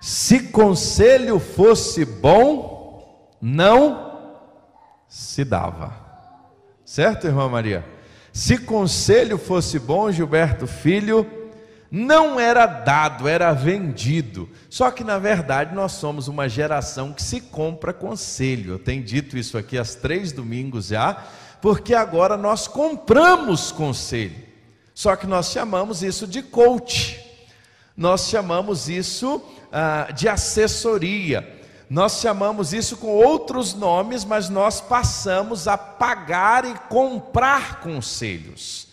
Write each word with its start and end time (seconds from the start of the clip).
Se 0.00 0.44
conselho 0.44 1.38
fosse 1.38 2.04
bom, 2.04 3.30
não 3.40 4.18
se 5.06 5.44
dava. 5.44 5.94
Certo, 6.84 7.26
irmã 7.26 7.48
Maria? 7.48 7.84
Se 8.32 8.56
conselho 8.56 9.36
fosse 9.36 9.78
bom, 9.78 10.10
Gilberto 10.10 10.66
Filho, 10.66 11.26
não 11.90 12.38
era 12.38 12.66
dado, 12.66 13.26
era 13.28 13.52
vendido. 13.52 14.48
Só 14.68 14.90
que 14.90 15.02
na 15.02 15.18
verdade 15.18 15.74
nós 15.74 15.92
somos 15.92 16.28
uma 16.28 16.48
geração 16.48 17.12
que 17.12 17.22
se 17.22 17.40
compra 17.40 17.92
conselho. 17.92 18.74
Eu 18.74 18.78
tenho 18.78 19.02
dito 19.02 19.36
isso 19.36 19.58
aqui 19.58 19.76
há 19.76 19.84
três 19.84 20.32
domingos 20.32 20.86
já, 20.86 21.24
porque 21.60 21.94
agora 21.94 22.36
nós 22.36 22.68
compramos 22.68 23.72
conselho. 23.72 24.48
Só 24.94 25.16
que 25.16 25.26
nós 25.26 25.50
chamamos 25.50 26.02
isso 26.02 26.26
de 26.26 26.42
coach, 26.42 27.29
nós 28.00 28.30
chamamos 28.30 28.88
isso 28.88 29.42
ah, 29.70 30.08
de 30.10 30.26
assessoria, 30.26 31.46
nós 31.90 32.18
chamamos 32.18 32.72
isso 32.72 32.96
com 32.96 33.08
outros 33.08 33.74
nomes, 33.74 34.24
mas 34.24 34.48
nós 34.48 34.80
passamos 34.80 35.68
a 35.68 35.76
pagar 35.76 36.64
e 36.64 36.72
comprar 36.88 37.80
conselhos 37.80 38.88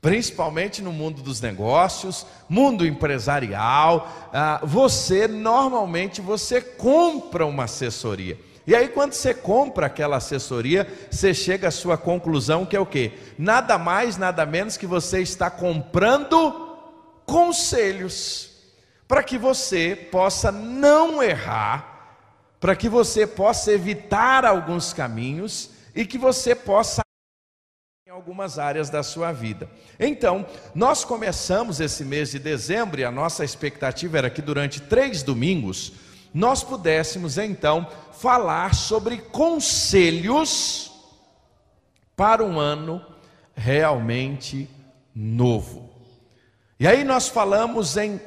principalmente 0.00 0.80
no 0.80 0.92
mundo 0.92 1.22
dos 1.22 1.40
negócios, 1.40 2.24
mundo 2.48 2.86
empresarial, 2.86 4.08
ah, 4.32 4.60
você 4.62 5.26
normalmente 5.28 6.20
você 6.20 6.60
compra 6.60 7.44
uma 7.46 7.64
assessoria. 7.64 8.38
E 8.66 8.74
aí 8.74 8.88
quando 8.88 9.12
você 9.12 9.34
compra 9.34 9.86
aquela 9.86 10.16
assessoria, 10.16 10.86
você 11.10 11.32
chega 11.32 11.68
à 11.68 11.70
sua 11.70 11.96
conclusão 11.96 12.66
que 12.66 12.76
é 12.76 12.80
o 12.80 12.86
quê? 12.86 13.12
Nada 13.38 13.78
mais, 13.78 14.16
nada 14.16 14.44
menos 14.44 14.76
que 14.76 14.86
você 14.86 15.20
está 15.20 15.48
comprando 15.48 16.68
conselhos 17.28 18.47
para 19.08 19.22
que 19.22 19.38
você 19.38 19.96
possa 19.96 20.52
não 20.52 21.22
errar, 21.22 22.20
para 22.60 22.76
que 22.76 22.90
você 22.90 23.26
possa 23.26 23.72
evitar 23.72 24.44
alguns 24.44 24.92
caminhos 24.92 25.70
e 25.94 26.04
que 26.04 26.18
você 26.18 26.54
possa 26.54 27.00
em 28.06 28.10
algumas 28.10 28.58
áreas 28.58 28.90
da 28.90 29.02
sua 29.02 29.32
vida. 29.32 29.68
Então, 29.98 30.46
nós 30.74 31.04
começamos 31.04 31.80
esse 31.80 32.04
mês 32.04 32.30
de 32.30 32.38
dezembro 32.38 33.00
e 33.00 33.04
a 33.04 33.10
nossa 33.10 33.44
expectativa 33.44 34.18
era 34.18 34.30
que 34.30 34.42
durante 34.42 34.80
três 34.82 35.22
domingos 35.22 35.94
nós 36.32 36.62
pudéssemos 36.62 37.38
então 37.38 37.86
falar 38.12 38.74
sobre 38.74 39.18
conselhos 39.18 40.92
para 42.14 42.44
um 42.44 42.58
ano 42.58 43.04
realmente 43.54 44.68
novo. 45.14 45.88
E 46.78 46.86
aí 46.86 47.04
nós 47.04 47.28
falamos 47.28 47.96
em 47.96 48.20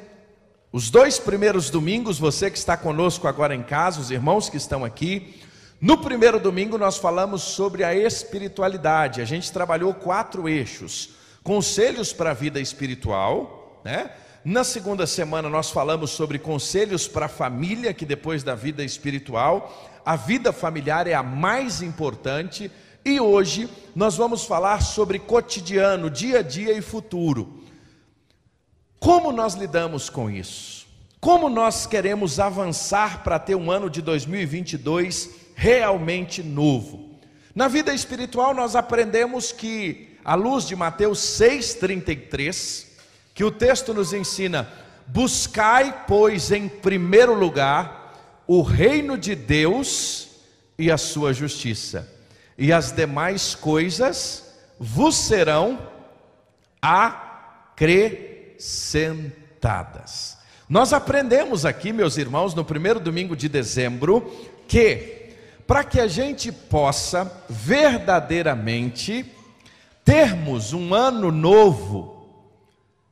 os 0.72 0.88
dois 0.88 1.18
primeiros 1.18 1.68
domingos, 1.68 2.18
você 2.18 2.50
que 2.50 2.56
está 2.56 2.78
conosco 2.78 3.28
agora 3.28 3.54
em 3.54 3.62
casa, 3.62 4.00
os 4.00 4.10
irmãos 4.10 4.48
que 4.48 4.56
estão 4.56 4.86
aqui, 4.86 5.38
no 5.78 5.98
primeiro 5.98 6.40
domingo 6.40 6.78
nós 6.78 6.96
falamos 6.96 7.42
sobre 7.42 7.84
a 7.84 7.94
espiritualidade. 7.94 9.20
A 9.20 9.24
gente 9.26 9.52
trabalhou 9.52 9.92
quatro 9.92 10.48
eixos: 10.48 11.10
conselhos 11.42 12.14
para 12.14 12.30
a 12.30 12.34
vida 12.34 12.58
espiritual, 12.58 13.82
né? 13.84 14.12
Na 14.42 14.64
segunda 14.64 15.06
semana 15.06 15.50
nós 15.50 15.70
falamos 15.70 16.10
sobre 16.10 16.38
conselhos 16.38 17.06
para 17.06 17.26
a 17.26 17.28
família, 17.28 17.92
que 17.92 18.06
depois 18.06 18.42
da 18.42 18.54
vida 18.54 18.82
espiritual, 18.82 20.00
a 20.06 20.16
vida 20.16 20.54
familiar 20.54 21.06
é 21.06 21.12
a 21.12 21.22
mais 21.22 21.82
importante. 21.82 22.70
E 23.04 23.20
hoje 23.20 23.68
nós 23.94 24.16
vamos 24.16 24.44
falar 24.44 24.80
sobre 24.80 25.18
cotidiano, 25.18 26.08
dia 26.08 26.38
a 26.38 26.42
dia 26.42 26.72
e 26.72 26.80
futuro. 26.80 27.61
Como 29.02 29.32
nós 29.32 29.54
lidamos 29.54 30.08
com 30.08 30.30
isso? 30.30 30.86
Como 31.18 31.48
nós 31.48 31.86
queremos 31.86 32.38
avançar 32.38 33.24
para 33.24 33.36
ter 33.36 33.56
um 33.56 33.68
ano 33.68 33.90
de 33.90 34.00
2022 34.00 35.28
realmente 35.56 36.40
novo. 36.40 37.10
Na 37.52 37.66
vida 37.66 37.92
espiritual, 37.92 38.54
nós 38.54 38.76
aprendemos 38.76 39.50
que, 39.50 40.16
à 40.24 40.36
luz 40.36 40.68
de 40.68 40.76
Mateus 40.76 41.18
6,33, 41.18 42.86
que 43.34 43.42
o 43.42 43.50
texto 43.50 43.92
nos 43.92 44.12
ensina: 44.12 44.70
buscai, 45.08 46.04
pois, 46.06 46.52
em 46.52 46.68
primeiro 46.68 47.34
lugar, 47.34 48.14
o 48.46 48.62
reino 48.62 49.18
de 49.18 49.34
Deus 49.34 50.28
e 50.78 50.92
a 50.92 50.96
sua 50.96 51.32
justiça, 51.32 52.08
e 52.56 52.72
as 52.72 52.92
demais 52.92 53.56
coisas 53.56 54.54
vos 54.78 55.16
serão 55.16 55.88
acrescentadas. 56.80 58.31
Nós 60.68 60.92
aprendemos 60.92 61.66
aqui, 61.66 61.92
meus 61.92 62.16
irmãos, 62.16 62.54
no 62.54 62.64
primeiro 62.64 63.00
domingo 63.00 63.36
de 63.36 63.48
dezembro, 63.48 64.32
que 64.66 65.22
para 65.66 65.84
que 65.84 66.00
a 66.00 66.06
gente 66.06 66.50
possa 66.50 67.30
verdadeiramente 67.48 69.24
termos 70.04 70.72
um 70.72 70.94
ano 70.94 71.30
novo 71.30 72.26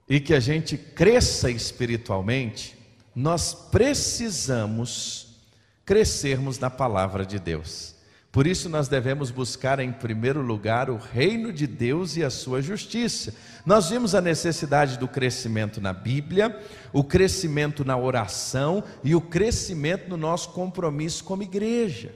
e 0.09 0.19
que 0.19 0.35
a 0.35 0.41
gente 0.41 0.77
cresça 0.77 1.51
espiritualmente, 1.51 2.77
nós 3.15 3.55
precisamos 3.55 5.37
crescermos 5.85 6.59
na 6.59 6.71
palavra 6.71 7.25
de 7.25 7.39
Deus. 7.39 7.95
Por 8.33 8.47
isso 8.47 8.69
nós 8.69 8.87
devemos 8.87 9.33
buscar 9.33 9.81
em 9.81 9.91
primeiro 9.91 10.41
lugar 10.41 10.89
o 10.89 10.97
reino 10.97 11.53
de 11.53 11.67
Deus 11.67 12.17
e 12.17 12.23
a 12.23 12.31
sua 12.31 12.63
justiça. 12.63 13.35
Nós 13.67 13.91
vimos 13.91 14.15
a 14.15 14.21
necessidade 14.21 14.99
do 14.99 15.09
crescimento 15.09 15.81
na 15.81 15.93
Bíblia, 15.93 16.57
o 16.93 17.03
crescimento 17.03 17.85
na 17.85 17.97
oração 17.97 18.85
e 19.03 19.17
o 19.17 19.21
crescimento 19.21 20.09
no 20.09 20.17
nosso 20.17 20.51
compromisso 20.51 21.25
como 21.25 21.43
igreja. 21.43 22.15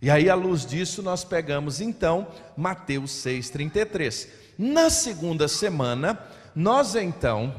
E 0.00 0.10
aí, 0.10 0.30
à 0.30 0.34
luz 0.34 0.64
disso, 0.64 1.02
nós 1.02 1.22
pegamos 1.22 1.82
então 1.82 2.28
Mateus 2.56 3.10
6,33. 3.22 4.26
Na 4.56 4.88
segunda 4.88 5.46
semana, 5.48 6.18
nós 6.54 6.94
então, 6.94 7.54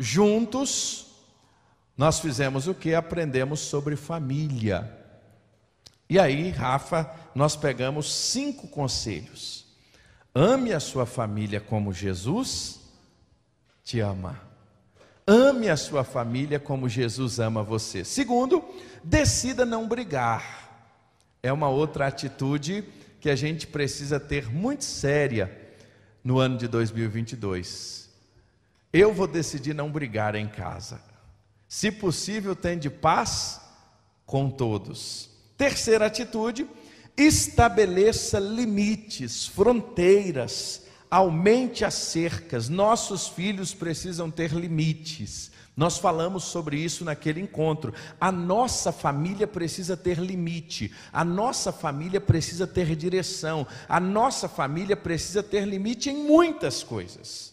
juntos, 0.00 1.06
nós 1.96 2.18
fizemos 2.18 2.66
o 2.66 2.74
que? 2.74 2.92
Aprendemos 2.92 3.60
sobre 3.60 3.94
família. 3.94 5.03
E 6.08 6.18
aí, 6.18 6.50
Rafa, 6.50 7.10
nós 7.34 7.56
pegamos 7.56 8.12
cinco 8.12 8.68
conselhos. 8.68 9.66
Ame 10.34 10.72
a 10.72 10.80
sua 10.80 11.06
família 11.06 11.60
como 11.60 11.92
Jesus 11.92 12.80
te 13.82 14.00
ama. 14.00 14.40
Ame 15.26 15.70
a 15.70 15.76
sua 15.76 16.04
família 16.04 16.60
como 16.60 16.88
Jesus 16.88 17.38
ama 17.38 17.62
você. 17.62 18.04
Segundo, 18.04 18.62
decida 19.02 19.64
não 19.64 19.88
brigar 19.88 20.64
é 21.44 21.52
uma 21.52 21.68
outra 21.68 22.06
atitude 22.06 22.82
que 23.20 23.28
a 23.28 23.36
gente 23.36 23.66
precisa 23.66 24.18
ter 24.18 24.50
muito 24.50 24.82
séria 24.82 25.54
no 26.24 26.38
ano 26.38 26.56
de 26.56 26.66
2022. 26.66 28.08
Eu 28.90 29.12
vou 29.12 29.26
decidir 29.26 29.74
não 29.74 29.92
brigar 29.92 30.34
em 30.34 30.48
casa. 30.48 31.02
Se 31.68 31.92
possível, 31.92 32.56
de 32.80 32.88
paz 32.88 33.60
com 34.24 34.48
todos. 34.48 35.28
Terceira 35.56 36.06
atitude, 36.06 36.66
estabeleça 37.16 38.38
limites, 38.38 39.46
fronteiras, 39.46 40.82
aumente 41.10 41.84
as 41.84 41.94
cercas. 41.94 42.68
Nossos 42.68 43.28
filhos 43.28 43.72
precisam 43.72 44.30
ter 44.30 44.50
limites. 44.52 45.52
Nós 45.76 45.98
falamos 45.98 46.44
sobre 46.44 46.76
isso 46.76 47.04
naquele 47.04 47.40
encontro. 47.40 47.92
A 48.20 48.30
nossa 48.30 48.92
família 48.92 49.46
precisa 49.46 49.96
ter 49.96 50.18
limite, 50.18 50.92
a 51.12 51.24
nossa 51.24 51.72
família 51.72 52.20
precisa 52.20 52.66
ter 52.66 52.94
direção, 52.94 53.66
a 53.88 53.98
nossa 53.98 54.48
família 54.48 54.96
precisa 54.96 55.42
ter 55.42 55.66
limite 55.66 56.10
em 56.10 56.16
muitas 56.26 56.82
coisas. 56.82 57.52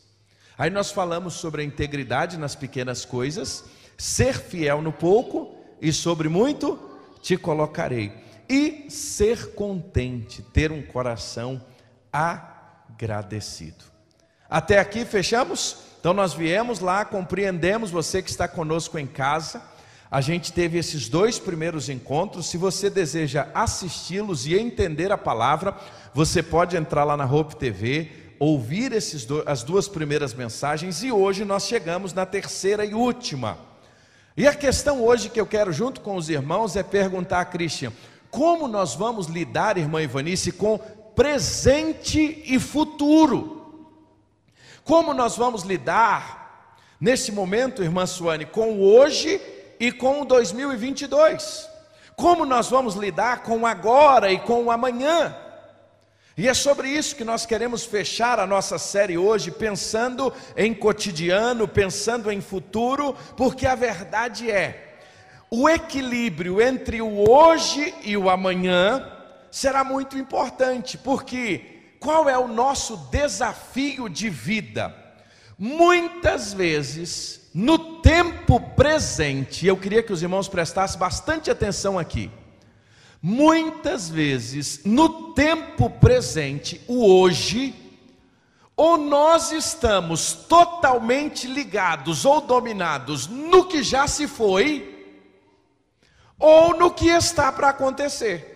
Aí 0.55 0.69
nós 0.69 0.91
falamos 0.91 1.35
sobre 1.35 1.63
a 1.63 1.65
integridade 1.65 2.37
nas 2.37 2.55
pequenas 2.55 3.05
coisas, 3.05 3.63
ser 3.97 4.37
fiel 4.39 4.81
no 4.81 4.91
pouco 4.91 5.55
e 5.81 5.91
sobre 5.91 6.29
muito 6.29 6.90
te 7.21 7.37
colocarei. 7.37 8.11
E 8.49 8.89
ser 8.89 9.53
contente, 9.53 10.41
ter 10.41 10.71
um 10.71 10.81
coração 10.81 11.63
agradecido. 12.11 13.85
Até 14.49 14.79
aqui 14.79 15.05
fechamos? 15.05 15.77
Então 15.99 16.13
nós 16.13 16.33
viemos 16.33 16.79
lá, 16.79 17.05
compreendemos 17.05 17.91
você 17.91 18.21
que 18.21 18.29
está 18.29 18.47
conosco 18.47 18.99
em 18.99 19.07
casa. 19.07 19.61
A 20.09 20.19
gente 20.19 20.51
teve 20.51 20.77
esses 20.77 21.07
dois 21.07 21.39
primeiros 21.39 21.87
encontros. 21.87 22.47
Se 22.47 22.57
você 22.57 22.89
deseja 22.89 23.47
assisti-los 23.53 24.45
e 24.45 24.55
entender 24.57 25.09
a 25.09 25.17
palavra, 25.17 25.77
você 26.13 26.43
pode 26.43 26.75
entrar 26.75 27.05
lá 27.05 27.15
na 27.15 27.23
Hope 27.23 27.55
TV, 27.55 28.11
ouvir 28.37 28.91
esses 28.91 29.25
as 29.45 29.63
duas 29.63 29.87
primeiras 29.87 30.33
mensagens 30.33 31.01
e 31.01 31.11
hoje 31.11 31.45
nós 31.45 31.65
chegamos 31.65 32.11
na 32.13 32.25
terceira 32.25 32.83
e 32.83 32.93
última. 32.93 33.70
E 34.35 34.47
a 34.47 34.53
questão 34.53 35.03
hoje 35.03 35.29
que 35.29 35.39
eu 35.39 35.45
quero 35.45 35.73
junto 35.73 36.01
com 36.01 36.15
os 36.15 36.29
irmãos 36.29 36.75
é 36.75 36.83
perguntar 36.83 37.41
a 37.41 37.45
Christian: 37.45 37.91
como 38.29 38.67
nós 38.67 38.95
vamos 38.95 39.27
lidar, 39.27 39.77
irmã 39.77 40.01
Ivanice, 40.01 40.51
com 40.51 40.77
presente 40.77 42.41
e 42.45 42.57
futuro? 42.59 43.59
Como 44.83 45.13
nós 45.13 45.35
vamos 45.35 45.63
lidar 45.63 46.77
nesse 46.99 47.31
momento, 47.31 47.83
irmã 47.83 48.05
Suane, 48.05 48.45
com 48.45 48.73
o 48.73 48.95
hoje 48.95 49.41
e 49.79 49.91
com 49.91 50.21
o 50.21 50.25
2022. 50.25 51.69
Como 52.15 52.45
nós 52.45 52.69
vamos 52.69 52.95
lidar 52.95 53.43
com 53.43 53.59
o 53.59 53.65
agora 53.65 54.31
e 54.31 54.39
com 54.39 54.65
o 54.65 54.71
amanhã? 54.71 55.35
E 56.41 56.47
é 56.47 56.55
sobre 56.55 56.89
isso 56.89 57.15
que 57.15 57.23
nós 57.23 57.45
queremos 57.45 57.85
fechar 57.85 58.39
a 58.39 58.47
nossa 58.47 58.79
série 58.79 59.15
hoje, 59.15 59.51
pensando 59.51 60.33
em 60.57 60.73
cotidiano, 60.73 61.67
pensando 61.67 62.31
em 62.31 62.41
futuro, 62.41 63.15
porque 63.37 63.67
a 63.67 63.75
verdade 63.75 64.49
é, 64.49 64.97
o 65.51 65.69
equilíbrio 65.69 66.59
entre 66.59 66.99
o 66.99 67.29
hoje 67.29 67.93
e 68.03 68.17
o 68.17 68.27
amanhã 68.27 69.07
será 69.51 69.83
muito 69.83 70.17
importante, 70.17 70.97
porque 70.97 71.93
qual 71.99 72.27
é 72.27 72.39
o 72.39 72.47
nosso 72.47 72.97
desafio 73.11 74.09
de 74.09 74.27
vida? 74.27 74.95
Muitas 75.59 76.53
vezes, 76.53 77.51
no 77.53 78.01
tempo 78.01 78.59
presente, 78.59 79.67
eu 79.67 79.77
queria 79.77 80.01
que 80.01 80.11
os 80.11 80.23
irmãos 80.23 80.47
prestassem 80.47 80.97
bastante 80.97 81.51
atenção 81.51 81.99
aqui. 81.99 82.31
Muitas 83.21 84.09
vezes, 84.09 84.81
no 84.83 85.33
tempo 85.33 85.89
presente, 85.89 86.81
o 86.87 87.05
hoje, 87.05 87.75
ou 88.75 88.97
nós 88.97 89.51
estamos 89.51 90.33
totalmente 90.33 91.45
ligados 91.45 92.25
ou 92.25 92.41
dominados 92.41 93.27
no 93.27 93.65
que 93.65 93.83
já 93.83 94.07
se 94.07 94.27
foi, 94.27 94.87
ou 96.39 96.75
no 96.75 96.89
que 96.89 97.09
está 97.09 97.51
para 97.51 97.69
acontecer. 97.69 98.51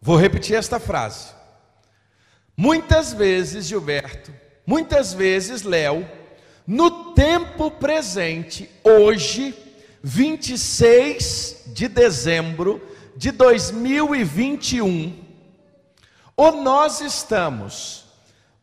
Vou 0.00 0.16
repetir 0.16 0.56
esta 0.56 0.80
frase. 0.80 1.34
Muitas 2.56 3.12
vezes, 3.12 3.66
Gilberto, 3.66 4.32
muitas 4.66 5.12
vezes, 5.12 5.62
Léo, 5.62 6.08
no 6.66 7.12
tempo 7.12 7.70
presente, 7.70 8.70
hoje, 8.82 9.54
26 10.08 11.64
de 11.66 11.88
dezembro 11.88 12.80
de 13.16 13.32
2021, 13.32 15.20
ou 16.36 16.62
nós 16.62 17.00
estamos 17.00 18.04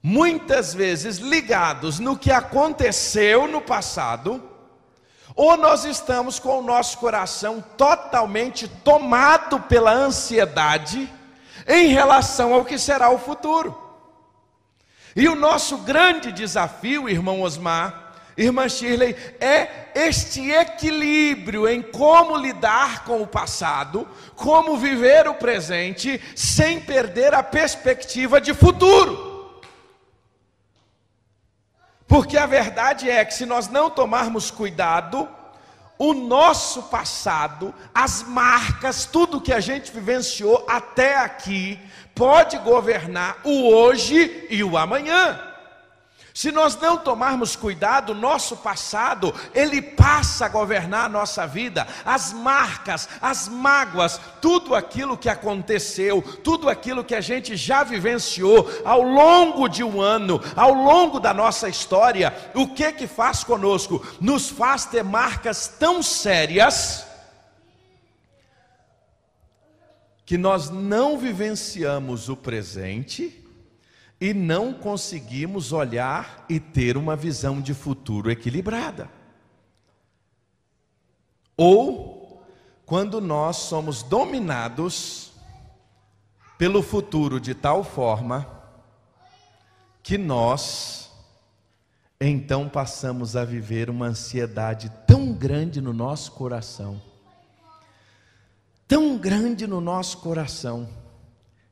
muitas 0.01 0.73
vezes 0.73 1.17
ligados 1.17 1.99
no 1.99 2.17
que 2.17 2.31
aconteceu 2.31 3.45
no 3.45 3.59
passado, 3.59 4.41
ou 5.35 5.57
nós 5.57 5.83
estamos 5.83 6.39
com 6.39 6.59
o 6.59 6.63
nosso 6.63 6.97
coração 6.97 7.61
totalmente 7.75 8.65
tomado 8.65 9.59
pela 9.59 9.91
ansiedade 9.91 11.11
em 11.67 11.87
relação 11.87 12.53
ao 12.53 12.63
que 12.63 12.77
será 12.77 13.09
o 13.09 13.19
futuro. 13.19 13.77
E 15.13 15.27
o 15.27 15.35
nosso 15.35 15.79
grande 15.79 16.31
desafio, 16.31 17.09
irmão 17.09 17.41
Osmar, 17.41 18.02
Irmã 18.35 18.67
Shirley, 18.67 19.15
é 19.39 19.91
este 19.93 20.49
equilíbrio 20.49 21.67
em 21.67 21.81
como 21.81 22.35
lidar 22.35 23.03
com 23.05 23.21
o 23.21 23.27
passado, 23.27 24.07
como 24.35 24.77
viver 24.77 25.27
o 25.27 25.35
presente, 25.35 26.19
sem 26.35 26.79
perder 26.79 27.33
a 27.33 27.43
perspectiva 27.43 28.41
de 28.41 28.53
futuro. 28.53 29.61
Porque 32.07 32.37
a 32.37 32.45
verdade 32.45 33.09
é 33.09 33.23
que 33.23 33.33
se 33.33 33.45
nós 33.45 33.67
não 33.67 33.89
tomarmos 33.89 34.51
cuidado, 34.51 35.27
o 35.97 36.13
nosso 36.13 36.83
passado, 36.83 37.73
as 37.93 38.23
marcas, 38.23 39.05
tudo 39.05 39.41
que 39.41 39.53
a 39.53 39.59
gente 39.59 39.91
vivenciou 39.91 40.65
até 40.67 41.17
aqui, 41.17 41.79
pode 42.15 42.57
governar 42.57 43.37
o 43.43 43.73
hoje 43.73 44.47
e 44.49 44.63
o 44.63 44.77
amanhã. 44.77 45.52
Se 46.33 46.51
nós 46.51 46.75
não 46.75 46.97
tomarmos 46.97 47.55
cuidado, 47.55 48.15
nosso 48.15 48.57
passado, 48.57 49.31
ele 49.53 49.79
passa 49.79 50.47
a 50.47 50.49
governar 50.49 51.05
a 51.05 51.09
nossa 51.09 51.45
vida, 51.45 51.87
as 52.03 52.33
marcas, 52.33 53.07
as 53.21 53.47
mágoas, 53.47 54.19
tudo 54.41 54.73
aquilo 54.73 55.15
que 55.15 55.29
aconteceu, 55.29 56.23
tudo 56.43 56.69
aquilo 56.69 57.03
que 57.03 57.13
a 57.13 57.21
gente 57.21 57.55
já 57.55 57.83
vivenciou 57.83 58.67
ao 58.83 59.03
longo 59.03 59.67
de 59.67 59.83
um 59.83 60.01
ano, 60.01 60.41
ao 60.55 60.73
longo 60.73 61.19
da 61.19 61.35
nossa 61.35 61.69
história, 61.69 62.33
o 62.55 62.67
que 62.67 62.91
que 62.93 63.05
faz 63.05 63.43
conosco? 63.43 64.03
Nos 64.19 64.49
faz 64.49 64.85
ter 64.85 65.03
marcas 65.03 65.67
tão 65.67 66.01
sérias 66.01 67.05
que 70.25 70.35
nós 70.35 70.71
não 70.71 71.15
vivenciamos 71.15 72.27
o 72.27 72.35
presente 72.35 73.42
e 74.23 74.33
não 74.33 74.73
conseguimos 74.73 75.73
olhar 75.73 76.45
e 76.47 76.57
ter 76.57 76.95
uma 76.95 77.13
visão 77.13 77.59
de 77.59 77.73
futuro 77.73 78.31
equilibrada. 78.31 79.09
Ou 81.57 82.41
quando 82.85 83.19
nós 83.19 83.57
somos 83.57 84.01
dominados 84.01 85.33
pelo 86.57 86.81
futuro 86.81 87.37
de 87.37 87.53
tal 87.53 87.83
forma 87.83 88.47
que 90.01 90.17
nós 90.17 91.11
então 92.17 92.69
passamos 92.69 93.35
a 93.35 93.43
viver 93.43 93.89
uma 93.89 94.05
ansiedade 94.05 94.89
tão 95.05 95.33
grande 95.33 95.81
no 95.81 95.91
nosso 95.91 96.31
coração, 96.31 97.01
tão 98.87 99.17
grande 99.17 99.67
no 99.67 99.81
nosso 99.81 100.19
coração, 100.19 100.87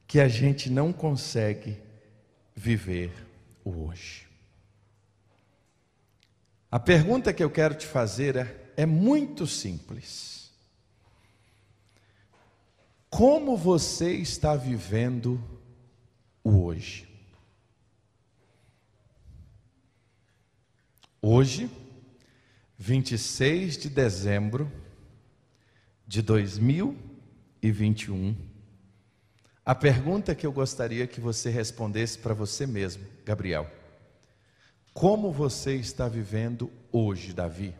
que 0.06 0.20
a 0.20 0.28
gente 0.28 0.70
não 0.70 0.92
consegue 0.92 1.90
viver 2.56 3.12
o 3.64 3.86
hoje. 3.86 4.28
A 6.70 6.80
pergunta 6.80 7.34
que 7.34 7.44
eu 7.44 7.50
quero 7.50 7.76
te 7.76 7.86
fazer 7.86 8.38
é, 8.38 8.72
é 8.78 8.86
muito 8.86 9.46
simples. 9.46 10.52
Como 13.10 13.58
você 13.58 14.14
está 14.14 14.56
vivendo 14.56 15.44
o 16.42 16.64
hoje? 16.64 17.10
Hoje, 21.22 21.70
26 22.78 23.78
de 23.78 23.90
dezembro 23.90 24.72
de 26.08 26.22
2021, 26.22 28.34
a 29.66 29.76
pergunta 29.76 30.34
que 30.34 30.46
eu 30.46 30.52
gostaria 30.52 31.06
que 31.06 31.22
você 31.22 31.50
respondesse 31.50 32.18
para 32.18 32.34
você 32.34 32.66
mesmo, 32.66 33.06
Gabriel: 33.24 33.70
Como 34.94 35.32
você 35.32 35.76
está 35.76 36.08
vivendo 36.08 36.72
hoje, 36.92 37.34
Davi? 37.34 37.76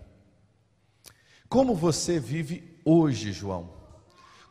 Como 1.50 1.76
você 1.76 2.20
vive 2.20 2.80
hoje, 2.86 3.34
João? 3.34 3.74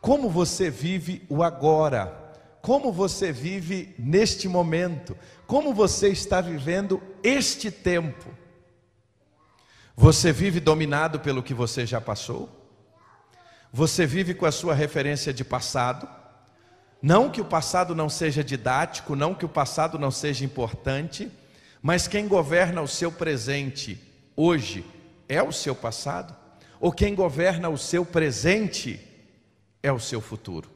Como 0.01 0.29
você 0.29 0.69
vive 0.69 1.25
o 1.29 1.43
agora? 1.43 2.19
Como 2.61 2.93
você 2.93 3.33
vive 3.33 3.95
neste 3.99 4.49
momento? 4.49 5.17
Como 5.47 5.73
você 5.73 6.09
está 6.09 6.41
vivendo 6.41 7.01
este 7.23 7.71
tempo? 7.71 8.29
Você 9.97 10.33
vive 10.33 10.61
dominado 10.61 11.21
pelo 11.21 11.43
que 11.43 11.55
você 11.55 11.87
já 11.87 12.01
passou? 12.01 12.49
Você 13.73 14.05
vive 14.05 14.35
com 14.35 14.47
a 14.47 14.53
sua 14.53 14.75
referência 14.75 15.33
de 15.33 15.45
passado? 15.45 16.20
Não 17.03 17.31
que 17.31 17.41
o 17.41 17.45
passado 17.45 17.95
não 17.95 18.09
seja 18.09 18.45
didático, 18.45 19.17
não 19.17 19.35
que 19.35 19.45
o 19.45 19.49
passado 19.49 19.99
não 19.99 20.11
seja 20.11 20.45
importante, 20.45 21.31
mas 21.81 22.07
quem 22.07 22.29
governa 22.29 22.83
o 22.83 22.89
seu 22.89 23.11
presente 23.11 23.99
hoje 24.37 24.85
é 25.29 25.43
o 25.43 25.53
seu 25.53 25.75
passado, 25.75 26.37
ou 26.79 26.93
quem 26.93 27.15
governa 27.15 27.69
o 27.69 27.79
seu 27.79 28.05
presente 28.05 29.01
é 29.83 29.91
o 29.91 29.99
seu 30.01 30.21
futuro. 30.21 30.69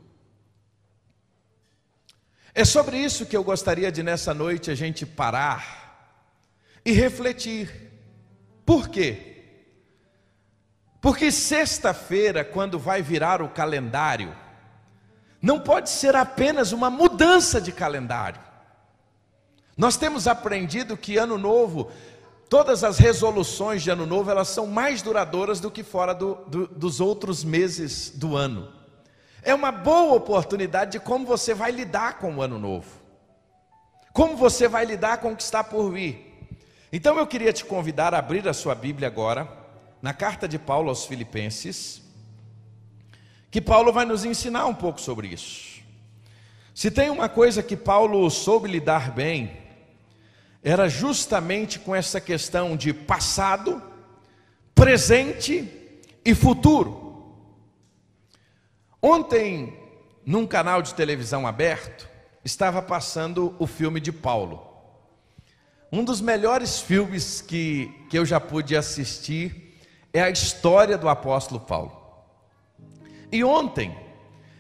É 2.55 2.65
sobre 2.65 2.97
isso 2.99 3.27
que 3.27 3.37
eu 3.37 3.43
gostaria 3.43 3.91
de 3.91 4.03
nessa 4.03 4.33
noite 4.33 4.71
a 4.71 4.75
gente 4.75 5.05
parar 5.05 6.23
e 6.85 6.93
refletir. 6.93 7.91
Por 8.65 8.89
quê? 8.89 9.33
Porque 11.01 11.31
sexta-feira, 11.31 12.45
quando 12.45 12.79
vai 12.79 13.03
virar 13.03 13.43
o 13.43 13.49
calendário, 13.49 14.35
não 15.45 15.61
pode 15.61 15.91
ser 15.91 16.17
apenas 16.17 16.73
uma 16.73 16.89
mudança 16.89 17.61
de 17.61 17.71
calendário. 17.71 18.41
Nós 19.77 19.95
temos 19.95 20.27
aprendido 20.27 20.97
que 20.97 21.19
ano 21.19 21.37
novo, 21.37 21.91
todas 22.49 22.83
as 22.83 22.97
resoluções 22.97 23.83
de 23.83 23.91
ano 23.91 24.07
novo, 24.07 24.31
elas 24.31 24.49
são 24.49 24.67
mais 24.67 25.03
duradouras 25.03 25.61
do 25.61 25.71
que 25.71 25.83
fora 25.83 26.15
do, 26.15 26.37
do, 26.47 26.67
dos 26.67 26.99
outros 26.99 27.45
meses 27.45 28.09
do 28.09 28.35
ano. 28.35 28.73
É 29.43 29.55
uma 29.55 29.71
boa 29.71 30.15
oportunidade 30.15 30.93
de 30.93 31.01
como 31.01 31.27
você 31.27 31.53
vai 31.53 31.71
lidar 31.71 32.17
com 32.19 32.37
o 32.37 32.41
ano 32.41 32.59
novo, 32.59 32.89
como 34.15 34.39
você 34.39 34.67
vai 34.67 34.87
lidar 34.87 35.19
com 35.19 35.33
o 35.33 35.37
que 35.37 35.43
está 35.43 35.63
por 35.63 35.91
vir. 35.91 36.49
Então 36.91 37.19
eu 37.19 37.27
queria 37.27 37.53
te 37.53 37.67
convidar 37.67 38.15
a 38.15 38.19
abrir 38.19 38.49
a 38.49 38.55
sua 38.55 38.75
Bíblia 38.75 39.09
agora, 39.09 39.47
na 40.01 40.15
carta 40.15 40.49
de 40.49 40.59
Paulo 40.59 40.89
aos 40.89 41.05
Filipenses, 41.05 42.04
que 43.55 43.61
Paulo 43.61 43.93
vai 43.93 44.05
nos 44.05 44.25
ensinar 44.25 44.67
um 44.67 44.75
pouco 44.75 45.01
sobre 45.01 45.29
isso. 45.29 45.81
Se 46.75 46.91
tem 46.91 47.09
uma 47.09 47.29
coisa 47.29 47.63
que 47.63 47.77
Paulo 47.77 48.29
soube 48.29 48.69
lidar 48.69 49.13
bem, 49.13 49.57
era 50.61 50.89
justamente 50.89 51.79
com 51.79 51.95
essa 51.95 52.21
questão 52.21 52.77
de 52.77 52.93
passado, 52.93 53.81
presente 54.75 55.71
e 56.25 56.35
futuro. 56.35 57.33
Ontem, 59.01 59.79
num 60.27 60.49
canal 60.49 60.83
de 60.83 60.93
televisão 60.93 61.47
aberto, 61.47 62.09
estava 62.45 62.83
passando 62.83 63.55
o 63.61 63.69
filme 63.69 64.01
de 64.01 64.11
Paulo. 64.11 64.67
Um 65.93 66.03
dos 66.03 66.21
melhores 66.21 66.81
filmes 66.81 67.41
que, 67.41 68.05
que 68.11 68.19
eu 68.19 68.27
já 68.27 68.41
pude 68.41 68.77
assistir 68.77 69.79
é 70.13 70.21
a 70.21 70.29
história 70.29 70.99
do 70.99 71.09
apóstolo 71.09 71.61
Paulo. 71.61 72.04
E 73.35 73.43
ontem, 73.43 73.93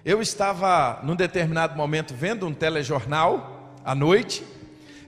eu 0.04 0.20
estava, 0.20 0.98
num 1.04 1.14
determinado 1.14 1.76
momento, 1.76 2.12
vendo 2.12 2.44
um 2.44 2.52
telejornal 2.52 3.72
à 3.84 3.94
noite, 3.94 4.44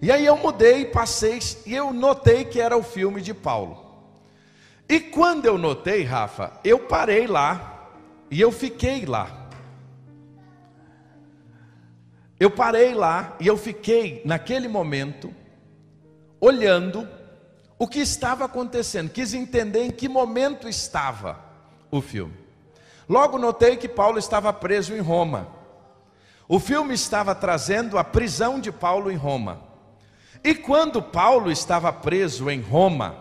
e 0.00 0.12
aí 0.12 0.24
eu 0.24 0.36
mudei, 0.36 0.84
passei, 0.84 1.40
e 1.66 1.74
eu 1.74 1.92
notei 1.92 2.44
que 2.44 2.60
era 2.60 2.76
o 2.76 2.82
filme 2.84 3.20
de 3.20 3.34
Paulo. 3.34 3.84
E 4.88 5.00
quando 5.00 5.46
eu 5.46 5.58
notei, 5.58 6.04
Rafa, 6.04 6.52
eu 6.62 6.78
parei 6.78 7.26
lá, 7.26 7.90
e 8.30 8.40
eu 8.40 8.52
fiquei 8.52 9.04
lá. 9.04 9.48
Eu 12.38 12.52
parei 12.52 12.94
lá, 12.94 13.34
e 13.40 13.48
eu 13.48 13.56
fiquei, 13.56 14.22
naquele 14.24 14.68
momento, 14.68 15.34
olhando 16.40 17.08
o 17.76 17.88
que 17.88 17.98
estava 17.98 18.44
acontecendo, 18.44 19.10
quis 19.10 19.34
entender 19.34 19.86
em 19.86 19.90
que 19.90 20.08
momento 20.08 20.68
estava 20.68 21.40
o 21.90 22.00
filme. 22.00 22.45
Logo 23.08 23.38
notei 23.38 23.76
que 23.76 23.88
Paulo 23.88 24.18
estava 24.18 24.52
preso 24.52 24.94
em 24.94 25.00
Roma. 25.00 25.48
O 26.48 26.58
filme 26.58 26.94
estava 26.94 27.34
trazendo 27.34 27.98
a 27.98 28.04
prisão 28.04 28.60
de 28.60 28.70
Paulo 28.70 29.10
em 29.10 29.16
Roma. 29.16 29.62
E 30.42 30.54
quando 30.54 31.02
Paulo 31.02 31.50
estava 31.50 31.92
preso 31.92 32.50
em 32.50 32.60
Roma, 32.60 33.16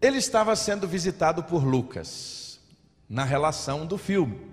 ele 0.00 0.18
estava 0.18 0.54
sendo 0.54 0.86
visitado 0.86 1.42
por 1.42 1.64
Lucas, 1.64 2.60
na 3.08 3.24
relação 3.24 3.86
do 3.86 3.98
filme. 3.98 4.46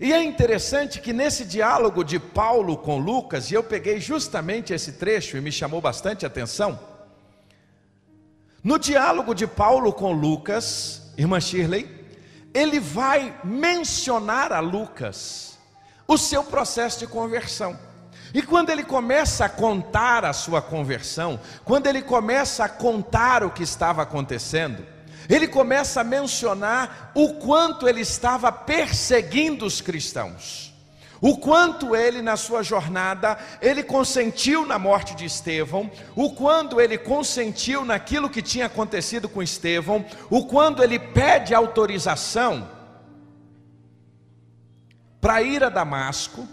E 0.00 0.12
é 0.12 0.22
interessante 0.22 1.00
que 1.00 1.12
nesse 1.12 1.44
diálogo 1.44 2.02
de 2.04 2.18
Paulo 2.18 2.76
com 2.76 2.98
Lucas, 2.98 3.50
e 3.50 3.54
eu 3.54 3.62
peguei 3.62 4.00
justamente 4.00 4.72
esse 4.72 4.92
trecho 4.92 5.36
e 5.36 5.40
me 5.40 5.52
chamou 5.52 5.80
bastante 5.80 6.26
atenção. 6.26 6.78
No 8.62 8.78
diálogo 8.78 9.34
de 9.34 9.46
Paulo 9.46 9.92
com 9.92 10.12
Lucas, 10.12 11.12
irmã 11.16 11.40
Shirley, 11.40 12.01
ele 12.54 12.78
vai 12.78 13.34
mencionar 13.42 14.52
a 14.52 14.60
Lucas 14.60 15.58
o 16.06 16.18
seu 16.18 16.44
processo 16.44 16.98
de 16.98 17.06
conversão. 17.06 17.78
E 18.34 18.42
quando 18.42 18.70
ele 18.70 18.82
começa 18.82 19.44
a 19.44 19.48
contar 19.48 20.24
a 20.24 20.32
sua 20.32 20.62
conversão, 20.62 21.38
quando 21.64 21.86
ele 21.86 22.02
começa 22.02 22.64
a 22.64 22.68
contar 22.68 23.44
o 23.44 23.50
que 23.50 23.62
estava 23.62 24.02
acontecendo, 24.02 24.86
ele 25.28 25.46
começa 25.46 26.00
a 26.00 26.04
mencionar 26.04 27.12
o 27.14 27.34
quanto 27.34 27.88
ele 27.88 28.00
estava 28.00 28.50
perseguindo 28.50 29.66
os 29.66 29.80
cristãos. 29.80 30.71
O 31.22 31.36
quanto 31.36 31.94
ele 31.94 32.20
na 32.20 32.36
sua 32.36 32.64
jornada, 32.64 33.38
ele 33.60 33.84
consentiu 33.84 34.66
na 34.66 34.76
morte 34.76 35.14
de 35.14 35.24
Estevão, 35.24 35.88
o 36.16 36.32
quanto 36.32 36.80
ele 36.80 36.98
consentiu 36.98 37.84
naquilo 37.84 38.28
que 38.28 38.42
tinha 38.42 38.66
acontecido 38.66 39.28
com 39.28 39.40
Estevão, 39.40 40.04
o 40.28 40.44
quanto 40.46 40.82
ele 40.82 40.98
pede 40.98 41.54
autorização 41.54 42.68
para 45.20 45.40
ir 45.40 45.62
a 45.62 45.68
Damasco, 45.68 46.44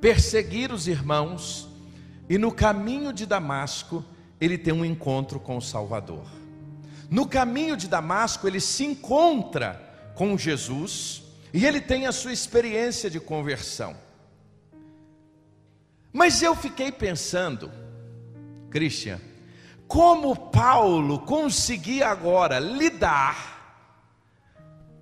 perseguir 0.00 0.72
os 0.72 0.88
irmãos, 0.88 1.68
e 2.30 2.38
no 2.38 2.50
caminho 2.50 3.12
de 3.12 3.26
Damasco, 3.26 4.02
ele 4.40 4.56
tem 4.56 4.72
um 4.72 4.86
encontro 4.86 5.38
com 5.38 5.58
o 5.58 5.62
Salvador. 5.62 6.24
No 7.10 7.28
caminho 7.28 7.76
de 7.76 7.88
Damasco, 7.88 8.48
ele 8.48 8.58
se 8.58 8.86
encontra 8.86 9.82
com 10.14 10.38
Jesus 10.38 11.25
e 11.56 11.64
ele 11.64 11.80
tem 11.80 12.06
a 12.06 12.12
sua 12.12 12.34
experiência 12.34 13.08
de 13.08 13.18
conversão. 13.18 13.96
Mas 16.12 16.42
eu 16.42 16.54
fiquei 16.54 16.92
pensando, 16.92 17.72
Christian, 18.68 19.18
como 19.88 20.36
Paulo 20.50 21.20
conseguia 21.20 22.08
agora 22.08 22.58
lidar 22.58 23.80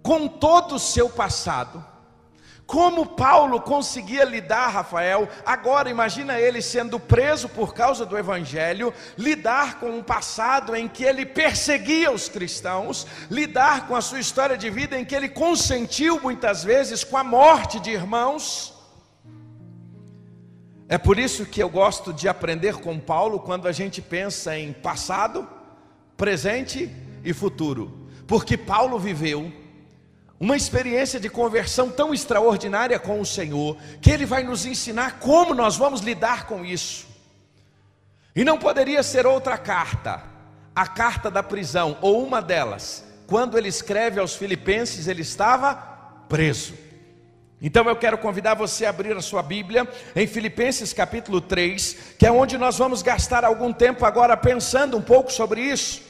com 0.01 0.29
todo 0.29 0.77
o 0.77 0.79
seu 0.79 1.11
passado, 1.11 1.85
como 2.67 3.05
Paulo 3.05 3.61
conseguia 3.61 4.25
lidar, 4.25 4.69
Rafael? 4.69 5.29
Agora 5.45 5.91
imagina 5.91 6.41
ele 6.41 6.63
sendo 6.63 6.99
preso 6.99 7.49
por 7.49 7.75
causa 7.75 8.07
do 8.07 8.17
evangelho, 8.17 8.93
lidar 9.19 9.79
com 9.79 9.91
um 9.91 10.03
passado 10.03 10.75
em 10.75 10.89
que 10.89 11.05
ele 11.05 11.27
perseguia 11.27 12.11
os 12.11 12.29
cristãos, 12.29 13.07
lidar 13.31 13.87
com 13.87 13.95
a 13.95 14.01
sua 14.01 14.19
história 14.19 14.57
de 14.57 14.71
vida 14.71 14.99
em 14.99 15.05
que 15.05 15.15
ele 15.15 15.29
consentiu 15.29 16.21
muitas 16.21 16.65
vezes 16.65 17.05
com 17.05 17.19
a 17.19 17.25
morte 17.25 17.79
de 17.79 17.91
irmãos. 17.91 18.73
É 20.89 20.97
por 20.97 21.19
isso 21.19 21.45
que 21.45 21.63
eu 21.63 21.69
gosto 21.69 22.13
de 22.13 22.29
aprender 22.29 22.77
com 22.77 22.99
Paulo 22.99 23.41
quando 23.41 23.69
a 23.69 23.73
gente 23.73 24.01
pensa 24.01 24.59
em 24.59 24.73
passado, 24.73 25.47
presente 26.17 26.91
e 27.23 27.33
futuro, 27.33 28.09
porque 28.27 28.57
Paulo 28.57 28.99
viveu 28.99 29.53
uma 30.45 30.57
experiência 30.59 31.19
de 31.19 31.31
conversão 31.31 31.91
tão 31.91 32.13
extraordinária 32.13 32.99
com 32.99 33.19
o 33.19 33.25
Senhor, 33.25 33.79
que 34.03 34.11
Ele 34.11 34.27
vai 34.27 34.45
nos 34.45 34.67
ensinar 34.67 35.19
como 35.19 35.55
nós 35.55 35.77
vamos 35.77 36.03
lidar 36.03 36.47
com 36.47 36.63
isso. 36.63 37.07
E 38.37 38.45
não 38.45 38.59
poderia 38.59 39.03
ser 39.03 39.27
outra 39.27 39.57
carta, 39.57 40.23
a 40.77 40.87
carta 40.87 41.31
da 41.31 41.43
prisão, 41.43 41.97
ou 42.03 42.23
uma 42.23 42.43
delas. 42.43 43.05
Quando 43.27 43.57
ele 43.57 43.69
escreve 43.69 44.21
aos 44.21 44.35
Filipenses, 44.35 45.07
ele 45.07 45.23
estava 45.23 45.77
preso. 46.29 46.75
Então 47.63 47.89
eu 47.89 47.97
quero 47.97 48.19
convidar 48.19 48.53
você 48.53 48.85
a 48.85 48.91
abrir 48.91 49.17
a 49.17 49.23
sua 49.23 49.43
Bíblia 49.43 49.89
em 50.15 50.27
Filipenses 50.27 50.93
capítulo 50.93 51.41
3, 51.41 52.17
que 52.19 52.27
é 52.27 52.31
onde 52.31 52.59
nós 52.59 52.77
vamos 52.77 53.01
gastar 53.01 53.47
algum 53.47 53.73
tempo 53.73 54.05
agora 54.05 54.37
pensando 54.37 54.99
um 54.99 55.03
pouco 55.03 55.33
sobre 55.33 55.63
isso. 55.63 56.03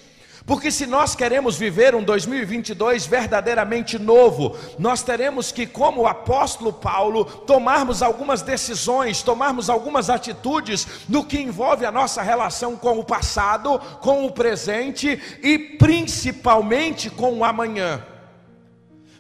Porque 0.46 0.70
se 0.70 0.84
nós 0.84 1.14
queremos 1.14 1.56
viver 1.56 1.94
um 1.94 2.02
2022 2.02 3.06
verdadeiramente 3.06 3.98
novo, 3.98 4.54
nós 4.78 5.02
teremos 5.02 5.50
que, 5.50 5.66
como 5.66 6.02
o 6.02 6.06
apóstolo 6.06 6.70
Paulo, 6.70 7.24
tomarmos 7.24 8.02
algumas 8.02 8.42
decisões, 8.42 9.22
tomarmos 9.22 9.70
algumas 9.70 10.10
atitudes 10.10 10.86
no 11.08 11.24
que 11.24 11.40
envolve 11.40 11.86
a 11.86 11.90
nossa 11.90 12.20
relação 12.20 12.76
com 12.76 12.98
o 12.98 13.04
passado, 13.04 13.78
com 14.02 14.26
o 14.26 14.32
presente 14.32 15.18
e 15.42 15.58
principalmente 15.58 17.08
com 17.08 17.38
o 17.38 17.44
amanhã. 17.44 18.04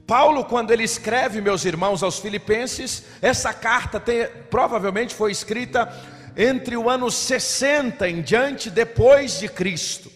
Paulo, 0.06 0.44
quando 0.44 0.72
ele 0.72 0.84
escreve, 0.84 1.40
meus 1.40 1.64
irmãos, 1.64 2.02
aos 2.02 2.18
Filipenses, 2.18 3.02
essa 3.22 3.54
carta 3.54 3.98
tem, 3.98 4.28
provavelmente 4.50 5.14
foi 5.14 5.32
escrita 5.32 5.90
entre 6.36 6.76
o 6.76 6.90
ano 6.90 7.10
60 7.10 8.06
em 8.06 8.20
diante, 8.20 8.68
depois 8.68 9.38
de 9.38 9.48
Cristo. 9.48 10.12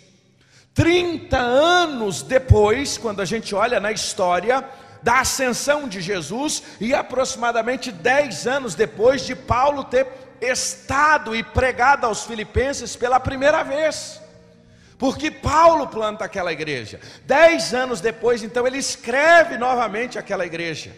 30 0.78 1.37
anos 1.37 2.23
depois, 2.23 2.97
quando 2.97 3.20
a 3.20 3.25
gente 3.25 3.52
olha 3.52 3.80
na 3.80 3.90
história 3.90 4.64
da 5.02 5.18
ascensão 5.18 5.88
de 5.88 6.00
Jesus, 6.00 6.62
e 6.80 6.94
aproximadamente 6.94 7.90
10 7.90 8.47
anos 8.47 8.76
depois 8.76 9.26
de 9.26 9.35
Paulo 9.35 9.82
ter 9.82 10.06
estado 10.40 11.35
e 11.35 11.42
pregado 11.42 12.06
aos 12.06 12.23
Filipenses 12.23 12.94
pela 12.94 13.18
primeira 13.18 13.64
vez. 13.64 14.20
Porque 14.97 15.32
Paulo 15.32 15.88
planta 15.88 16.25
aquela 16.25 16.52
igreja. 16.52 17.00
Dez 17.26 17.75
anos 17.75 18.00
depois, 18.00 18.44
então, 18.44 18.64
ele 18.64 18.78
escreve 18.78 19.58
novamente 19.58 20.16
aquela 20.16 20.47
igreja. 20.47 20.92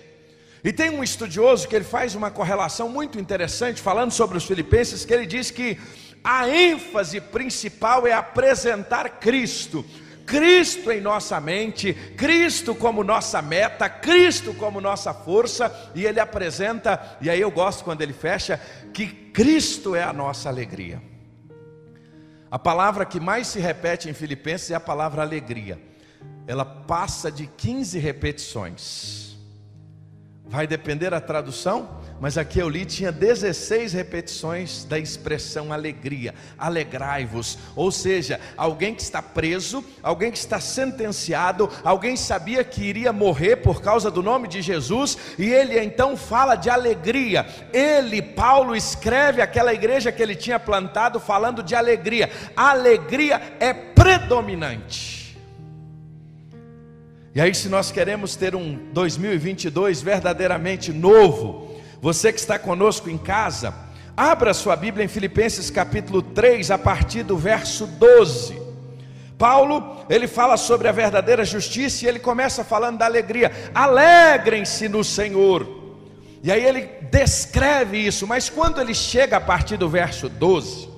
E 0.63 0.75
tem 0.75 0.91
um 0.91 1.03
estudioso 1.03 1.67
que 1.67 1.75
ele 1.75 1.87
faz 1.87 2.15
uma 2.15 2.31
correlação 2.31 2.91
muito 2.91 3.19
interessante, 3.19 3.81
falando 3.81 4.11
sobre 4.11 4.37
os 4.37 4.45
filipenses, 4.45 5.07
que 5.07 5.15
ele 5.15 5.25
diz 5.25 5.51
que 5.51 5.79
a 6.23 6.49
ênfase 6.49 7.21
principal 7.21 8.07
é 8.07 8.13
apresentar 8.13 9.19
Cristo. 9.21 9.85
Cristo 10.27 10.93
em 10.93 11.01
nossa 11.01 11.41
mente, 11.41 11.93
Cristo 12.17 12.73
como 12.73 13.03
nossa 13.03 13.43
meta, 13.43 13.89
Cristo 13.89 14.55
como 14.55 14.81
nossa 14.81 15.13
força, 15.13 15.91
e 15.93 16.05
ele 16.07 16.21
apresenta, 16.21 17.19
e 17.21 17.29
aí 17.29 17.41
eu 17.41 17.51
gosto 17.51 17.83
quando 17.83 18.03
ele 18.03 18.13
fecha, 18.13 18.61
que 18.93 19.09
Cristo 19.09 19.97
é 19.97 20.05
a 20.05 20.13
nossa 20.13 20.49
alegria. 20.49 21.03
A 22.49 22.59
palavra 22.59 23.05
que 23.05 23.19
mais 23.19 23.49
se 23.49 23.59
repete 23.59 24.09
em 24.09 24.13
Filipenses 24.13 24.71
é 24.71 24.75
a 24.75 24.81
palavra 24.81 25.23
alegria. 25.23 25.81
Ela 26.47 26.65
passa 26.65 27.31
de 27.31 27.47
15 27.47 27.99
repetições. 27.99 29.30
Vai 30.51 30.67
depender 30.67 31.11
da 31.11 31.21
tradução, 31.21 31.89
mas 32.21 32.37
aqui 32.37 32.59
eu 32.59 32.69
li 32.69 32.85
tinha 32.85 33.13
16 33.13 33.93
repetições 33.93 34.83
da 34.85 34.99
expressão 34.99 35.73
alegria, 35.73 36.35
alegrai-vos. 36.59 37.57
Ou 37.77 37.93
seja, 37.93 38.41
alguém 38.57 38.93
que 38.93 39.01
está 39.01 39.23
preso, 39.23 39.85
alguém 40.03 40.33
que 40.33 40.39
está 40.39 40.59
sentenciado, 40.59 41.71
alguém 41.85 42.17
sabia 42.17 42.65
que 42.65 42.83
iria 42.83 43.13
morrer 43.13 43.59
por 43.59 43.81
causa 43.81 44.11
do 44.11 44.25
nome 44.25 44.49
de 44.49 44.61
Jesus, 44.61 45.17
e 45.39 45.49
ele 45.49 45.79
então 45.79 46.17
fala 46.17 46.57
de 46.57 46.69
alegria. 46.69 47.47
Ele, 47.73 48.21
Paulo, 48.21 48.75
escreve 48.75 49.41
aquela 49.41 49.73
igreja 49.73 50.11
que 50.11 50.21
ele 50.21 50.35
tinha 50.35 50.59
plantado 50.59 51.21
falando 51.21 51.63
de 51.63 51.77
alegria. 51.77 52.29
A 52.57 52.71
alegria 52.71 53.41
é 53.61 53.73
predominante. 53.73 55.20
E 57.33 57.41
aí, 57.41 57.55
se 57.55 57.69
nós 57.69 57.93
queremos 57.93 58.35
ter 58.35 58.57
um 58.57 58.77
2022 58.93 60.03
verdadeiramente 60.03 60.93
novo, 60.93 61.81
você 62.01 62.33
que 62.33 62.41
está 62.41 62.59
conosco 62.59 63.09
em 63.09 63.17
casa, 63.17 63.73
abra 64.17 64.53
sua 64.53 64.75
Bíblia 64.75 65.05
em 65.05 65.09
Filipenses 65.09 65.71
capítulo 65.71 66.23
3, 66.23 66.73
a 66.73 66.79
partir 66.79 67.23
do 67.23 67.37
verso 67.37 67.87
12. 67.87 68.61
Paulo, 69.39 70.05
ele 70.11 70.27
fala 70.27 70.57
sobre 70.57 70.89
a 70.89 70.93
verdadeira 70.93 71.45
justiça 71.45 72.05
e 72.05 72.09
ele 72.09 72.19
começa 72.19 72.65
falando 72.65 72.99
da 72.99 73.05
alegria. 73.05 73.53
Alegrem-se 73.73 74.89
no 74.89 75.05
Senhor. 75.05 75.95
E 76.43 76.51
aí 76.51 76.65
ele 76.65 76.89
descreve 77.13 77.99
isso, 77.99 78.27
mas 78.27 78.51
quando 78.51 78.81
ele 78.81 78.95
chega 78.95 79.37
a 79.37 79.41
partir 79.41 79.77
do 79.77 79.89
verso 79.89 80.29
12, 80.29 80.89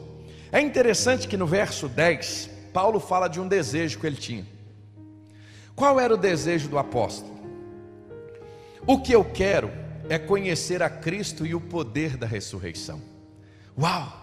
é 0.51 0.63
interessante 0.63 1.29
que 1.29 1.37
no 1.37 1.47
verso 1.47 1.89
10, 1.89 2.49
Paulo 2.73 3.01
fala 3.01 3.29
de 3.29 3.39
um 3.39 3.47
desejo 3.47 3.99
que 3.99 4.07
ele 4.07 4.17
tinha. 4.17 4.52
Qual 5.75 5.99
era 5.99 6.15
o 6.15 6.19
desejo 6.19 6.69
do 6.69 6.79
apóstolo? 6.79 7.33
O 8.87 8.99
que 9.01 9.13
eu 9.13 9.25
quero 9.25 9.71
é 10.09 10.19
conhecer 10.19 10.83
a 10.83 10.91
Cristo 10.91 11.47
e 11.47 11.55
o 11.55 11.61
poder 11.61 12.17
da 12.17 12.27
ressurreição. 12.27 13.01
Uau! 13.79 14.21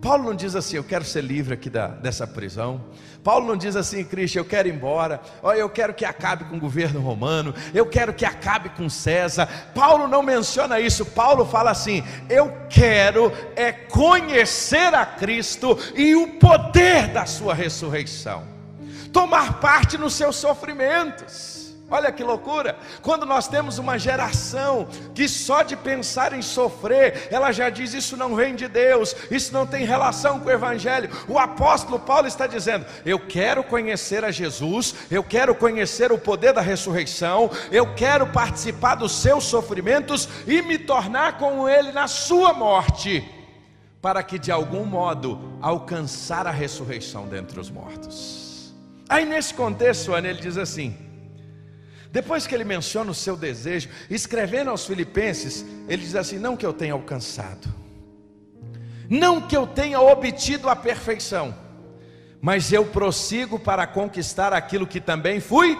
Paulo 0.00 0.24
não 0.24 0.34
diz 0.34 0.56
assim, 0.56 0.76
eu 0.76 0.84
quero 0.84 1.04
ser 1.04 1.22
livre 1.22 1.54
aqui 1.54 1.70
da, 1.70 1.86
dessa 1.86 2.26
prisão. 2.26 2.84
Paulo 3.22 3.46
não 3.46 3.56
diz 3.56 3.76
assim, 3.76 4.02
Cristo, 4.04 4.36
eu 4.36 4.44
quero 4.44 4.68
ir 4.68 4.74
embora. 4.74 5.20
Olha, 5.42 5.58
eu 5.58 5.70
quero 5.70 5.94
que 5.94 6.04
acabe 6.04 6.44
com 6.44 6.56
o 6.56 6.60
governo 6.60 7.00
romano. 7.00 7.54
Eu 7.72 7.86
quero 7.86 8.12
que 8.12 8.24
acabe 8.24 8.70
com 8.70 8.88
César. 8.88 9.46
Paulo 9.74 10.08
não 10.08 10.22
menciona 10.22 10.80
isso. 10.80 11.06
Paulo 11.06 11.46
fala 11.46 11.70
assim: 11.70 12.02
eu 12.28 12.52
quero 12.68 13.32
é 13.54 13.70
conhecer 13.70 14.92
a 14.92 15.06
Cristo 15.06 15.78
e 15.94 16.16
o 16.16 16.38
poder 16.38 17.08
da 17.08 17.24
sua 17.24 17.54
ressurreição. 17.54 18.51
Tomar 19.12 19.60
parte 19.60 19.98
nos 19.98 20.14
seus 20.14 20.36
sofrimentos 20.36 21.62
Olha 21.92 22.10
que 22.10 22.24
loucura! 22.24 22.78
Quando 23.02 23.26
nós 23.26 23.46
temos 23.46 23.76
uma 23.76 23.98
geração 23.98 24.88
que 25.14 25.28
só 25.28 25.62
de 25.62 25.76
pensar 25.76 26.32
em 26.32 26.40
sofrer, 26.40 27.28
ela 27.30 27.52
já 27.52 27.68
diz: 27.68 27.92
Isso 27.92 28.16
não 28.16 28.34
vem 28.34 28.54
de 28.54 28.66
Deus, 28.66 29.14
isso 29.30 29.52
não 29.52 29.66
tem 29.66 29.84
relação 29.84 30.40
com 30.40 30.48
o 30.48 30.50
Evangelho. 30.50 31.10
O 31.28 31.38
apóstolo 31.38 32.00
Paulo 32.00 32.26
está 32.26 32.46
dizendo: 32.46 32.86
Eu 33.04 33.18
quero 33.18 33.62
conhecer 33.62 34.24
a 34.24 34.30
Jesus, 34.30 34.94
eu 35.10 35.22
quero 35.22 35.54
conhecer 35.54 36.10
o 36.10 36.16
poder 36.16 36.54
da 36.54 36.62
ressurreição, 36.62 37.50
eu 37.70 37.94
quero 37.94 38.26
participar 38.28 38.94
dos 38.94 39.12
seus 39.12 39.44
sofrimentos 39.44 40.26
e 40.46 40.62
me 40.62 40.78
tornar 40.78 41.36
com 41.36 41.68
Ele 41.68 41.92
na 41.92 42.08
sua 42.08 42.54
morte, 42.54 43.22
para 44.00 44.22
que 44.22 44.38
de 44.38 44.50
algum 44.50 44.86
modo 44.86 45.58
alcançar 45.60 46.46
a 46.46 46.50
ressurreição 46.50 47.28
dentre 47.28 47.60
os 47.60 47.70
mortos. 47.70 48.51
Aí 49.12 49.26
nesse 49.26 49.52
contexto, 49.52 50.14
Ana, 50.14 50.28
ele 50.28 50.40
diz 50.40 50.56
assim: 50.56 50.96
depois 52.10 52.46
que 52.46 52.54
ele 52.54 52.64
menciona 52.64 53.10
o 53.10 53.14
seu 53.14 53.36
desejo, 53.36 53.90
escrevendo 54.08 54.70
aos 54.70 54.86
Filipenses, 54.86 55.66
ele 55.86 56.00
diz 56.00 56.16
assim: 56.16 56.38
Não 56.38 56.56
que 56.56 56.64
eu 56.64 56.72
tenha 56.72 56.94
alcançado, 56.94 57.68
não 59.10 59.38
que 59.42 59.54
eu 59.54 59.66
tenha 59.66 60.00
obtido 60.00 60.66
a 60.70 60.74
perfeição, 60.74 61.54
mas 62.40 62.72
eu 62.72 62.86
prossigo 62.86 63.58
para 63.58 63.86
conquistar 63.86 64.54
aquilo 64.54 64.86
que 64.86 64.98
também 64.98 65.40
fui 65.40 65.78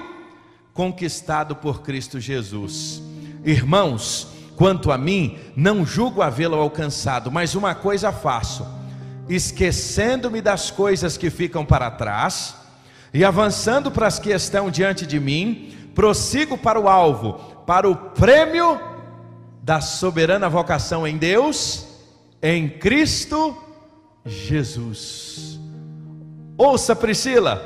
conquistado 0.74 1.56
por 1.56 1.80
Cristo 1.80 2.20
Jesus. 2.20 3.00
Irmãos, 3.42 4.28
quanto 4.56 4.92
a 4.92 4.98
mim, 4.98 5.38
não 5.56 5.86
julgo 5.86 6.20
havê-lo 6.20 6.56
alcançado, 6.56 7.32
mas 7.32 7.54
uma 7.54 7.74
coisa 7.74 8.12
faço, 8.12 8.66
esquecendo-me 9.26 10.42
das 10.42 10.70
coisas 10.70 11.16
que 11.16 11.30
ficam 11.30 11.64
para 11.64 11.90
trás 11.90 12.60
e 13.12 13.24
avançando 13.24 13.90
para 13.90 14.06
as 14.06 14.18
que 14.18 14.30
estão 14.30 14.70
diante 14.70 15.06
de 15.06 15.20
mim, 15.20 15.90
prossigo 15.94 16.56
para 16.56 16.80
o 16.80 16.88
alvo, 16.88 17.34
para 17.66 17.88
o 17.88 17.94
prêmio 17.94 18.80
da 19.62 19.80
soberana 19.80 20.48
vocação 20.48 21.06
em 21.06 21.16
Deus, 21.16 21.86
em 22.42 22.68
Cristo 22.68 23.56
Jesus. 24.24 25.60
Ouça, 26.56 26.96
Priscila, 26.96 27.62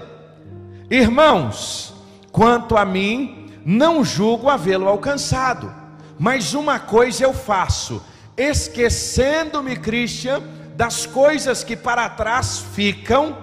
irmãos, 0.91 1.95
quanto 2.33 2.77
a 2.77 2.85
mim, 2.85 3.51
não 3.65 4.05
julgo 4.05 4.49
havê-lo 4.49 4.89
alcançado, 4.89 5.73
mas 6.19 6.55
uma 6.55 6.79
coisa 6.79 7.25
eu 7.25 7.33
faço, 7.33 8.03
esquecendo-me, 8.37 9.77
Cristian, 9.77 10.43
das 10.77 11.07
coisas 11.07 11.65
que 11.65 11.77
para 11.77 12.09
trás 12.09 12.59
ficam, 12.75 13.37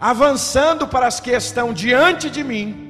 avançando 0.00 0.88
para 0.88 1.06
as 1.06 1.20
que 1.20 1.30
estão 1.30 1.72
diante 1.72 2.30
de 2.30 2.42
mim 2.42 2.88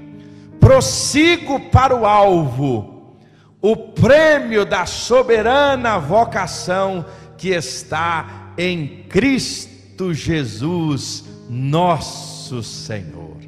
prossigo 0.61 1.59
para 1.71 1.97
o 1.97 2.07
alvo, 2.07 3.17
o 3.61 3.75
prêmio 3.75 4.65
da 4.65 4.87
soberana 4.87 5.99
vocação 5.99 7.05
que 7.37 7.49
está 7.49 8.53
em 8.57 9.05
Cristo 9.09 10.13
Jesus, 10.13 11.25
nosso 11.49 12.63
Senhor. 12.63 13.39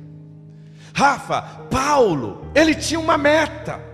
Rafa, 0.95 1.43
Paulo, 1.71 2.47
ele 2.55 2.75
tinha 2.75 2.99
uma 2.99 3.17
meta. 3.17 3.92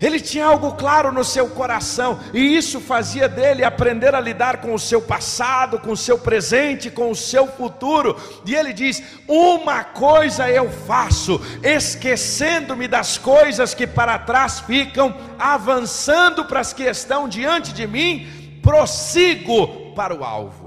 Ele 0.00 0.20
tinha 0.20 0.46
algo 0.46 0.72
claro 0.72 1.10
no 1.10 1.24
seu 1.24 1.48
coração, 1.48 2.18
e 2.34 2.56
isso 2.56 2.80
fazia 2.80 3.28
dele 3.28 3.64
aprender 3.64 4.14
a 4.14 4.20
lidar 4.20 4.58
com 4.58 4.74
o 4.74 4.78
seu 4.78 5.00
passado, 5.00 5.78
com 5.78 5.92
o 5.92 5.96
seu 5.96 6.18
presente, 6.18 6.90
com 6.90 7.10
o 7.10 7.16
seu 7.16 7.46
futuro. 7.46 8.16
E 8.44 8.54
ele 8.54 8.72
diz: 8.72 9.02
Uma 9.26 9.84
coisa 9.84 10.50
eu 10.50 10.70
faço, 10.70 11.40
esquecendo-me 11.62 12.86
das 12.86 13.16
coisas 13.16 13.74
que 13.74 13.86
para 13.86 14.18
trás 14.18 14.60
ficam, 14.60 15.14
avançando 15.38 16.44
para 16.44 16.60
as 16.60 16.72
que 16.72 16.82
estão 16.82 17.28
diante 17.28 17.72
de 17.72 17.86
mim, 17.86 18.60
prossigo 18.62 19.92
para 19.94 20.14
o 20.14 20.22
alvo. 20.22 20.66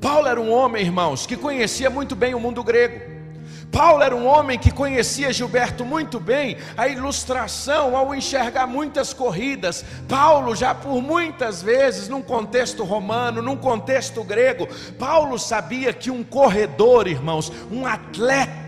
Paulo 0.00 0.26
era 0.26 0.40
um 0.40 0.50
homem, 0.50 0.82
irmãos, 0.82 1.26
que 1.26 1.36
conhecia 1.36 1.90
muito 1.90 2.16
bem 2.16 2.34
o 2.34 2.40
mundo 2.40 2.64
grego. 2.64 3.09
Paulo 3.70 4.02
era 4.02 4.14
um 4.14 4.26
homem 4.26 4.58
que 4.58 4.70
conhecia 4.70 5.32
Gilberto 5.32 5.84
muito 5.84 6.18
bem, 6.18 6.56
a 6.76 6.88
ilustração 6.88 7.96
ao 7.96 8.14
enxergar 8.14 8.66
muitas 8.66 9.14
corridas. 9.14 9.84
Paulo, 10.08 10.56
já 10.56 10.74
por 10.74 11.00
muitas 11.00 11.62
vezes, 11.62 12.08
num 12.08 12.22
contexto 12.22 12.82
romano, 12.82 13.40
num 13.40 13.56
contexto 13.56 14.24
grego, 14.24 14.68
Paulo 14.98 15.38
sabia 15.38 15.92
que 15.92 16.10
um 16.10 16.24
corredor, 16.24 17.06
irmãos, 17.06 17.52
um 17.70 17.86
atleta, 17.86 18.59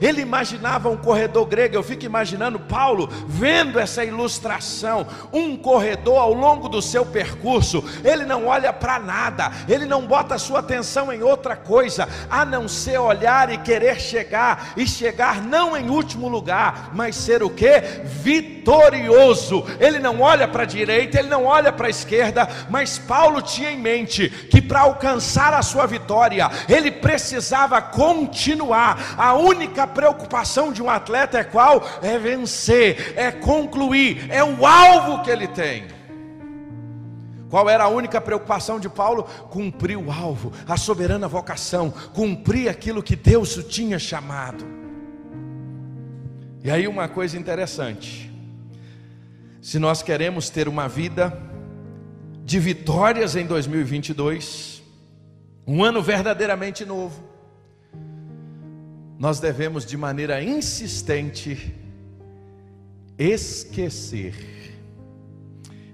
ele 0.00 0.20
imaginava 0.20 0.88
um 0.88 0.96
corredor 0.96 1.46
grego. 1.46 1.76
Eu 1.76 1.82
fico 1.82 2.04
imaginando 2.04 2.58
Paulo 2.58 3.08
vendo 3.26 3.78
essa 3.78 4.04
ilustração, 4.04 5.06
um 5.32 5.56
corredor 5.56 6.18
ao 6.18 6.32
longo 6.32 6.68
do 6.68 6.82
seu 6.82 7.04
percurso, 7.04 7.84
ele 8.04 8.24
não 8.24 8.46
olha 8.46 8.72
para 8.72 8.98
nada, 8.98 9.50
ele 9.68 9.86
não 9.86 10.06
bota 10.06 10.34
a 10.34 10.38
sua 10.38 10.60
atenção 10.60 11.12
em 11.12 11.22
outra 11.22 11.56
coisa, 11.56 12.08
a 12.30 12.44
não 12.44 12.68
ser 12.68 12.98
olhar 12.98 13.52
e 13.52 13.58
querer 13.58 14.00
chegar 14.00 14.72
e 14.76 14.86
chegar 14.86 15.42
não 15.42 15.76
em 15.76 15.88
último 15.88 16.28
lugar, 16.28 16.90
mas 16.92 17.16
ser 17.16 17.42
o 17.42 17.50
que? 17.50 17.80
Vitorioso. 18.04 19.64
Ele 19.78 19.98
não 19.98 20.20
olha 20.20 20.48
para 20.48 20.62
a 20.62 20.66
direita, 20.66 21.18
ele 21.18 21.28
não 21.28 21.44
olha 21.44 21.72
para 21.72 21.86
a 21.86 21.90
esquerda, 21.90 22.48
mas 22.68 22.98
Paulo 22.98 23.42
tinha 23.42 23.70
em 23.70 23.78
mente 23.78 24.28
que 24.28 24.60
para 24.60 24.80
alcançar 24.80 25.52
a 25.54 25.62
sua 25.62 25.86
vitória, 25.86 26.50
ele 26.68 26.90
precisava 26.90 27.80
continuar. 27.80 29.14
A 29.16 29.34
única 29.46 29.86
preocupação 29.86 30.72
de 30.72 30.82
um 30.82 30.90
atleta 30.90 31.38
é 31.38 31.44
qual? 31.44 31.82
É 32.02 32.18
vencer, 32.18 33.14
é 33.16 33.30
concluir, 33.30 34.26
é 34.30 34.42
o 34.42 34.66
alvo 34.66 35.22
que 35.22 35.30
ele 35.30 35.46
tem. 35.48 35.86
Qual 37.48 37.68
era 37.70 37.84
a 37.84 37.88
única 37.88 38.20
preocupação 38.20 38.80
de 38.80 38.88
Paulo? 38.88 39.24
Cumprir 39.50 39.96
o 39.96 40.10
alvo, 40.10 40.52
a 40.66 40.76
soberana 40.76 41.28
vocação, 41.28 41.92
cumprir 42.12 42.68
aquilo 42.68 43.02
que 43.02 43.14
Deus 43.14 43.56
o 43.56 43.62
tinha 43.62 43.98
chamado. 43.98 44.66
E 46.64 46.70
aí, 46.70 46.88
uma 46.88 47.08
coisa 47.08 47.38
interessante: 47.38 48.32
se 49.62 49.78
nós 49.78 50.02
queremos 50.02 50.50
ter 50.50 50.66
uma 50.66 50.88
vida 50.88 51.40
de 52.44 52.58
vitórias 52.58 53.36
em 53.36 53.46
2022, 53.46 54.82
um 55.66 55.82
ano 55.82 56.02
verdadeiramente 56.02 56.84
novo, 56.84 57.22
nós 59.18 59.40
devemos 59.40 59.84
de 59.84 59.96
maneira 59.96 60.42
insistente 60.42 61.74
esquecer 63.18 64.34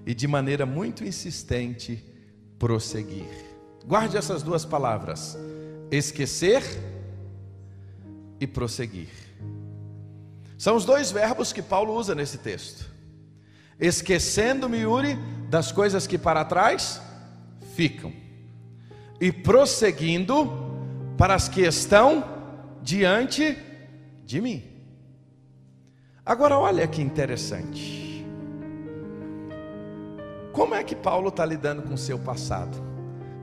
e 0.05 0.13
de 0.13 0.27
maneira 0.27 0.67
muito 0.67 1.05
insistente 1.05 2.05
prosseguir. 2.59 3.29
Guarde 3.87 4.17
essas 4.17 4.43
duas 4.43 4.65
palavras: 4.65 5.39
esquecer 5.91 6.63
e 8.41 8.47
prosseguir. 8.47 9.11
São 10.59 10.77
os 10.77 10.85
dois 10.85 11.11
verbos 11.11 11.53
que 11.53 11.63
Paulo 11.63 11.95
usa 11.95 12.15
nesse 12.15 12.39
texto. 12.39 12.91
Esquecendo-me, 13.79 14.79
Yuri, 14.79 15.17
das 15.49 15.73
coisas 15.73 16.07
que 16.07 16.17
para 16.17 16.45
trás 16.45 17.01
ficam, 17.75 18.13
e 19.21 19.33
prosseguindo 19.33 20.51
para 21.17 21.35
as 21.35 21.49
que 21.49 21.63
estão 21.63 22.42
diante 22.83 23.57
de 24.25 24.41
mim. 24.41 24.63
Agora, 26.25 26.59
olha 26.59 26.87
que 26.87 27.01
interessante. 27.01 28.27
Como 30.53 30.75
é 30.75 30.85
que 30.85 30.95
Paulo 30.95 31.29
está 31.29 31.47
lidando 31.47 31.83
com 31.83 31.95
o 31.95 31.99
seu 31.99 32.19
passado? 32.19 32.77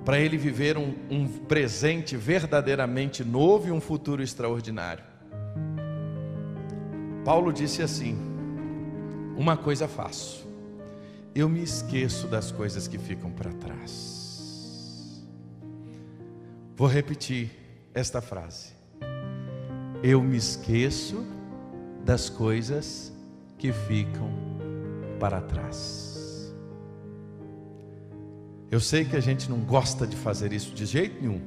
Para 0.06 0.20
ele 0.20 0.38
viver 0.38 0.78
um, 0.78 0.94
um 1.10 1.28
presente 1.28 2.16
verdadeiramente 2.16 3.24
novo 3.24 3.68
e 3.68 3.72
um 3.72 3.82
futuro 3.82 4.22
extraordinário. 4.22 5.04
Paulo 7.26 7.52
disse 7.52 7.82
assim: 7.82 8.18
Uma 9.36 9.58
coisa 9.58 9.88
faço, 9.88 10.48
eu 11.36 11.50
me 11.50 11.62
esqueço 11.62 12.28
das 12.28 12.52
coisas 12.52 12.88
que 12.88 12.98
ficam 12.98 13.32
para 13.32 13.52
trás. 13.54 15.28
Vou 16.76 16.88
repetir 16.88 17.52
esta 17.94 18.22
frase. 18.22 18.79
Eu 20.02 20.22
me 20.22 20.38
esqueço 20.38 21.26
das 22.06 22.30
coisas 22.30 23.12
que 23.58 23.74
ficam 23.74 24.30
para 25.20 25.42
trás. 25.42 26.54
Eu 28.72 28.80
sei 28.80 29.04
que 29.04 29.16
a 29.16 29.20
gente 29.20 29.50
não 29.50 29.60
gosta 29.60 30.08
de 30.08 30.16
fazer 30.16 30.54
isso 30.54 30.74
de 30.74 30.86
jeito 30.86 31.22
nenhum. 31.22 31.42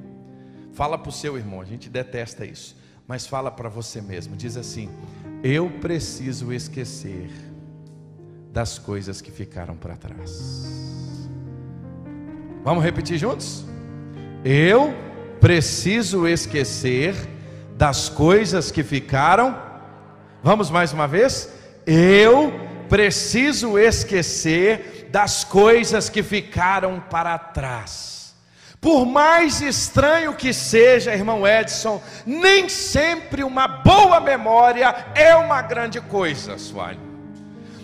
Fala 0.73 0.99
para 0.99 1.09
o 1.09 1.13
seu 1.13 1.39
irmão, 1.39 1.61
a 1.61 1.65
gente 1.65 1.89
detesta 1.89 2.45
isso. 2.45 2.77
Mas 3.07 3.27
fala 3.27 3.51
para 3.51 3.69
você 3.69 4.01
mesmo, 4.01 4.37
diz 4.37 4.57
assim: 4.57 4.91
Eu 5.43 5.71
preciso 5.81 6.53
esquecer 6.53 7.31
das 8.53 8.79
coisas 8.79 9.21
que 9.21 9.31
ficaram 9.31 9.77
para 9.77 9.97
trás. 9.97 11.29
Vamos 12.63 12.85
repetir 12.85 13.19
juntos? 13.19 13.65
Eu 14.45 14.95
preciso 15.41 16.27
esquecer 16.27 17.15
das 17.83 18.09
coisas 18.09 18.71
que 18.71 18.85
ficaram. 18.85 19.61
Vamos 20.41 20.71
mais 20.71 20.93
uma 20.93 21.09
vez? 21.09 21.53
Eu 21.85 22.53
preciso 22.89 23.77
esquecer 23.77 25.09
das 25.11 25.43
coisas 25.43 26.09
que 26.09 26.23
ficaram 26.23 27.01
para 27.11 27.37
trás. 27.37 28.37
Por 28.81 29.05
mais 29.05 29.61
estranho 29.61 30.33
que 30.33 30.53
seja, 30.53 31.13
irmão 31.13 31.45
Edson, 31.45 32.01
nem 32.25 32.69
sempre 32.69 33.43
uma 33.43 33.67
boa 33.67 34.21
memória 34.21 34.95
é 35.17 35.35
uma 35.35 35.61
grande 35.61 36.01
coisa, 36.01 36.59
Suane. 36.59 37.01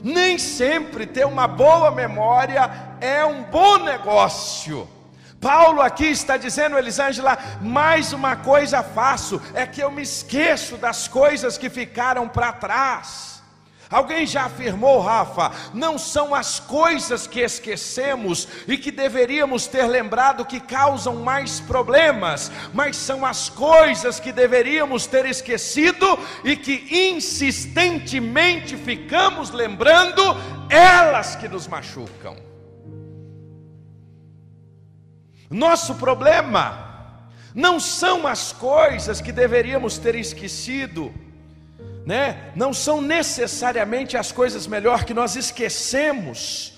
Nem 0.05 0.39
sempre 0.39 1.07
ter 1.07 1.27
uma 1.27 1.49
boa 1.49 1.91
memória 1.91 2.71
é 3.01 3.25
um 3.25 3.43
bom 3.43 3.79
negócio. 3.79 4.89
Paulo 5.41 5.81
aqui 5.81 6.07
está 6.07 6.37
dizendo, 6.37 6.77
Elisângela, 6.77 7.39
mais 7.61 8.13
uma 8.13 8.35
coisa 8.37 8.83
faço, 8.83 9.41
é 9.55 9.67
que 9.67 9.81
eu 9.81 9.91
me 9.91 10.03
esqueço 10.03 10.77
das 10.77 11.07
coisas 11.07 11.57
que 11.57 11.71
ficaram 11.71 12.29
para 12.29 12.53
trás. 12.53 13.39
Alguém 13.91 14.27
já 14.27 14.45
afirmou, 14.45 15.01
Rafa, 15.01 15.51
não 15.73 15.97
são 15.97 16.35
as 16.35 16.61
coisas 16.61 17.27
que 17.27 17.41
esquecemos 17.41 18.47
e 18.67 18.77
que 18.77 18.91
deveríamos 18.91 19.67
ter 19.67 19.87
lembrado 19.87 20.45
que 20.45 20.61
causam 20.61 21.17
mais 21.17 21.59
problemas, 21.59 22.51
mas 22.75 22.97
são 22.97 23.25
as 23.25 23.49
coisas 23.49 24.21
que 24.21 24.31
deveríamos 24.31 25.07
ter 25.07 25.25
esquecido 25.25 26.19
e 26.45 26.55
que 26.55 26.87
insistentemente 27.15 28.77
ficamos 28.77 29.51
lembrando, 29.51 30.23
elas 30.69 31.35
que 31.35 31.49
nos 31.49 31.67
machucam. 31.67 32.48
Nosso 35.51 35.95
problema 35.95 36.87
não 37.55 37.81
são 37.81 38.27
as 38.27 38.53
coisas 38.53 39.21
que 39.21 39.33
deveríamos 39.33 39.99
ter 39.99 40.15
esquecido, 40.15 41.13
né? 42.05 42.53
Não 42.55 42.73
são 42.73 43.01
necessariamente 43.01 44.17
as 44.17 44.31
coisas 44.31 44.67
melhor 44.67 45.05
que 45.05 45.15
nós 45.15 45.37
esquecemos 45.37 46.75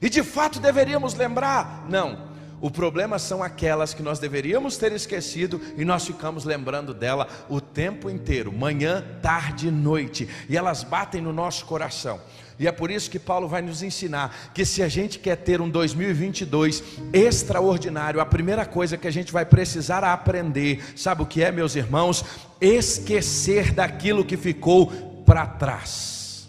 e 0.00 0.08
de 0.08 0.22
fato 0.22 0.60
deveríamos 0.60 1.14
lembrar. 1.14 1.86
Não. 1.88 2.34
O 2.60 2.70
problema 2.70 3.18
são 3.18 3.42
aquelas 3.42 3.92
que 3.92 4.02
nós 4.02 4.18
deveríamos 4.18 4.76
ter 4.78 4.90
esquecido 4.92 5.60
e 5.76 5.84
nós 5.84 6.06
ficamos 6.06 6.44
lembrando 6.44 6.94
dela 6.94 7.28
o 7.48 7.60
tempo 7.60 8.08
inteiro, 8.08 8.50
manhã, 8.50 9.04
tarde 9.20 9.68
e 9.68 9.70
noite, 9.70 10.28
e 10.48 10.56
elas 10.56 10.82
batem 10.82 11.20
no 11.20 11.32
nosso 11.32 11.66
coração. 11.66 12.20
E 12.58 12.68
é 12.68 12.72
por 12.72 12.90
isso 12.90 13.10
que 13.10 13.18
Paulo 13.18 13.48
vai 13.48 13.60
nos 13.60 13.82
ensinar 13.82 14.52
que 14.54 14.64
se 14.64 14.82
a 14.82 14.88
gente 14.88 15.18
quer 15.18 15.36
ter 15.36 15.60
um 15.60 15.68
2022 15.68 16.82
extraordinário, 17.12 18.20
a 18.20 18.26
primeira 18.26 18.64
coisa 18.64 18.96
que 18.96 19.08
a 19.08 19.10
gente 19.10 19.32
vai 19.32 19.44
precisar 19.44 20.04
aprender, 20.04 20.82
sabe 20.96 21.22
o 21.22 21.26
que 21.26 21.42
é, 21.42 21.50
meus 21.50 21.74
irmãos? 21.74 22.24
Esquecer 22.60 23.72
daquilo 23.72 24.24
que 24.24 24.36
ficou 24.36 24.86
para 25.26 25.46
trás. 25.46 26.48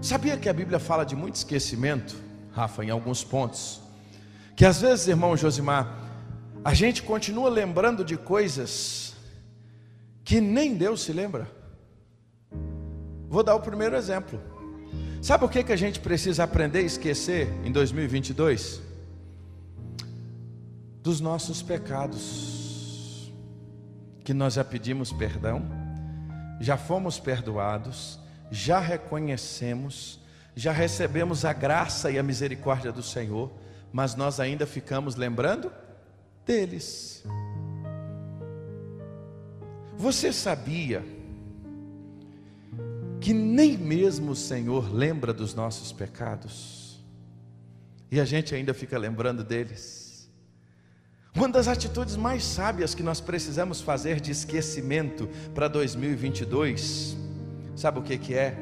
Sabia 0.00 0.36
que 0.36 0.48
a 0.48 0.52
Bíblia 0.52 0.78
fala 0.78 1.04
de 1.04 1.16
muito 1.16 1.36
esquecimento, 1.36 2.16
Rafa, 2.52 2.84
em 2.84 2.90
alguns 2.90 3.24
pontos? 3.24 3.80
Que 4.54 4.64
às 4.64 4.80
vezes, 4.80 5.08
irmão 5.08 5.36
Josimar, 5.36 5.96
a 6.64 6.74
gente 6.74 7.02
continua 7.02 7.48
lembrando 7.48 8.04
de 8.04 8.16
coisas 8.16 9.14
que 10.24 10.40
nem 10.40 10.74
Deus 10.74 11.02
se 11.02 11.12
lembra. 11.12 11.61
Vou 13.32 13.42
dar 13.42 13.54
o 13.54 13.60
primeiro 13.60 13.96
exemplo. 13.96 14.38
Sabe 15.22 15.46
o 15.46 15.48
que, 15.48 15.64
que 15.64 15.72
a 15.72 15.76
gente 15.76 15.98
precisa 16.00 16.44
aprender 16.44 16.80
a 16.80 16.82
esquecer 16.82 17.48
em 17.64 17.72
2022? 17.72 18.82
Dos 21.02 21.18
nossos 21.18 21.62
pecados, 21.62 23.32
que 24.22 24.34
nós 24.34 24.52
já 24.52 24.62
pedimos 24.62 25.14
perdão, 25.14 25.62
já 26.60 26.76
fomos 26.76 27.18
perdoados, 27.18 28.20
já 28.50 28.78
reconhecemos, 28.78 30.20
já 30.54 30.70
recebemos 30.70 31.46
a 31.46 31.54
graça 31.54 32.10
e 32.10 32.18
a 32.18 32.22
misericórdia 32.22 32.92
do 32.92 33.02
Senhor, 33.02 33.50
mas 33.90 34.14
nós 34.14 34.40
ainda 34.40 34.66
ficamos 34.66 35.16
lembrando 35.16 35.72
deles. 36.44 37.24
Você 39.96 40.34
sabia? 40.34 41.21
Que 43.22 43.32
nem 43.32 43.78
mesmo 43.78 44.32
o 44.32 44.36
Senhor 44.36 44.92
lembra 44.92 45.32
dos 45.32 45.54
nossos 45.54 45.92
pecados, 45.92 47.02
e 48.10 48.20
a 48.20 48.24
gente 48.24 48.54
ainda 48.54 48.74
fica 48.74 48.98
lembrando 48.98 49.42
deles. 49.42 50.30
Uma 51.34 51.48
das 51.48 51.66
atitudes 51.66 52.16
mais 52.16 52.44
sábias 52.44 52.94
que 52.94 53.02
nós 53.02 53.20
precisamos 53.20 53.80
fazer 53.80 54.20
de 54.20 54.30
esquecimento 54.30 55.28
para 55.54 55.66
2022, 55.68 57.16
sabe 57.74 58.00
o 58.00 58.02
que, 58.02 58.18
que 58.18 58.34
é? 58.34 58.54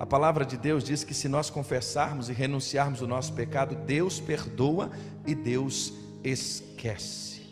A 0.00 0.06
palavra 0.06 0.44
de 0.44 0.56
Deus 0.56 0.82
diz 0.82 1.04
que 1.04 1.14
se 1.14 1.28
nós 1.28 1.50
confessarmos 1.50 2.28
e 2.28 2.32
renunciarmos 2.32 3.02
o 3.02 3.06
nosso 3.06 3.32
pecado, 3.34 3.76
Deus 3.86 4.18
perdoa 4.18 4.90
e 5.26 5.34
Deus 5.34 5.92
esquece. 6.24 7.42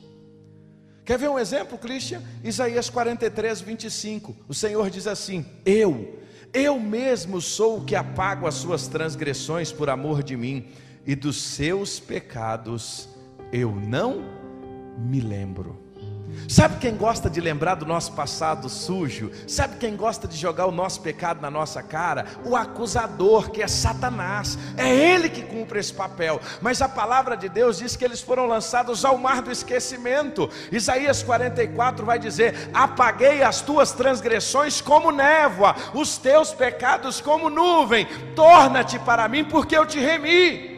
Quer 1.04 1.18
ver 1.18 1.28
um 1.28 1.38
exemplo, 1.38 1.78
Christian? 1.78 2.20
Isaías 2.42 2.90
43, 2.90 3.60
25. 3.60 4.34
O 4.48 4.54
Senhor 4.54 4.90
diz 4.90 5.06
assim: 5.06 5.46
Eu, 5.64 6.15
eu 6.56 6.80
mesmo 6.80 7.38
sou 7.38 7.78
o 7.78 7.84
que 7.84 7.94
apago 7.94 8.46
as 8.46 8.54
suas 8.54 8.88
transgressões 8.88 9.70
por 9.70 9.90
amor 9.90 10.22
de 10.22 10.34
mim, 10.36 10.68
e 11.06 11.14
dos 11.14 11.36
seus 11.36 12.00
pecados 12.00 13.10
eu 13.52 13.76
não 13.76 14.24
me 14.98 15.20
lembro. 15.20 15.85
Sabe 16.48 16.76
quem 16.78 16.96
gosta 16.96 17.28
de 17.28 17.40
lembrar 17.40 17.74
do 17.74 17.84
nosso 17.86 18.12
passado 18.12 18.68
sujo? 18.68 19.30
Sabe 19.46 19.76
quem 19.76 19.96
gosta 19.96 20.28
de 20.28 20.36
jogar 20.36 20.66
o 20.66 20.72
nosso 20.72 21.00
pecado 21.00 21.40
na 21.40 21.50
nossa 21.50 21.82
cara? 21.82 22.26
O 22.44 22.54
acusador, 22.54 23.50
que 23.50 23.62
é 23.62 23.68
Satanás. 23.68 24.58
É 24.76 24.94
ele 24.94 25.28
que 25.28 25.42
cumpre 25.42 25.80
esse 25.80 25.92
papel. 25.92 26.40
Mas 26.60 26.80
a 26.80 26.88
palavra 26.88 27.36
de 27.36 27.48
Deus 27.48 27.78
diz 27.78 27.96
que 27.96 28.04
eles 28.04 28.20
foram 28.20 28.46
lançados 28.46 29.04
ao 29.04 29.18
mar 29.18 29.42
do 29.42 29.50
esquecimento. 29.50 30.48
Isaías 30.70 31.22
44 31.22 32.06
vai 32.06 32.18
dizer: 32.18 32.70
Apaguei 32.72 33.42
as 33.42 33.60
tuas 33.60 33.92
transgressões 33.92 34.80
como 34.80 35.10
névoa, 35.10 35.74
os 35.94 36.16
teus 36.16 36.52
pecados 36.52 37.20
como 37.20 37.50
nuvem. 37.50 38.06
Torna-te 38.34 38.98
para 39.00 39.26
mim, 39.28 39.44
porque 39.44 39.76
eu 39.76 39.86
te 39.86 39.98
remi. 39.98 40.75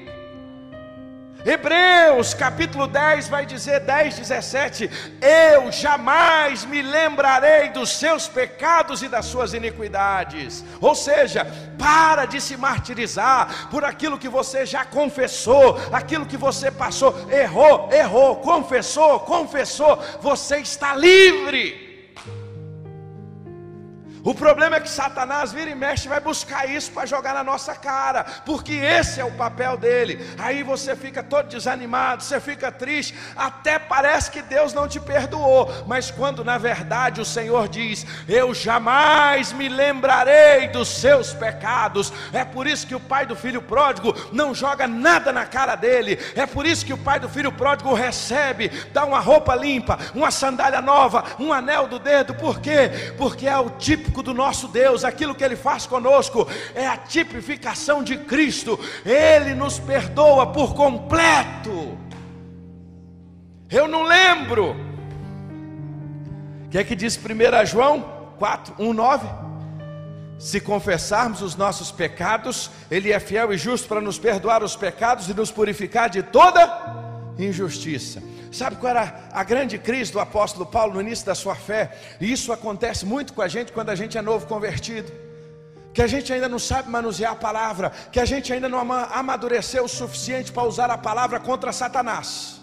Hebreus 1.45 2.35
capítulo 2.35 2.89
10 2.89 3.29
vai 3.29 3.47
dizer 3.47 3.81
10, 3.81 4.17
17: 4.17 4.91
Eu 5.23 5.71
jamais 5.71 6.65
me 6.65 6.83
lembrarei 6.83 7.71
dos 7.71 7.91
seus 7.91 8.27
pecados 8.27 9.03
e 9.03 9.09
das 9.09 9.27
suas 9.27 9.55
iniquidades. 9.55 10.65
Ou 10.81 10.97
seja, 10.97 11.47
para 11.79 12.25
de 12.27 12.41
se 12.41 12.57
martirizar 12.57 13.69
por 13.71 13.85
aquilo 13.85 14.19
que 14.19 14.29
você 14.29 14.67
já 14.67 14.85
confessou, 14.85 15.79
aquilo 15.93 16.27
que 16.27 16.37
você 16.37 16.73
passou, 16.73 17.15
errou, 17.31 17.89
errou, 17.93 18.37
confessou, 18.37 19.21
confessou, 19.21 20.03
você 20.21 20.59
está 20.59 20.97
livre. 20.97 21.88
O 24.29 24.35
problema 24.35 24.77
é 24.77 24.81
que 24.81 24.91
Satanás 24.91 25.53
vira 25.53 25.71
e 25.71 25.75
mexe 25.75 26.07
vai 26.07 26.21
buscar 26.21 26.69
isso 26.69 26.93
para 26.93 27.07
jogar 27.07 27.33
na 27.33 27.43
nossa 27.43 27.75
cara, 27.75 28.25
porque 28.45 28.75
esse 28.75 29.19
é 29.19 29.25
o 29.25 29.33
papel 29.33 29.79
dele. 29.79 30.23
Aí 30.37 30.63
você 30.63 30.95
fica 30.95 31.23
todo 31.23 31.49
desanimado, 31.49 32.23
você 32.23 32.39
fica 32.39 32.71
triste, 32.71 33.17
até 33.35 33.79
parece 33.79 34.31
que 34.31 34.43
Deus 34.43 34.75
não 34.75 34.87
te 34.87 35.01
perdoou, 35.01 35.73
mas 35.87 36.11
quando 36.11 36.45
na 36.45 36.59
verdade 36.59 37.23
o 37.23 37.25
Senhor 37.25 37.69
diz: 37.69 38.05
Eu 38.29 38.53
jamais 38.53 39.51
me 39.51 39.67
lembrarei 39.67 40.69
dos 40.69 40.89
seus 40.89 41.33
pecados. 41.33 42.13
É 42.31 42.45
por 42.45 42.67
isso 42.67 42.87
que 42.87 42.95
o 42.95 43.01
pai 43.01 43.25
do 43.25 43.35
filho 43.35 43.63
pródigo 43.63 44.15
não 44.31 44.55
joga 44.55 44.87
nada 44.87 45.33
na 45.33 45.47
cara 45.47 45.75
dele, 45.75 46.19
é 46.37 46.45
por 46.45 46.67
isso 46.67 46.85
que 46.85 46.93
o 46.93 46.99
pai 46.99 47.19
do 47.19 47.31
filho 47.31 47.51
pródigo 47.51 47.95
recebe, 47.95 48.69
dá 48.93 49.07
uma 49.07 49.21
roupa 49.21 49.55
limpa, 49.55 49.99
uma 50.15 50.31
sandália 50.31 50.83
nova, 50.83 51.25
um 51.39 51.51
anel 51.51 51.89
do 51.89 51.99
dedo, 51.99 52.35
por 52.35 52.61
quê? 52.61 53.15
Porque 53.17 53.49
é 53.49 53.57
o 53.57 53.71
típico 53.71 54.18
do 54.23 54.35
nosso 54.35 54.69
Deus, 54.69 55.05
aquilo 55.05 55.35
que 55.35 55.45
Ele 55.45 55.57
faz 55.57 55.87
conosco 55.87 56.47
é 56.75 56.87
a 56.87 56.97
tipificação 56.97 58.03
de 58.03 58.17
Cristo, 58.17 58.79
Ele 59.05 59.55
nos 59.55 59.79
perdoa 59.79 60.47
por 60.53 60.75
completo. 60.75 61.99
Eu 63.71 63.87
não 63.87 64.03
lembro. 64.03 64.77
O 66.67 66.69
que 66.71 66.79
é 66.79 66.85
que 66.85 66.95
diz 66.95 67.17
1 67.17 67.67
João 67.67 68.03
4, 68.39 68.75
1, 68.79 68.93
9? 68.93 69.29
Se 70.39 70.61
confessarmos 70.61 71.43
os 71.43 71.57
nossos 71.57 71.91
pecados, 71.91 72.71
Ele 72.91 73.13
é 73.13 73.19
fiel 73.19 73.53
e 73.53 73.59
justo 73.59 73.89
para 73.89 74.01
nos 74.01 74.19
perdoar 74.19 74.63
os 74.63 74.77
pecados 74.77 75.29
e 75.29 75.35
nos 75.35 75.51
purificar 75.51 76.09
de 76.09 76.23
toda 76.23 77.08
injustiça. 77.39 78.23
Sabe 78.51 78.77
qual 78.77 78.91
era 78.91 79.29
a 79.33 79.45
grande 79.45 79.79
crise 79.79 80.13
do 80.13 80.19
apóstolo 80.19 80.67
Paulo 80.67 80.95
no 80.95 81.01
início 81.01 81.25
da 81.25 81.35
sua 81.35 81.55
fé? 81.55 81.97
E 82.21 82.31
isso 82.33 82.53
acontece 82.53 83.07
muito 83.07 83.33
com 83.33 83.43
a 83.43 83.49
gente 83.49 83.73
quando 83.73 83.91
a 83.91 83.95
gente 83.95 84.19
é 84.19 84.23
novo 84.23 84.47
convertido. 84.47 85.13
Que 85.95 86.03
a 86.03 86.07
gente 86.07 86.33
ainda 86.33 86.49
não 86.49 86.59
sabe 86.59 86.91
manusear 86.91 87.33
a 87.33 87.37
palavra, 87.37 87.91
que 88.13 88.21
a 88.21 88.25
gente 88.25 88.53
ainda 88.53 88.69
não 88.69 88.79
amadureceu 88.93 89.85
o 89.85 89.89
suficiente 89.89 90.53
para 90.53 90.65
usar 90.65 90.91
a 90.91 90.99
palavra 90.99 91.39
contra 91.39 91.73
Satanás. 91.73 92.61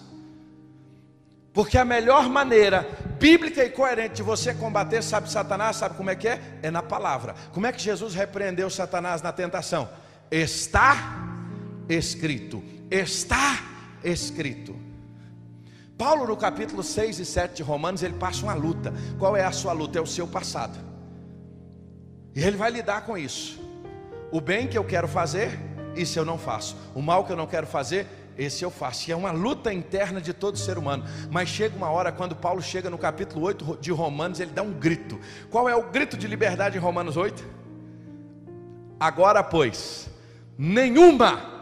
Porque 1.53 1.77
a 1.77 1.85
melhor 1.85 2.29
maneira 2.29 2.87
bíblica 3.17 3.63
e 3.63 3.69
coerente 3.69 4.15
de 4.15 4.23
você 4.23 4.53
combater, 4.53 5.01
sabe 5.01 5.31
Satanás, 5.31 5.77
sabe 5.77 5.95
como 5.95 6.09
é 6.09 6.15
que 6.15 6.27
é? 6.27 6.41
É 6.61 6.69
na 6.69 6.83
palavra. 6.83 7.33
Como 7.53 7.65
é 7.65 7.71
que 7.71 7.81
Jesus 7.81 8.13
repreendeu 8.13 8.69
Satanás 8.69 9.21
na 9.21 9.31
tentação? 9.31 9.89
Está 10.29 10.97
escrito. 11.87 12.61
Está 12.91 13.53
escrito. 13.53 13.74
Paulo, 15.97 16.27
no 16.27 16.35
capítulo 16.35 16.83
6 16.83 17.19
e 17.19 17.25
7 17.25 17.55
de 17.55 17.63
Romanos, 17.63 18.03
ele 18.03 18.15
passa 18.15 18.43
uma 18.43 18.53
luta. 18.53 18.93
Qual 19.17 19.35
é 19.35 19.43
a 19.43 19.51
sua 19.51 19.71
luta? 19.71 19.97
É 19.97 20.01
o 20.01 20.05
seu 20.05 20.27
passado. 20.27 20.77
E 22.35 22.43
ele 22.43 22.57
vai 22.57 22.69
lidar 22.69 23.05
com 23.05 23.17
isso. 23.17 23.59
O 24.31 24.41
bem 24.41 24.67
que 24.67 24.77
eu 24.77 24.83
quero 24.83 25.07
fazer, 25.07 25.57
isso 25.95 26.19
eu 26.19 26.25
não 26.25 26.37
faço. 26.37 26.75
O 26.93 27.01
mal 27.01 27.23
que 27.23 27.31
eu 27.31 27.37
não 27.37 27.47
quero 27.47 27.65
fazer, 27.65 28.05
esse 28.37 28.63
eu 28.63 28.69
faço. 28.69 29.09
E 29.09 29.13
é 29.13 29.15
uma 29.15 29.31
luta 29.31 29.73
interna 29.73 30.19
de 30.19 30.33
todo 30.33 30.57
ser 30.57 30.77
humano. 30.77 31.05
Mas 31.31 31.47
chega 31.47 31.77
uma 31.77 31.89
hora, 31.89 32.11
quando 32.11 32.35
Paulo 32.35 32.61
chega 32.61 32.89
no 32.89 32.97
capítulo 32.97 33.45
8 33.45 33.77
de 33.79 33.91
Romanos, 33.91 34.41
ele 34.41 34.51
dá 34.51 34.61
um 34.61 34.73
grito. 34.73 35.17
Qual 35.49 35.69
é 35.69 35.75
o 35.75 35.89
grito 35.89 36.17
de 36.17 36.27
liberdade 36.27 36.77
em 36.77 36.81
Romanos 36.81 37.15
8? 37.15 37.41
Agora, 38.99 39.41
pois, 39.41 40.09
nenhuma 40.57 41.53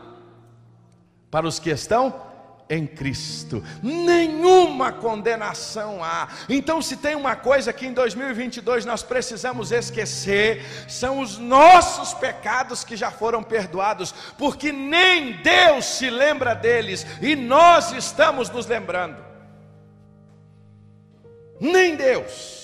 para 1.30 1.48
os 1.48 1.60
que 1.60 1.70
estão 1.70 2.33
em 2.74 2.88
Cristo, 2.88 3.64
nenhuma 3.82 4.92
condenação 4.92 6.04
há. 6.04 6.28
Então, 6.50 6.82
se 6.82 6.98
tem 6.98 7.16
uma 7.16 7.36
coisa 7.36 7.72
que 7.72 7.86
em 7.86 7.94
2022 7.94 8.86
nós 8.86 9.04
precisamos 9.04 9.72
esquecer, 9.72 10.64
são 10.88 11.20
os 11.20 11.38
nossos 11.38 12.14
pecados 12.14 12.84
que 12.84 12.96
já 12.96 13.12
foram 13.12 13.44
perdoados, 13.44 14.14
porque 14.38 14.72
nem 14.72 15.34
Deus 15.42 15.86
se 15.86 16.10
lembra 16.10 16.54
deles 16.54 17.06
e 17.22 17.36
nós 17.36 17.92
estamos 17.92 18.50
nos 18.50 18.66
lembrando. 18.66 19.18
Nem 21.60 21.96
Deus. 21.96 22.63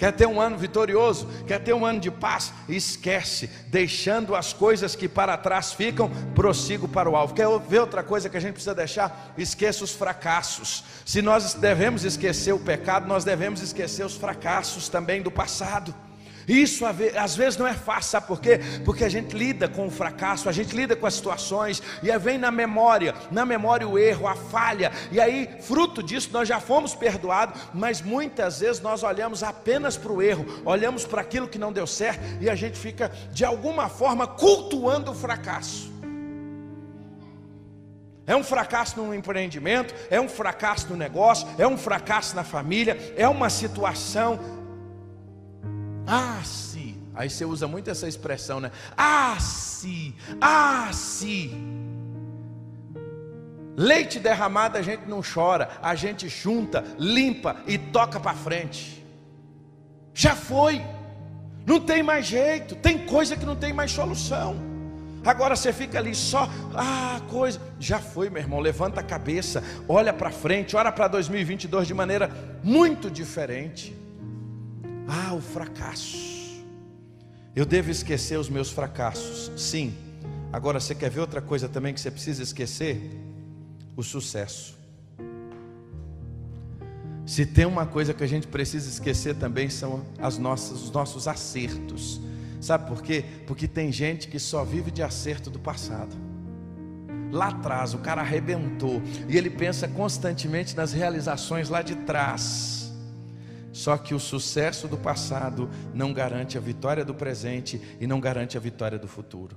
Quer 0.00 0.12
ter 0.12 0.26
um 0.26 0.40
ano 0.40 0.56
vitorioso? 0.56 1.28
Quer 1.46 1.58
ter 1.58 1.74
um 1.74 1.84
ano 1.84 2.00
de 2.00 2.10
paz? 2.10 2.54
Esquece, 2.66 3.50
deixando 3.66 4.34
as 4.34 4.50
coisas 4.50 4.96
que 4.96 5.06
para 5.06 5.36
trás 5.36 5.74
ficam, 5.74 6.08
prossigo 6.34 6.88
para 6.88 7.10
o 7.10 7.14
alvo. 7.14 7.34
Quer 7.34 7.46
ver 7.68 7.80
outra 7.80 8.02
coisa 8.02 8.30
que 8.30 8.36
a 8.38 8.40
gente 8.40 8.54
precisa 8.54 8.74
deixar? 8.74 9.34
Esqueça 9.36 9.84
os 9.84 9.92
fracassos. 9.92 10.84
Se 11.04 11.20
nós 11.20 11.52
devemos 11.52 12.02
esquecer 12.02 12.54
o 12.54 12.58
pecado, 12.58 13.06
nós 13.06 13.24
devemos 13.24 13.60
esquecer 13.60 14.02
os 14.02 14.16
fracassos 14.16 14.88
também 14.88 15.20
do 15.20 15.30
passado. 15.30 15.94
Isso 16.50 16.84
às 16.84 17.36
vezes 17.36 17.56
não 17.56 17.64
é 17.64 17.74
fácil, 17.74 18.10
sabe 18.10 18.26
por 18.26 18.40
quê? 18.40 18.58
Porque 18.84 19.04
a 19.04 19.08
gente 19.08 19.36
lida 19.36 19.68
com 19.68 19.86
o 19.86 19.90
fracasso, 19.90 20.48
a 20.48 20.52
gente 20.52 20.74
lida 20.74 20.96
com 20.96 21.06
as 21.06 21.14
situações, 21.14 21.80
e 22.02 22.10
aí 22.10 22.18
vem 22.18 22.38
na 22.38 22.50
memória, 22.50 23.14
na 23.30 23.46
memória 23.46 23.86
o 23.86 23.96
erro, 23.96 24.26
a 24.26 24.34
falha, 24.34 24.90
e 25.12 25.20
aí, 25.20 25.48
fruto 25.60 26.02
disso, 26.02 26.28
nós 26.32 26.48
já 26.48 26.58
fomos 26.58 26.92
perdoados, 26.92 27.60
mas 27.72 28.02
muitas 28.02 28.58
vezes 28.58 28.82
nós 28.82 29.04
olhamos 29.04 29.44
apenas 29.44 29.96
para 29.96 30.10
o 30.10 30.20
erro, 30.20 30.44
olhamos 30.64 31.04
para 31.04 31.20
aquilo 31.20 31.46
que 31.46 31.56
não 31.56 31.72
deu 31.72 31.86
certo, 31.86 32.20
e 32.40 32.50
a 32.50 32.56
gente 32.56 32.76
fica, 32.76 33.12
de 33.30 33.44
alguma 33.44 33.88
forma, 33.88 34.26
cultuando 34.26 35.12
o 35.12 35.14
fracasso. 35.14 35.88
É 38.26 38.34
um 38.34 38.42
fracasso 38.42 39.00
no 39.00 39.14
empreendimento, 39.14 39.94
é 40.10 40.20
um 40.20 40.28
fracasso 40.28 40.88
no 40.88 40.96
negócio, 40.96 41.46
é 41.58 41.66
um 41.66 41.78
fracasso 41.78 42.34
na 42.34 42.42
família, 42.42 43.14
é 43.16 43.28
uma 43.28 43.48
situação 43.48 44.59
ah, 46.06 46.40
se. 46.44 46.96
Aí 47.14 47.28
você 47.28 47.44
usa 47.44 47.66
muito 47.66 47.90
essa 47.90 48.08
expressão, 48.08 48.60
né? 48.60 48.70
Ah, 48.96 49.36
se. 49.40 50.14
Ah, 50.40 50.90
se. 50.92 51.50
Leite 53.76 54.18
derramado 54.18 54.76
a 54.76 54.82
gente 54.82 55.08
não 55.08 55.22
chora, 55.22 55.70
a 55.82 55.94
gente 55.94 56.28
junta, 56.28 56.84
limpa 56.98 57.56
e 57.66 57.78
toca 57.78 58.20
para 58.20 58.34
frente. 58.34 59.04
Já 60.12 60.34
foi. 60.34 60.82
Não 61.66 61.80
tem 61.80 62.02
mais 62.02 62.26
jeito, 62.26 62.74
tem 62.74 63.06
coisa 63.06 63.36
que 63.36 63.46
não 63.46 63.56
tem 63.56 63.72
mais 63.72 63.90
solução. 63.90 64.56
Agora 65.24 65.54
você 65.54 65.72
fica 65.72 65.98
ali 65.98 66.14
só, 66.14 66.48
ah, 66.74 67.20
coisa, 67.28 67.60
já 67.78 67.98
foi, 67.98 68.30
meu 68.30 68.42
irmão. 68.42 68.58
Levanta 68.58 69.00
a 69.00 69.02
cabeça, 69.02 69.62
olha 69.86 70.12
para 70.12 70.30
frente, 70.30 70.74
olha 70.76 70.90
para 70.90 71.08
2022 71.08 71.86
de 71.86 71.94
maneira 71.94 72.30
muito 72.62 73.10
diferente. 73.10 73.99
Ah, 75.12 75.34
o 75.34 75.40
fracasso. 75.40 76.16
Eu 77.54 77.66
devo 77.66 77.90
esquecer 77.90 78.38
os 78.38 78.48
meus 78.48 78.70
fracassos. 78.70 79.50
Sim. 79.60 79.92
Agora 80.52 80.78
você 80.78 80.94
quer 80.94 81.10
ver 81.10 81.18
outra 81.18 81.42
coisa 81.42 81.68
também 81.68 81.92
que 81.92 82.00
você 82.00 82.12
precisa 82.12 82.44
esquecer? 82.44 83.10
O 83.96 84.04
sucesso. 84.04 84.78
Se 87.26 87.44
tem 87.44 87.64
uma 87.64 87.86
coisa 87.86 88.14
que 88.14 88.22
a 88.22 88.26
gente 88.26 88.46
precisa 88.46 88.88
esquecer 88.88 89.34
também 89.34 89.68
são 89.68 90.04
as 90.18 90.38
nossas, 90.38 90.82
os 90.82 90.90
nossos 90.92 91.26
acertos. 91.26 92.20
Sabe 92.60 92.88
por 92.88 93.02
quê? 93.02 93.24
Porque 93.48 93.66
tem 93.66 93.90
gente 93.90 94.28
que 94.28 94.38
só 94.38 94.64
vive 94.64 94.92
de 94.92 95.02
acerto 95.02 95.50
do 95.50 95.58
passado. 95.58 96.14
Lá 97.32 97.48
atrás 97.48 97.94
o 97.94 97.98
cara 97.98 98.20
arrebentou 98.20 99.02
e 99.28 99.36
ele 99.36 99.50
pensa 99.50 99.88
constantemente 99.88 100.76
nas 100.76 100.92
realizações 100.92 101.68
lá 101.68 101.82
de 101.82 101.96
trás. 101.96 102.79
Só 103.80 103.96
que 103.96 104.14
o 104.14 104.20
sucesso 104.20 104.86
do 104.86 104.98
passado 104.98 105.70
não 105.94 106.12
garante 106.12 106.58
a 106.58 106.60
vitória 106.60 107.02
do 107.02 107.14
presente 107.14 107.80
e 107.98 108.06
não 108.06 108.20
garante 108.20 108.58
a 108.58 108.60
vitória 108.60 108.98
do 108.98 109.08
futuro. 109.08 109.56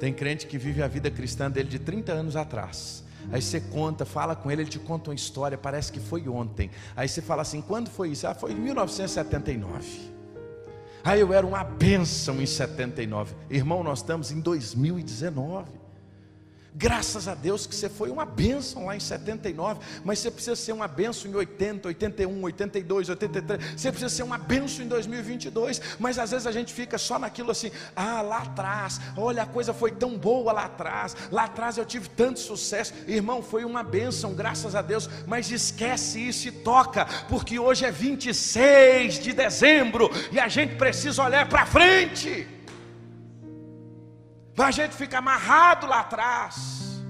Tem 0.00 0.12
crente 0.12 0.48
que 0.48 0.58
vive 0.58 0.82
a 0.82 0.88
vida 0.88 1.08
cristã 1.12 1.48
dele 1.48 1.68
de 1.68 1.78
30 1.78 2.10
anos 2.12 2.34
atrás. 2.34 3.04
Aí 3.30 3.40
você 3.40 3.60
conta, 3.60 4.04
fala 4.04 4.34
com 4.34 4.50
ele, 4.50 4.62
ele 4.62 4.68
te 4.68 4.80
conta 4.80 5.10
uma 5.10 5.14
história, 5.14 5.56
parece 5.56 5.92
que 5.92 6.00
foi 6.00 6.28
ontem. 6.28 6.72
Aí 6.96 7.08
você 7.08 7.22
fala 7.22 7.42
assim: 7.42 7.62
quando 7.62 7.88
foi 7.88 8.08
isso? 8.08 8.26
Ah, 8.26 8.34
foi 8.34 8.50
em 8.50 8.56
1979. 8.56 10.10
Aí 11.04 11.20
eu 11.20 11.32
era 11.32 11.46
uma 11.46 11.62
bênção 11.62 12.42
em 12.42 12.46
79. 12.46 13.32
Irmão, 13.48 13.84
nós 13.84 14.00
estamos 14.00 14.32
em 14.32 14.40
2019. 14.40 15.81
Graças 16.74 17.28
a 17.28 17.34
Deus 17.34 17.66
que 17.66 17.74
você 17.74 17.86
foi 17.86 18.10
uma 18.10 18.24
bênção 18.24 18.86
lá 18.86 18.96
em 18.96 19.00
79, 19.00 19.80
mas 20.02 20.20
você 20.20 20.30
precisa 20.30 20.56
ser 20.56 20.72
uma 20.72 20.88
bênção 20.88 21.30
em 21.30 21.34
80, 21.34 21.88
81, 21.88 22.42
82, 22.42 23.08
83. 23.10 23.72
Você 23.76 23.90
precisa 23.90 24.08
ser 24.08 24.22
uma 24.22 24.38
bênção 24.38 24.82
em 24.82 24.88
2022, 24.88 25.82
mas 25.98 26.18
às 26.18 26.30
vezes 26.30 26.46
a 26.46 26.52
gente 26.52 26.72
fica 26.72 26.96
só 26.96 27.18
naquilo 27.18 27.50
assim: 27.50 27.70
ah, 27.94 28.22
lá 28.22 28.38
atrás, 28.38 28.98
olha, 29.18 29.42
a 29.42 29.46
coisa 29.46 29.74
foi 29.74 29.90
tão 29.90 30.16
boa 30.16 30.50
lá 30.50 30.64
atrás, 30.64 31.14
lá 31.30 31.44
atrás 31.44 31.76
eu 31.76 31.84
tive 31.84 32.08
tanto 32.08 32.40
sucesso. 32.40 32.94
Irmão, 33.06 33.42
foi 33.42 33.66
uma 33.66 33.82
bênção, 33.82 34.32
graças 34.32 34.74
a 34.74 34.80
Deus, 34.80 35.10
mas 35.26 35.50
esquece 35.50 36.26
isso 36.26 36.48
e 36.48 36.52
toca, 36.52 37.04
porque 37.28 37.58
hoje 37.58 37.84
é 37.84 37.90
26 37.90 39.18
de 39.18 39.34
dezembro 39.34 40.10
e 40.30 40.40
a 40.40 40.48
gente 40.48 40.76
precisa 40.76 41.22
olhar 41.22 41.46
para 41.50 41.66
frente. 41.66 42.61
A 44.56 44.70
gente 44.70 44.94
fica 44.94 45.18
amarrado 45.18 45.86
lá 45.86 46.00
atrás. 46.00 47.02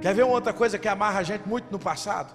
Quer 0.00 0.14
ver 0.14 0.24
uma 0.24 0.34
outra 0.34 0.52
coisa 0.52 0.78
que 0.78 0.88
amarra 0.88 1.20
a 1.20 1.22
gente 1.22 1.48
muito 1.48 1.70
no 1.70 1.78
passado? 1.78 2.34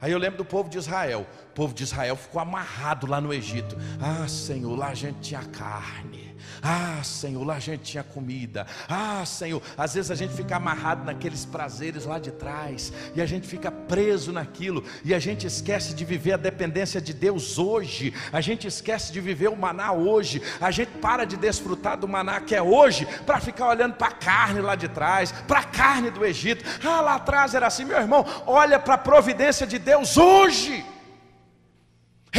Aí 0.00 0.12
eu 0.12 0.18
lembro 0.18 0.38
do 0.38 0.44
povo 0.44 0.68
de 0.68 0.78
Israel. 0.78 1.26
Povo 1.56 1.72
de 1.72 1.84
Israel 1.84 2.16
ficou 2.16 2.38
amarrado 2.38 3.06
lá 3.06 3.18
no 3.18 3.32
Egito. 3.32 3.78
Ah, 3.98 4.28
Senhor, 4.28 4.76
lá 4.76 4.88
a 4.88 4.94
gente 4.94 5.20
tinha 5.20 5.42
carne. 5.42 6.36
Ah, 6.62 7.02
Senhor, 7.02 7.42
lá 7.42 7.54
a 7.54 7.58
gente 7.58 7.82
tinha 7.82 8.04
comida. 8.04 8.66
Ah, 8.86 9.24
Senhor, 9.24 9.62
às 9.74 9.94
vezes 9.94 10.10
a 10.10 10.14
gente 10.14 10.34
fica 10.34 10.56
amarrado 10.56 11.02
naqueles 11.06 11.46
prazeres 11.46 12.04
lá 12.04 12.18
de 12.18 12.30
trás, 12.30 12.92
e 13.14 13.22
a 13.22 13.26
gente 13.26 13.48
fica 13.48 13.70
preso 13.70 14.32
naquilo, 14.32 14.84
e 15.02 15.14
a 15.14 15.18
gente 15.18 15.46
esquece 15.46 15.94
de 15.94 16.04
viver 16.04 16.32
a 16.32 16.36
dependência 16.36 17.00
de 17.00 17.14
Deus 17.14 17.58
hoje, 17.58 18.12
a 18.30 18.42
gente 18.42 18.66
esquece 18.66 19.10
de 19.10 19.20
viver 19.20 19.48
o 19.48 19.56
maná 19.56 19.92
hoje, 19.92 20.42
a 20.60 20.70
gente 20.70 20.90
para 20.98 21.24
de 21.24 21.38
desfrutar 21.38 21.96
do 21.96 22.06
maná 22.06 22.38
que 22.38 22.54
é 22.54 22.60
hoje, 22.60 23.06
para 23.24 23.40
ficar 23.40 23.68
olhando 23.68 23.94
para 23.94 24.08
a 24.08 24.12
carne 24.12 24.60
lá 24.60 24.74
de 24.74 24.88
trás, 24.88 25.32
para 25.32 25.60
a 25.60 25.64
carne 25.64 26.10
do 26.10 26.22
Egito. 26.22 26.62
Ah, 26.84 27.00
lá 27.00 27.14
atrás 27.14 27.54
era 27.54 27.66
assim, 27.66 27.86
meu 27.86 27.96
irmão, 27.96 28.26
olha 28.46 28.78
para 28.78 28.94
a 28.94 28.98
providência 28.98 29.66
de 29.66 29.78
Deus 29.78 30.18
hoje, 30.18 30.84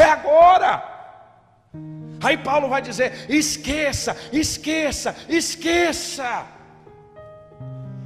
é 0.02 0.10
agora. 0.10 0.98
Aí 2.24 2.38
Paulo 2.38 2.70
vai 2.70 2.82
dizer: 2.82 3.26
esqueça, 3.30 4.16
esqueça, 4.32 5.16
esqueça. 5.30 6.46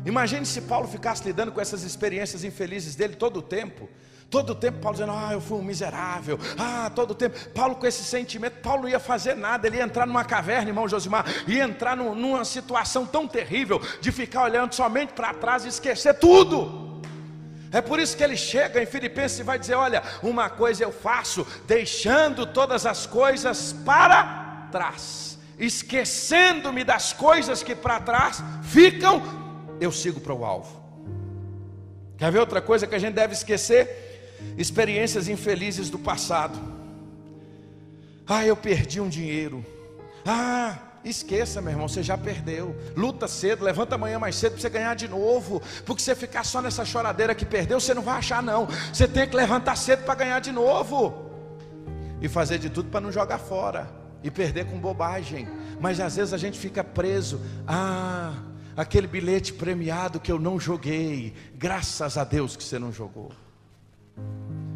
Imagine 0.05 0.45
se 0.45 0.61
Paulo 0.61 0.87
ficasse 0.87 1.23
lidando 1.23 1.51
com 1.51 1.61
essas 1.61 1.83
experiências 1.83 2.43
infelizes 2.43 2.95
dele 2.95 3.15
todo 3.15 3.37
o 3.37 3.41
tempo. 3.41 3.87
Todo 4.31 4.51
o 4.51 4.55
tempo 4.55 4.79
Paulo 4.79 4.97
dizendo, 4.97 5.11
ah, 5.11 5.33
eu 5.33 5.41
fui 5.41 5.57
um 5.57 5.61
miserável. 5.61 6.39
Ah, 6.57 6.89
todo 6.95 7.11
o 7.11 7.15
tempo. 7.15 7.37
Paulo 7.49 7.75
com 7.75 7.85
esse 7.85 8.03
sentimento, 8.03 8.61
Paulo 8.61 8.87
ia 8.87 8.99
fazer 8.99 9.35
nada, 9.35 9.67
ele 9.67 9.75
ia 9.77 9.83
entrar 9.83 10.05
numa 10.07 10.23
caverna, 10.23 10.69
irmão 10.69 10.87
Josimar, 10.87 11.25
ia 11.45 11.65
entrar 11.65 11.97
numa 11.97 12.45
situação 12.45 13.05
tão 13.05 13.27
terrível 13.27 13.81
de 13.99 14.09
ficar 14.09 14.43
olhando 14.43 14.73
somente 14.73 15.11
para 15.11 15.33
trás 15.33 15.65
e 15.65 15.67
esquecer 15.67 16.13
tudo. 16.13 16.80
É 17.71 17.79
por 17.79 17.99
isso 17.99 18.17
que 18.17 18.23
ele 18.23 18.35
chega 18.35 18.81
em 18.81 18.85
Filipenses 18.85 19.39
e 19.39 19.43
vai 19.43 19.57
dizer: 19.57 19.75
Olha, 19.75 20.03
uma 20.21 20.49
coisa 20.49 20.83
eu 20.83 20.91
faço, 20.91 21.47
deixando 21.65 22.45
todas 22.45 22.85
as 22.85 23.05
coisas 23.05 23.73
para 23.85 24.67
trás, 24.71 25.39
esquecendo-me 25.57 26.83
das 26.83 27.13
coisas 27.13 27.63
que 27.63 27.73
para 27.73 27.99
trás 27.99 28.43
ficam, 28.63 29.21
eu 29.79 29.91
sigo 29.91 30.19
para 30.19 30.33
o 30.33 30.43
alvo. 30.43 30.81
Quer 32.17 32.31
ver 32.31 32.39
outra 32.39 32.61
coisa 32.61 32.85
que 32.85 32.93
a 32.93 32.99
gente 32.99 33.15
deve 33.15 33.33
esquecer? 33.33 34.37
Experiências 34.57 35.27
infelizes 35.27 35.89
do 35.89 35.97
passado. 35.97 36.59
Ah, 38.27 38.45
eu 38.45 38.55
perdi 38.55 38.99
um 38.99 39.09
dinheiro. 39.09 39.65
Ah, 40.25 40.77
Esqueça, 41.03 41.61
meu 41.61 41.71
irmão, 41.71 41.87
você 41.87 42.03
já 42.03 42.15
perdeu. 42.15 42.75
Luta 42.95 43.27
cedo, 43.27 43.63
levanta 43.63 43.95
amanhã 43.95 44.19
mais 44.19 44.35
cedo 44.35 44.53
para 44.53 44.61
você 44.61 44.69
ganhar 44.69 44.95
de 44.95 45.07
novo. 45.07 45.61
Porque 45.83 46.01
você 46.01 46.13
ficar 46.13 46.43
só 46.43 46.61
nessa 46.61 46.85
choradeira 46.85 47.33
que 47.33 47.45
perdeu, 47.45 47.79
você 47.79 47.93
não 47.93 48.03
vai 48.03 48.19
achar, 48.19 48.41
não. 48.43 48.67
Você 48.93 49.07
tem 49.07 49.27
que 49.27 49.35
levantar 49.35 49.75
cedo 49.75 50.03
para 50.03 50.13
ganhar 50.13 50.39
de 50.39 50.51
novo. 50.51 51.31
E 52.21 52.29
fazer 52.29 52.59
de 52.59 52.69
tudo 52.69 52.89
para 52.89 53.01
não 53.01 53.11
jogar 53.11 53.39
fora. 53.39 53.89
E 54.23 54.29
perder 54.29 54.65
com 54.65 54.79
bobagem. 54.79 55.47
Mas 55.79 55.99
às 55.99 56.15
vezes 56.15 56.33
a 56.33 56.37
gente 56.37 56.59
fica 56.59 56.83
preso. 56.83 57.41
Ah, 57.67 58.33
aquele 58.77 59.07
bilhete 59.07 59.53
premiado 59.53 60.19
que 60.19 60.31
eu 60.31 60.39
não 60.39 60.59
joguei. 60.59 61.33
Graças 61.55 62.15
a 62.15 62.23
Deus 62.23 62.55
que 62.55 62.63
você 62.63 62.77
não 62.77 62.91
jogou. 62.91 63.31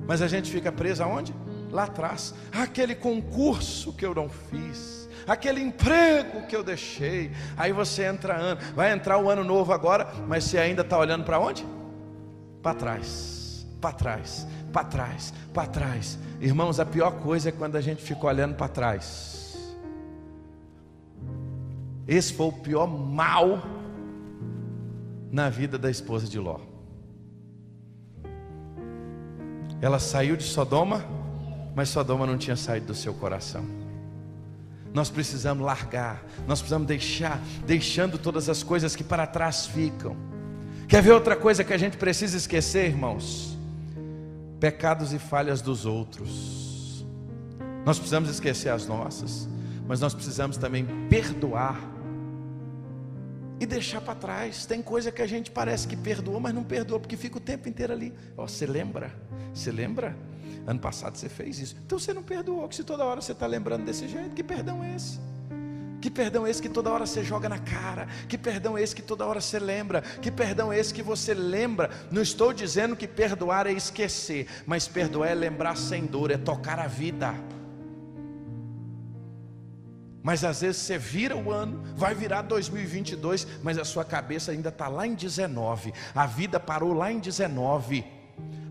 Mas 0.08 0.24
a 0.24 0.28
gente 0.28 0.52
fica 0.52 0.72
preso 0.72 1.04
aonde? 1.04 1.36
Lá 1.72 1.84
atrás. 1.84 2.34
Aquele 2.52 2.96
concurso 2.96 3.94
que 3.94 4.04
eu 4.04 4.16
não 4.16 4.28
fiz 4.28 4.95
aquele 5.28 5.62
emprego 5.62 6.46
que 6.48 6.56
eu 6.56 6.64
deixei. 6.64 7.32
Aí 7.58 7.72
você 7.72 8.04
entra 8.04 8.36
ano, 8.36 8.62
vai 8.76 8.92
entrar 8.92 9.18
o 9.18 9.30
ano 9.30 9.44
novo 9.44 9.74
agora, 9.74 10.08
mas 10.28 10.44
você 10.46 10.58
ainda 10.58 10.82
está 10.82 10.98
olhando 10.98 11.24
para 11.24 11.40
onde? 11.40 11.66
Para 12.62 12.76
trás, 12.76 13.66
para 13.82 13.92
trás, 13.92 14.48
para 14.72 14.84
trás, 14.84 15.34
para 15.54 15.68
trás. 15.68 16.20
Irmãos, 16.40 16.80
a 16.80 16.86
pior 16.86 17.12
coisa 17.20 17.50
é 17.50 17.52
quando 17.52 17.76
a 17.76 17.82
gente 17.82 18.02
fica 18.02 18.26
olhando 18.26 18.56
para 18.56 18.68
trás. 18.68 19.76
Esse 22.08 22.34
foi 22.34 22.48
o 22.48 22.52
pior 22.52 22.88
mal 22.88 23.64
na 25.32 25.50
vida 25.50 25.78
da 25.78 25.90
esposa 25.90 26.28
de 26.28 26.38
Ló. 26.40 26.60
Ela 29.82 30.00
saiu 30.00 30.38
de 30.38 30.44
Sodoma, 30.44 31.04
mas 31.76 31.90
Sodoma 31.90 32.26
não 32.26 32.38
tinha 32.38 32.56
saído 32.56 32.88
do 32.88 32.96
seu 32.96 33.14
coração 33.14 33.75
nós 34.96 35.10
precisamos 35.10 35.66
largar, 35.66 36.24
nós 36.48 36.62
precisamos 36.62 36.88
deixar, 36.88 37.42
deixando 37.68 38.18
todas 38.18 38.48
as 38.48 38.64
coisas 38.64 38.96
que 38.96 39.04
para 39.04 39.28
trás 39.28 39.66
ficam. 39.66 40.16
Quer 40.88 41.04
ver 41.04 41.12
outra 41.12 41.36
coisa 41.36 41.66
que 41.66 41.74
a 41.74 41.78
gente 41.78 41.98
precisa 41.98 42.38
esquecer, 42.38 42.86
irmãos? 42.86 43.58
Pecados 44.58 45.12
e 45.12 45.20
falhas 45.20 45.62
dos 45.62 45.86
outros. 45.86 47.06
Nós 47.86 47.98
precisamos 47.98 48.30
esquecer 48.30 48.70
as 48.70 48.88
nossas, 48.88 49.50
mas 49.86 50.00
nós 50.00 50.14
precisamos 50.14 50.56
também 50.56 50.86
perdoar 51.10 51.78
e 53.60 53.66
deixar 53.66 54.00
para 54.00 54.16
trás. 54.16 54.66
Tem 54.66 54.82
coisa 54.82 55.12
que 55.12 55.22
a 55.22 55.28
gente 55.28 55.52
parece 55.52 55.90
que 55.90 55.98
perdoou, 55.98 56.40
mas 56.40 56.54
não 56.54 56.64
perdoou, 56.64 57.02
porque 57.02 57.18
fica 57.18 57.36
o 57.36 57.42
tempo 57.42 57.68
inteiro 57.68 57.92
ali. 57.92 58.14
Oh, 58.38 58.48
você 58.48 58.66
lembra? 58.66 59.14
Você 59.54 59.74
lembra? 59.74 60.16
Ano 60.68 60.80
passado 60.80 61.16
você 61.16 61.30
fez 61.30 61.60
isso. 61.60 61.76
Então 61.86 62.00
você 62.00 62.14
não 62.14 62.24
perdoou, 62.24 62.68
que 62.68 62.76
se 62.76 62.84
toda 62.84 63.06
hora 63.06 63.22
você 63.22 63.34
está 63.34 63.46
lembrando 63.46 63.86
desse 63.86 64.08
jeito, 64.08 64.36
que 64.36 64.44
perdão 64.44 64.84
é 64.84 64.96
esse? 64.96 65.20
Que 66.02 66.10
perdão 66.12 66.46
é 66.46 66.52
esse 66.52 66.62
que 66.62 66.70
toda 66.70 66.92
hora 66.92 67.06
você 67.06 67.24
joga 67.24 67.50
na 67.50 67.58
cara? 67.58 68.08
Que 68.28 68.38
perdão 68.38 68.78
é 68.78 68.82
esse 68.84 68.96
que 68.96 69.02
toda 69.02 69.26
hora 69.26 69.42
você 69.42 69.58
lembra? 69.58 70.02
Que 70.02 70.32
perdão 70.32 70.72
é 70.72 70.80
esse 70.80 70.94
que 70.94 71.02
você 71.02 71.34
lembra? 71.34 71.90
Não 72.12 72.22
estou 72.22 72.54
dizendo 72.54 72.96
que 72.96 73.08
perdoar 73.08 73.66
é 73.68 73.72
esquecer, 73.72 74.48
mas 74.66 74.88
perdoar 74.88 75.30
é 75.30 75.36
lembrar 75.36 75.76
sem 75.76 76.06
dor, 76.06 76.32
é 76.32 76.38
tocar 76.38 76.80
a 76.80 76.88
vida. 76.88 77.34
Mas 80.22 80.44
às 80.44 80.62
vezes 80.62 80.82
você 80.82 80.98
vira 80.98 81.36
o 81.36 81.52
ano, 81.52 81.84
vai 81.96 82.16
virar 82.16 82.42
2022, 82.42 83.48
mas 83.62 83.78
a 83.78 83.86
sua 83.86 84.04
cabeça 84.04 84.52
ainda 84.52 84.70
está 84.70 84.88
lá 84.88 85.06
em 85.06 85.14
19. 85.14 85.94
A 86.16 86.26
vida 86.26 86.60
parou 86.60 86.94
lá 86.94 87.12
em 87.12 87.20
19. 87.20 88.15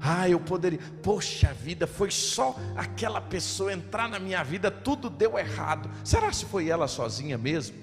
Ah, 0.07 0.29
eu 0.29 0.39
poderia. 0.39 0.79
Poxa 1.03 1.55
vida, 1.55 1.87
foi 1.87 2.11
só 2.11 2.55
aquela 2.77 3.23
pessoa 3.23 3.73
entrar 3.73 4.07
na 4.07 4.19
minha 4.19 4.45
vida, 4.45 4.71
tudo 4.71 5.09
deu 5.09 5.39
errado. 5.39 5.91
Será 6.05 6.31
se 6.31 6.45
foi 6.45 6.69
ela 6.69 6.87
sozinha 6.87 7.39
mesmo? 7.39 7.75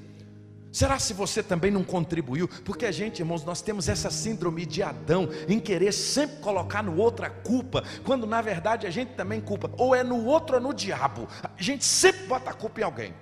Será 0.72 1.00
se 1.00 1.16
você 1.16 1.42
também 1.42 1.72
não 1.72 1.84
contribuiu? 1.84 2.48
Porque 2.48 2.86
a 2.86 2.92
gente, 2.92 3.20
irmãos, 3.20 3.44
nós 3.44 3.62
temos 3.64 3.90
essa 3.90 4.12
síndrome 4.12 4.68
de 4.68 4.84
Adão 4.84 5.30
em 5.50 5.60
querer 5.60 5.92
sempre 5.92 6.38
colocar 6.38 6.84
no 6.84 6.96
outro 6.96 7.26
a 7.26 7.30
culpa, 7.30 7.84
quando 8.06 8.28
na 8.28 8.40
verdade 8.40 8.86
a 8.86 8.92
gente 8.92 9.14
também 9.14 9.42
culpa, 9.42 9.72
ou 9.76 9.96
é 9.96 10.04
no 10.04 10.24
outro 10.24 10.58
ou 10.58 10.62
no 10.62 10.76
diabo. 10.76 11.28
A 11.44 11.62
gente 11.62 11.84
sempre 11.84 12.28
bota 12.28 12.52
a 12.52 12.54
culpa 12.54 12.82
em 12.82 12.84
alguém. 12.84 13.14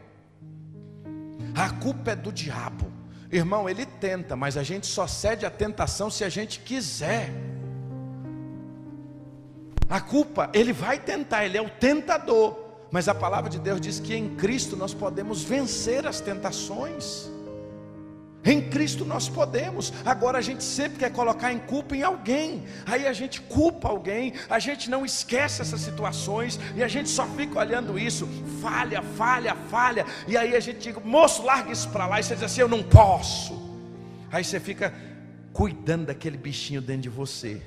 A 1.55 1.69
culpa 1.69 2.11
é 2.11 2.15
do 2.17 2.33
diabo. 2.33 2.91
Irmão, 3.31 3.69
ele 3.69 3.85
tenta, 3.85 4.35
mas 4.35 4.57
a 4.57 4.63
gente 4.63 4.85
só 4.85 5.07
cede 5.07 5.45
à 5.45 5.49
tentação 5.49 6.11
se 6.11 6.25
a 6.25 6.29
gente 6.29 6.59
quiser. 6.59 7.31
A 9.89 9.99
culpa, 9.99 10.49
ele 10.53 10.71
vai 10.71 10.99
tentar, 10.99 11.45
ele 11.45 11.57
é 11.57 11.61
o 11.61 11.69
tentador. 11.69 12.69
Mas 12.91 13.07
a 13.07 13.15
palavra 13.15 13.49
de 13.49 13.59
Deus 13.59 13.81
diz 13.81 13.99
que 13.99 14.15
em 14.15 14.35
Cristo 14.35 14.75
nós 14.75 14.93
podemos 14.93 15.43
vencer 15.43 16.05
as 16.05 16.21
tentações. 16.21 17.29
Em 18.43 18.69
Cristo 18.69 19.03
nós 19.03 19.27
podemos. 19.27 19.91
Agora 20.05 20.37
a 20.37 20.41
gente 20.41 20.63
sempre 20.63 20.99
quer 20.99 21.11
colocar 21.11 21.51
em 21.51 21.59
culpa 21.59 21.95
em 21.95 22.03
alguém. 22.03 22.65
Aí 22.85 23.05
a 23.05 23.13
gente 23.13 23.41
culpa 23.41 23.89
alguém, 23.89 24.33
a 24.49 24.59
gente 24.59 24.89
não 24.89 25.05
esquece 25.05 25.61
essas 25.61 25.81
situações 25.81 26.59
e 26.75 26.83
a 26.83 26.87
gente 26.87 27.09
só 27.09 27.25
fica 27.27 27.59
olhando 27.59 27.99
isso. 27.99 28.27
Falha, 28.61 29.01
falha, 29.01 29.55
falha. 29.69 30.05
E 30.27 30.37
aí 30.37 30.55
a 30.55 30.59
gente 30.59 30.91
diz: 30.91 31.03
"Moço, 31.03 31.43
larga 31.43 31.71
isso 31.71 31.89
para 31.89 32.07
lá". 32.07 32.19
E 32.19 32.23
você 32.23 32.35
diz 32.35 32.43
assim: 32.43 32.61
"Eu 32.61 32.69
não 32.69 32.81
posso". 32.81 33.59
Aí 34.31 34.43
você 34.43 34.59
fica 34.59 34.93
cuidando 35.51 36.05
daquele 36.05 36.37
bichinho 36.37 36.81
dentro 36.81 37.03
de 37.03 37.09
você. 37.09 37.61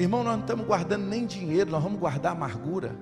Irmão, 0.00 0.24
nós 0.24 0.32
não 0.32 0.40
estamos 0.40 0.66
guardando 0.66 1.04
nem 1.04 1.26
dinheiro, 1.26 1.70
nós 1.70 1.82
vamos 1.82 2.00
guardar 2.00 2.32
amargura. 2.32 2.96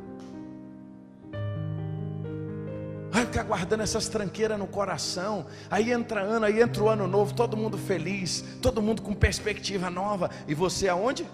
Vai 3.09 3.25
ficar 3.25 3.45
guardando 3.45 3.83
essas 3.83 4.09
tranqueiras 4.09 4.59
no 4.59 4.67
coração. 4.67 5.47
Aí 5.71 5.93
entra 5.93 6.21
ano, 6.21 6.45
aí 6.45 6.61
entra 6.61 6.83
o 6.83 6.89
ano 6.89 7.07
novo, 7.07 7.33
todo 7.35 7.57
mundo 7.57 7.79
feliz, 7.79 8.45
todo 8.61 8.83
mundo 8.83 9.01
com 9.01 9.15
perspectiva 9.15 9.89
nova. 9.89 10.29
E 10.49 10.55
você 10.55 10.89
aonde? 10.89 11.25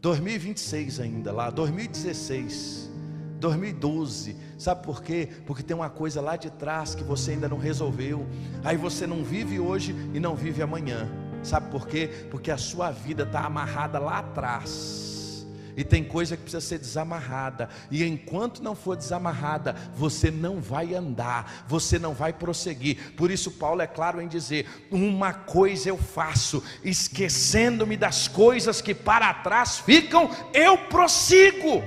2026 0.00 1.00
ainda 1.00 1.32
lá, 1.32 1.50
2016, 1.50 2.90
2012. 3.38 4.36
Sabe 4.56 4.82
por 4.82 5.02
quê? 5.02 5.28
Porque 5.44 5.62
tem 5.62 5.76
uma 5.76 5.90
coisa 5.90 6.22
lá 6.22 6.34
de 6.34 6.50
trás 6.50 6.94
que 6.94 7.04
você 7.04 7.32
ainda 7.32 7.46
não 7.46 7.58
resolveu. 7.58 8.26
Aí 8.64 8.78
você 8.78 9.06
não 9.06 9.22
vive 9.22 9.60
hoje 9.60 9.94
e 10.14 10.18
não 10.18 10.34
vive 10.34 10.62
amanhã. 10.62 11.25
Sabe 11.46 11.70
por 11.70 11.86
quê? 11.86 12.10
Porque 12.28 12.50
a 12.50 12.58
sua 12.58 12.90
vida 12.90 13.22
está 13.22 13.40
amarrada 13.40 14.00
lá 14.00 14.18
atrás. 14.18 15.46
E 15.76 15.84
tem 15.84 16.02
coisa 16.02 16.36
que 16.36 16.42
precisa 16.42 16.60
ser 16.60 16.78
desamarrada. 16.78 17.68
E 17.88 18.02
enquanto 18.02 18.64
não 18.64 18.74
for 18.74 18.96
desamarrada, 18.96 19.76
você 19.94 20.28
não 20.28 20.60
vai 20.60 20.92
andar, 20.92 21.64
você 21.68 22.00
não 22.00 22.14
vai 22.14 22.32
prosseguir. 22.32 23.12
Por 23.12 23.30
isso, 23.30 23.52
Paulo 23.52 23.80
é 23.80 23.86
claro 23.86 24.20
em 24.20 24.26
dizer: 24.26 24.66
Uma 24.90 25.32
coisa 25.32 25.90
eu 25.90 25.98
faço, 25.98 26.64
esquecendo-me 26.82 27.96
das 27.96 28.26
coisas 28.26 28.80
que 28.80 28.94
para 28.94 29.32
trás 29.32 29.78
ficam, 29.78 30.28
eu 30.52 30.76
prossigo. 30.76 31.80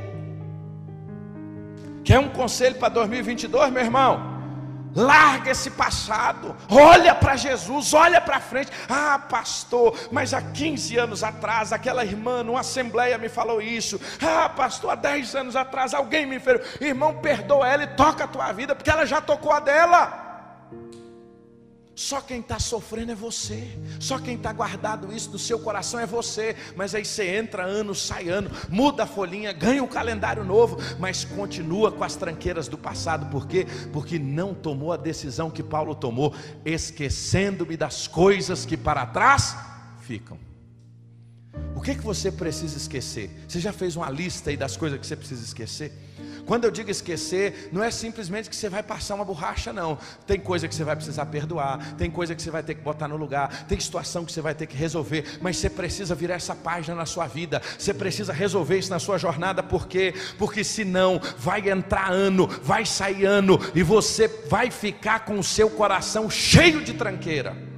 Quer 2.05 2.19
um 2.19 2.29
conselho 2.29 2.75
para 2.75 2.89
2022, 2.89 3.73
meu 3.73 3.83
irmão? 3.83 4.38
Larga 4.95 5.51
esse 5.51 5.69
passado, 5.69 6.55
olha 6.69 7.13
para 7.13 7.35
Jesus, 7.35 7.93
olha 7.93 8.19
para 8.19 8.39
frente. 8.39 8.71
Ah, 8.89 9.19
pastor, 9.19 9.97
mas 10.11 10.33
há 10.33 10.41
15 10.41 10.97
anos 10.97 11.23
atrás, 11.23 11.71
aquela 11.71 12.03
irmã 12.03 12.43
numa 12.43 12.61
assembleia 12.61 13.17
me 13.17 13.29
falou 13.29 13.61
isso. 13.61 13.99
Ah, 14.21 14.49
pastor, 14.49 14.91
há 14.91 14.95
10 14.95 15.35
anos 15.35 15.55
atrás 15.55 15.93
alguém 15.93 16.25
me 16.25 16.39
fez. 16.39 16.61
Irmão, 16.81 17.15
perdoa 17.15 17.67
ela 17.67 17.83
e 17.83 17.87
toca 17.87 18.23
a 18.23 18.27
tua 18.27 18.51
vida, 18.51 18.75
porque 18.75 18.89
ela 18.89 19.05
já 19.05 19.21
tocou 19.21 19.51
a 19.51 19.59
dela. 19.59 20.28
Só 21.99 22.21
quem 22.21 22.39
está 22.39 22.57
sofrendo 22.59 23.11
é 23.11 23.15
você. 23.15 23.77
Só 23.99 24.17
quem 24.17 24.35
está 24.35 24.53
guardado 24.53 25.13
isso 25.13 25.31
no 25.31 25.37
seu 25.37 25.59
coração 25.59 25.99
é 25.99 26.05
você. 26.05 26.55
Mas 26.73 26.95
aí 26.95 27.03
você 27.03 27.35
entra 27.35 27.65
ano, 27.65 27.93
sai 27.93 28.29
ano, 28.29 28.49
muda 28.69 29.03
a 29.03 29.05
folhinha, 29.05 29.51
ganha 29.51 29.83
um 29.83 29.87
calendário 29.87 30.45
novo, 30.45 30.77
mas 30.97 31.25
continua 31.25 31.91
com 31.91 32.01
as 32.01 32.15
tranqueiras 32.15 32.69
do 32.69 32.77
passado. 32.77 33.29
Por 33.29 33.45
quê? 33.45 33.67
Porque 33.91 34.17
não 34.17 34.53
tomou 34.53 34.93
a 34.93 34.97
decisão 34.97 35.51
que 35.51 35.61
Paulo 35.61 35.93
tomou, 35.93 36.33
esquecendo-me 36.63 37.75
das 37.75 38.07
coisas 38.07 38.65
que 38.65 38.77
para 38.77 39.05
trás 39.05 39.57
ficam. 39.99 40.39
O 41.75 41.81
que, 41.81 41.95
que 41.95 42.01
você 42.01 42.31
precisa 42.31 42.77
esquecer? 42.77 43.29
Você 43.45 43.59
já 43.59 43.73
fez 43.73 43.97
uma 43.97 44.09
lista 44.09 44.51
aí 44.51 44.55
das 44.55 44.77
coisas 44.77 44.97
que 44.97 45.05
você 45.05 45.17
precisa 45.17 45.43
esquecer? 45.43 45.91
Quando 46.49 46.63
eu 46.63 46.71
digo 46.71 46.89
esquecer, 46.89 47.69
não 47.71 47.83
é 47.83 47.91
simplesmente 47.91 48.49
que 48.49 48.55
você 48.55 48.67
vai 48.67 48.81
passar 48.81 49.13
uma 49.13 49.23
borracha, 49.23 49.71
não. 49.71 49.99
Tem 50.25 50.39
coisa 50.39 50.67
que 50.67 50.73
você 50.73 50.83
vai 50.83 50.95
precisar 50.95 51.27
perdoar, 51.27 51.93
tem 51.93 52.09
coisa 52.09 52.33
que 52.33 52.41
você 52.41 52.49
vai 52.49 52.63
ter 52.63 52.73
que 52.73 52.81
botar 52.81 53.07
no 53.07 53.15
lugar, 53.15 53.65
tem 53.65 53.79
situação 53.79 54.25
que 54.25 54.31
você 54.31 54.41
vai 54.41 54.55
ter 54.55 54.65
que 54.65 54.75
resolver, 54.75 55.37
mas 55.41 55.57
você 55.57 55.69
precisa 55.69 56.15
virar 56.15 56.33
essa 56.33 56.55
página 56.55 56.95
na 56.95 57.05
sua 57.05 57.27
vida, 57.27 57.61
você 57.77 57.93
precisa 57.93 58.33
resolver 58.33 58.79
isso 58.79 58.89
na 58.89 58.97
sua 58.97 59.19
jornada, 59.19 59.61
por 59.61 59.87
quê? 59.87 60.11
Porque 60.39 60.63
senão 60.63 61.21
vai 61.37 61.69
entrar 61.69 62.11
ano, 62.11 62.47
vai 62.47 62.83
sair 62.83 63.25
ano, 63.25 63.59
e 63.75 63.83
você 63.83 64.27
vai 64.49 64.71
ficar 64.71 65.25
com 65.25 65.37
o 65.37 65.43
seu 65.43 65.69
coração 65.69 66.31
cheio 66.31 66.83
de 66.83 66.95
tranqueira. 66.95 67.68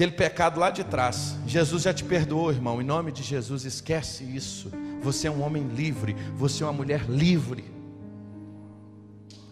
Aquele 0.00 0.12
pecado 0.12 0.58
lá 0.58 0.70
de 0.70 0.82
trás. 0.82 1.36
Jesus 1.46 1.82
já 1.82 1.92
te 1.92 2.02
perdoou, 2.02 2.50
irmão. 2.50 2.80
Em 2.80 2.84
nome 2.84 3.12
de 3.12 3.22
Jesus, 3.22 3.66
esquece 3.66 4.24
isso. 4.24 4.72
Você 5.02 5.28
é 5.28 5.30
um 5.30 5.42
homem 5.42 5.62
livre, 5.62 6.16
você 6.34 6.62
é 6.62 6.66
uma 6.66 6.72
mulher 6.72 7.02
livre. 7.02 7.70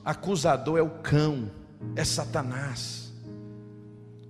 Acusador 0.02 0.78
é 0.78 0.82
o 0.82 0.88
cão, 0.88 1.50
é 1.94 2.02
Satanás. 2.02 3.12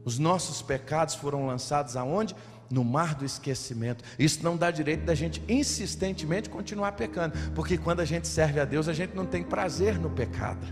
Os 0.04 0.18
nossos 0.18 0.60
pecados 0.60 1.14
foram 1.14 1.46
lançados 1.46 1.96
aonde? 1.96 2.34
No 2.68 2.82
mar 2.82 3.14
do 3.14 3.24
esquecimento. 3.24 4.02
Isso 4.18 4.42
não 4.42 4.56
dá 4.56 4.72
direito 4.72 5.04
da 5.04 5.14
gente 5.14 5.40
insistentemente 5.48 6.50
continuar 6.50 6.92
pecando, 6.92 7.38
porque 7.54 7.78
quando 7.78 8.00
a 8.00 8.04
gente 8.04 8.26
serve 8.26 8.58
a 8.58 8.64
Deus, 8.64 8.88
a 8.88 8.92
gente 8.92 9.14
não 9.14 9.24
tem 9.24 9.44
prazer 9.44 9.96
no 10.00 10.10
pecado. 10.10 10.66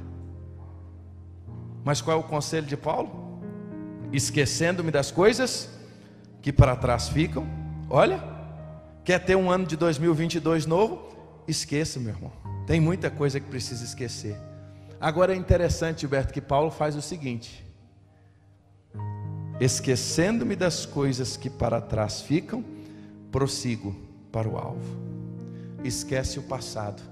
Mas 1.84 2.00
qual 2.00 2.16
é 2.16 2.20
o 2.20 2.24
conselho 2.24 2.66
de 2.66 2.76
Paulo? 2.76 3.25
Esquecendo-me 4.12 4.90
das 4.90 5.10
coisas 5.10 5.68
que 6.42 6.52
para 6.52 6.76
trás 6.76 7.08
ficam. 7.08 7.46
Olha, 7.90 8.22
quer 9.04 9.18
ter 9.18 9.36
um 9.36 9.50
ano 9.50 9.66
de 9.66 9.76
2022 9.76 10.66
novo? 10.66 11.06
Esqueça, 11.46 11.98
meu 11.98 12.10
irmão. 12.10 12.32
Tem 12.66 12.80
muita 12.80 13.10
coisa 13.10 13.38
que 13.38 13.48
precisa 13.48 13.84
esquecer. 13.84 14.36
Agora 15.00 15.32
é 15.32 15.36
interessante, 15.36 16.00
Gilberto, 16.00 16.32
que 16.32 16.40
Paulo 16.40 16.70
faz 16.70 16.96
o 16.96 17.02
seguinte: 17.02 17.64
esquecendo-me 19.60 20.56
das 20.56 20.86
coisas 20.86 21.36
que 21.36 21.50
para 21.50 21.80
trás 21.80 22.22
ficam, 22.22 22.64
prossigo 23.30 23.94
para 24.32 24.48
o 24.48 24.56
alvo. 24.56 25.06
Esquece 25.84 26.38
o 26.38 26.42
passado 26.42 27.02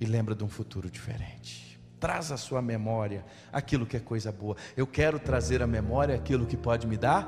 e 0.00 0.06
lembra 0.06 0.34
de 0.34 0.44
um 0.44 0.48
futuro 0.48 0.90
diferente. 0.90 1.73
Traz 2.04 2.30
à 2.30 2.36
sua 2.36 2.60
memória 2.60 3.24
aquilo 3.50 3.86
que 3.86 3.96
é 3.96 3.98
coisa 3.98 4.30
boa. 4.30 4.58
Eu 4.76 4.86
quero 4.86 5.18
trazer 5.18 5.62
à 5.62 5.66
memória 5.66 6.14
aquilo 6.14 6.44
que 6.44 6.54
pode 6.54 6.86
me 6.86 6.98
dar 6.98 7.26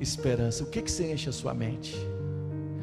esperança. 0.00 0.62
O 0.62 0.66
que, 0.68 0.80
que 0.80 0.92
você 0.92 1.12
enche 1.12 1.28
a 1.28 1.32
sua 1.32 1.52
mente? 1.52 1.96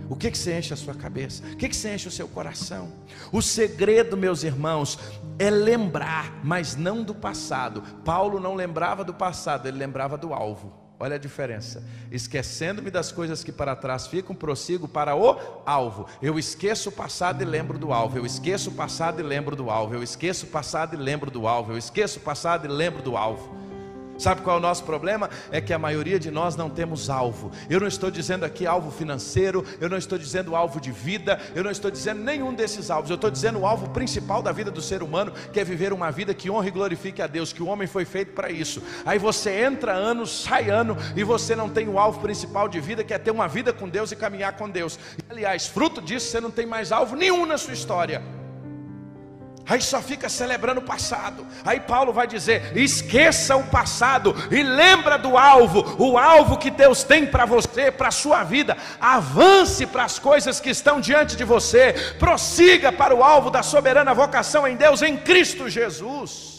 O 0.10 0.18
que, 0.18 0.30
que 0.30 0.38
você 0.38 0.58
enche 0.58 0.74
a 0.74 0.76
sua 0.76 0.94
cabeça? 0.94 1.42
O 1.54 1.56
que, 1.56 1.70
que 1.70 1.76
você 1.78 1.96
enche 1.96 2.10
o 2.10 2.12
seu 2.12 2.28
coração? 2.28 2.92
O 3.32 3.42
segredo, 3.42 4.18
meus 4.18 4.44
irmãos, 4.44 5.00
é 5.40 5.50
lembrar, 5.50 6.42
mas 6.44 6.76
não 6.76 7.02
do 7.02 7.16
passado. 7.16 7.82
Paulo 8.04 8.38
não 8.38 8.54
lembrava 8.54 9.02
do 9.02 9.14
passado, 9.14 9.66
ele 9.66 9.78
lembrava 9.78 10.18
do 10.18 10.34
alvo. 10.34 10.83
Olha 11.04 11.18
a 11.18 11.20
diferença. 11.20 11.84
Esquecendo-me 12.10 12.90
das 12.90 13.12
coisas 13.12 13.44
que 13.44 13.52
para 13.52 13.76
trás 13.76 14.08
ficam, 14.08 14.34
prossigo 14.34 14.88
para 14.88 15.14
o 15.14 15.38
alvo. 15.66 16.08
Eu 16.22 16.40
esqueço 16.40 16.88
o 16.88 16.92
passado 16.94 17.42
e 17.42 17.46
lembro 17.46 17.78
do 17.78 17.92
alvo. 17.92 18.18
Eu 18.18 18.26
esqueço 18.26 18.70
o 18.70 18.74
passado 18.74 19.20
e 19.20 19.24
lembro 19.24 19.54
do 19.54 19.70
alvo. 19.70 19.96
Eu 19.96 20.02
esqueço 20.02 20.46
o 20.46 20.50
passado 20.50 20.96
e 20.96 20.98
lembro 20.98 21.30
do 21.30 21.46
alvo. 21.46 21.74
Eu 21.74 21.78
esqueço 21.78 22.20
o 22.20 22.22
passado 22.22 22.66
e 22.66 22.70
lembro 22.70 23.02
do 23.02 23.18
alvo. 23.18 23.54
Sabe 24.24 24.42
qual 24.42 24.56
é 24.56 24.60
o 24.60 24.62
nosso 24.62 24.86
problema? 24.86 25.30
É 25.52 25.60
que 25.60 25.74
a 25.74 25.78
maioria 25.78 26.18
de 26.18 26.32
nós 26.32 26.56
não 26.56 26.70
temos 26.70 27.10
alvo. 27.10 27.52
Eu 27.70 27.82
não 27.82 27.88
estou 27.88 28.10
dizendo 28.10 28.46
aqui 28.46 28.66
alvo 28.66 28.90
financeiro, 28.90 29.66
eu 29.82 29.90
não 29.90 29.98
estou 29.98 30.18
dizendo 30.18 30.56
alvo 30.56 30.80
de 30.80 30.94
vida, 30.94 31.38
eu 31.54 31.62
não 31.62 31.70
estou 31.70 31.92
dizendo 31.92 32.24
nenhum 32.24 32.54
desses 32.54 32.90
alvos. 32.90 33.10
Eu 33.10 33.16
estou 33.16 33.30
dizendo 33.30 33.60
o 33.60 33.66
alvo 33.66 33.90
principal 33.90 34.42
da 34.42 34.54
vida 34.54 34.72
do 34.72 34.82
ser 34.82 35.04
humano, 35.04 35.34
que 35.52 35.60
é 35.60 35.64
viver 35.66 35.92
uma 35.92 36.10
vida 36.10 36.34
que 36.34 36.50
honre 36.50 36.70
e 36.70 36.72
glorifique 36.72 37.22
a 37.22 37.28
Deus, 37.28 37.52
que 37.52 37.62
o 37.62 37.68
homem 37.68 37.86
foi 37.86 38.06
feito 38.06 38.32
para 38.32 38.50
isso. 38.50 38.82
Aí 39.06 39.20
você 39.20 39.62
entra 39.66 39.92
ano, 39.92 40.26
sai 40.26 40.70
ano, 40.70 40.96
e 41.18 41.24
você 41.26 41.54
não 41.54 41.68
tem 41.68 41.90
o 41.90 42.00
alvo 42.00 42.22
principal 42.22 42.70
de 42.70 42.80
vida, 42.80 43.04
que 43.04 43.14
é 43.14 43.18
ter 43.20 43.32
uma 43.32 43.50
vida 43.50 43.74
com 43.74 43.90
Deus 43.90 44.14
e 44.14 44.16
caminhar 44.16 44.54
com 44.54 44.70
Deus. 44.70 44.98
E, 45.18 45.34
aliás, 45.34 45.68
fruto 45.68 46.02
disso, 46.02 46.28
você 46.28 46.40
não 46.40 46.50
tem 46.50 46.66
mais 46.66 46.94
alvo 46.94 47.18
nenhum 47.18 47.46
na 47.46 47.58
sua 47.58 47.74
história. 47.74 48.22
Aí 49.68 49.82
só 49.82 50.02
fica 50.02 50.28
celebrando 50.28 50.82
o 50.82 50.84
passado. 50.84 51.48
Aí 51.64 51.80
Paulo 51.80 52.12
vai 52.12 52.28
dizer: 52.28 52.76
esqueça 52.78 53.56
o 53.56 53.64
passado 53.64 54.36
e 54.52 54.62
lembra 54.62 55.18
do 55.18 55.38
alvo, 55.38 55.96
o 55.98 56.18
alvo 56.18 56.58
que 56.58 56.70
Deus 56.70 57.04
tem 57.04 57.26
para 57.26 57.46
você, 57.46 57.90
para 57.90 58.10
a 58.10 58.12
sua 58.12 58.44
vida. 58.44 58.78
Avance 59.00 59.86
para 59.86 60.04
as 60.04 60.20
coisas 60.20 60.60
que 60.60 60.70
estão 60.70 61.00
diante 61.00 61.38
de 61.38 61.46
você. 61.46 61.94
Prossiga 62.20 62.92
para 62.92 63.16
o 63.16 63.24
alvo 63.24 63.50
da 63.50 63.64
soberana 63.64 64.14
vocação 64.14 64.68
em 64.68 64.76
Deus, 64.76 65.02
em 65.02 65.16
Cristo 65.18 65.70
Jesus. 65.70 66.53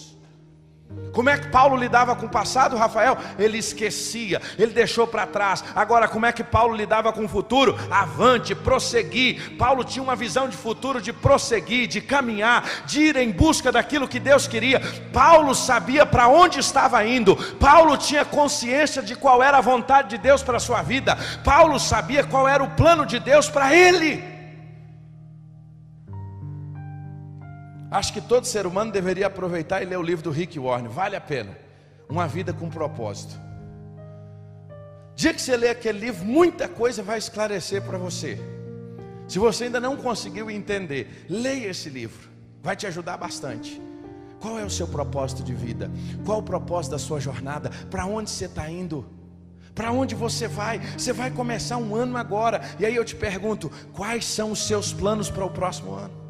Como 1.14 1.30
é 1.30 1.38
que 1.38 1.46
Paulo 1.48 1.76
lidava 1.76 2.16
com 2.16 2.26
o 2.26 2.28
passado, 2.28 2.76
Rafael? 2.76 3.16
Ele 3.38 3.56
esquecia, 3.56 4.42
ele 4.58 4.72
deixou 4.72 5.06
para 5.06 5.26
trás. 5.26 5.62
Agora, 5.74 6.08
como 6.08 6.26
é 6.26 6.32
que 6.32 6.42
Paulo 6.42 6.74
lidava 6.74 7.12
com 7.12 7.24
o 7.24 7.28
futuro? 7.28 7.78
Avante, 7.88 8.52
prosseguir. 8.52 9.56
Paulo 9.56 9.84
tinha 9.84 10.02
uma 10.02 10.16
visão 10.16 10.48
de 10.48 10.56
futuro 10.56 11.00
de 11.00 11.12
prosseguir, 11.12 11.86
de 11.86 12.00
caminhar, 12.00 12.68
de 12.84 13.00
ir 13.00 13.16
em 13.16 13.30
busca 13.30 13.70
daquilo 13.70 14.08
que 14.08 14.18
Deus 14.18 14.48
queria. 14.48 14.80
Paulo 15.12 15.54
sabia 15.54 16.04
para 16.04 16.26
onde 16.26 16.58
estava 16.58 17.04
indo. 17.06 17.36
Paulo 17.60 17.96
tinha 17.96 18.24
consciência 18.24 19.00
de 19.00 19.14
qual 19.14 19.40
era 19.40 19.58
a 19.58 19.60
vontade 19.60 20.10
de 20.10 20.18
Deus 20.18 20.42
para 20.42 20.56
a 20.56 20.60
sua 20.60 20.82
vida. 20.82 21.16
Paulo 21.44 21.78
sabia 21.78 22.24
qual 22.24 22.48
era 22.48 22.64
o 22.64 22.70
plano 22.70 23.06
de 23.06 23.20
Deus 23.20 23.48
para 23.48 23.72
ele. 23.72 24.33
Acho 27.94 28.12
que 28.12 28.20
todo 28.20 28.44
ser 28.44 28.66
humano 28.66 28.90
deveria 28.90 29.28
aproveitar 29.28 29.80
e 29.80 29.84
ler 29.84 29.96
o 29.96 30.02
livro 30.02 30.24
do 30.24 30.32
Rick 30.32 30.58
Warren, 30.58 30.88
vale 30.88 31.14
a 31.14 31.20
pena. 31.20 31.56
Uma 32.08 32.26
vida 32.26 32.52
com 32.52 32.68
propósito. 32.68 33.40
Dia 35.14 35.32
que 35.32 35.40
você 35.40 35.56
ler 35.56 35.68
aquele 35.68 36.00
livro, 36.00 36.24
muita 36.24 36.66
coisa 36.66 37.04
vai 37.04 37.18
esclarecer 37.18 37.82
para 37.82 37.96
você. 37.96 38.36
Se 39.28 39.38
você 39.38 39.66
ainda 39.66 39.78
não 39.78 39.96
conseguiu 39.96 40.50
entender, 40.50 41.24
leia 41.30 41.68
esse 41.68 41.88
livro, 41.88 42.28
vai 42.60 42.74
te 42.74 42.84
ajudar 42.84 43.16
bastante. 43.16 43.80
Qual 44.40 44.58
é 44.58 44.64
o 44.64 44.70
seu 44.70 44.88
propósito 44.88 45.44
de 45.44 45.54
vida? 45.54 45.88
Qual 46.26 46.40
o 46.40 46.42
propósito 46.42 46.90
da 46.90 46.98
sua 46.98 47.20
jornada? 47.20 47.70
Para 47.92 48.06
onde 48.06 48.28
você 48.28 48.46
está 48.46 48.68
indo? 48.68 49.06
Para 49.72 49.92
onde 49.92 50.16
você 50.16 50.48
vai? 50.48 50.80
Você 50.98 51.12
vai 51.12 51.30
começar 51.30 51.76
um 51.76 51.94
ano 51.94 52.16
agora. 52.16 52.60
E 52.76 52.84
aí 52.84 52.96
eu 52.96 53.04
te 53.04 53.14
pergunto: 53.14 53.70
quais 53.92 54.24
são 54.24 54.50
os 54.50 54.66
seus 54.66 54.92
planos 54.92 55.30
para 55.30 55.44
o 55.44 55.50
próximo 55.50 55.94
ano? 55.94 56.23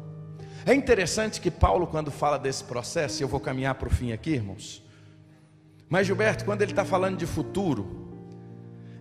É 0.65 0.73
interessante 0.73 1.39
que 1.39 1.51
Paulo, 1.51 1.85
quando 1.85 2.09
fala 2.09 2.39
desse 2.39 2.63
processo, 2.63 3.21
eu 3.21 3.27
vou 3.27 3.39
caminhar 3.39 3.75
para 3.75 3.87
o 3.87 3.91
fim 3.91 4.11
aqui, 4.11 4.31
irmãos. 4.31 4.83
Mas 5.87 6.07
Gilberto, 6.07 6.43
quando 6.43 6.63
ele 6.63 6.71
está 6.71 6.83
falando 6.83 7.17
de 7.17 7.27
futuro, 7.27 8.09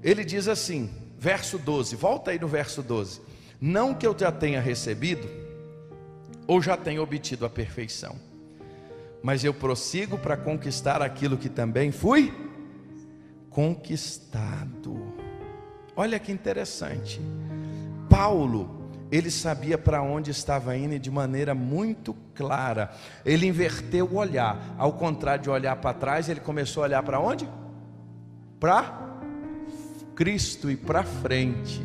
ele 0.03 0.23
diz 0.23 0.47
assim, 0.47 0.91
verso 1.19 1.59
12, 1.59 1.97
volta 1.97 2.31
aí 2.33 2.39
no 2.39 2.47
verso 2.47 2.83
12: 2.83 3.23
Não 3.59 3.95
que 3.95 4.07
eu 4.07 4.15
já 4.17 4.31
tenha 4.31 4.61
recebido, 4.61 5.27
ou 6.47 6.61
já 6.61 6.77
tenha 6.77 7.03
obtido 7.03 7.47
a 7.47 7.51
perfeição, 7.51 8.17
mas 9.23 9.43
eu 9.43 9.55
prossigo 9.55 10.19
para 10.19 10.37
conquistar 10.37 11.01
aquilo 11.01 11.39
que 11.39 11.49
também 11.49 11.91
fui 11.91 12.31
conquistado. 13.49 15.15
Olha 15.97 16.19
que 16.19 16.31
interessante. 16.31 17.23
Paulo, 18.11 18.84
ele 19.17 19.31
sabia 19.31 19.79
para 19.79 20.03
onde 20.03 20.33
estava 20.33 20.77
indo 20.77 20.99
de 20.99 21.09
maneira 21.11 21.55
muito 21.55 22.17
clara. 22.35 22.91
Ele 23.25 23.47
inverteu 23.47 24.07
o 24.07 24.17
olhar. 24.17 24.75
Ao 24.77 24.93
contrário 24.93 25.45
de 25.45 25.51
olhar 25.51 25.77
para 25.77 25.95
trás, 25.95 26.29
ele 26.29 26.41
começou 26.41 26.83
a 26.83 26.87
olhar 26.87 27.03
para 27.05 27.21
onde? 27.21 27.49
Para 28.59 29.21
Cristo 30.17 30.69
e 30.69 30.77
para 30.77 31.05
frente. 31.05 31.81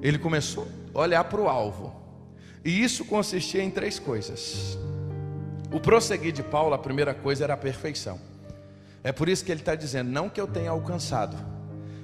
Ele 0.00 0.18
começou 0.18 0.68
a 0.94 1.00
olhar 1.00 1.24
para 1.24 1.40
o 1.40 1.48
alvo. 1.48 1.92
E 2.64 2.80
isso 2.80 3.04
consistia 3.04 3.62
em 3.62 3.70
três 3.70 3.98
coisas. 3.98 4.78
O 5.72 5.80
prosseguir 5.80 6.32
de 6.32 6.44
Paulo, 6.44 6.74
a 6.74 6.78
primeira 6.78 7.12
coisa 7.12 7.42
era 7.42 7.54
a 7.54 7.56
perfeição. 7.56 8.20
É 9.02 9.10
por 9.10 9.28
isso 9.28 9.44
que 9.44 9.50
ele 9.50 9.62
está 9.62 9.74
dizendo: 9.74 10.10
não 10.10 10.28
que 10.28 10.40
eu 10.40 10.46
tenha 10.46 10.70
alcançado, 10.70 11.36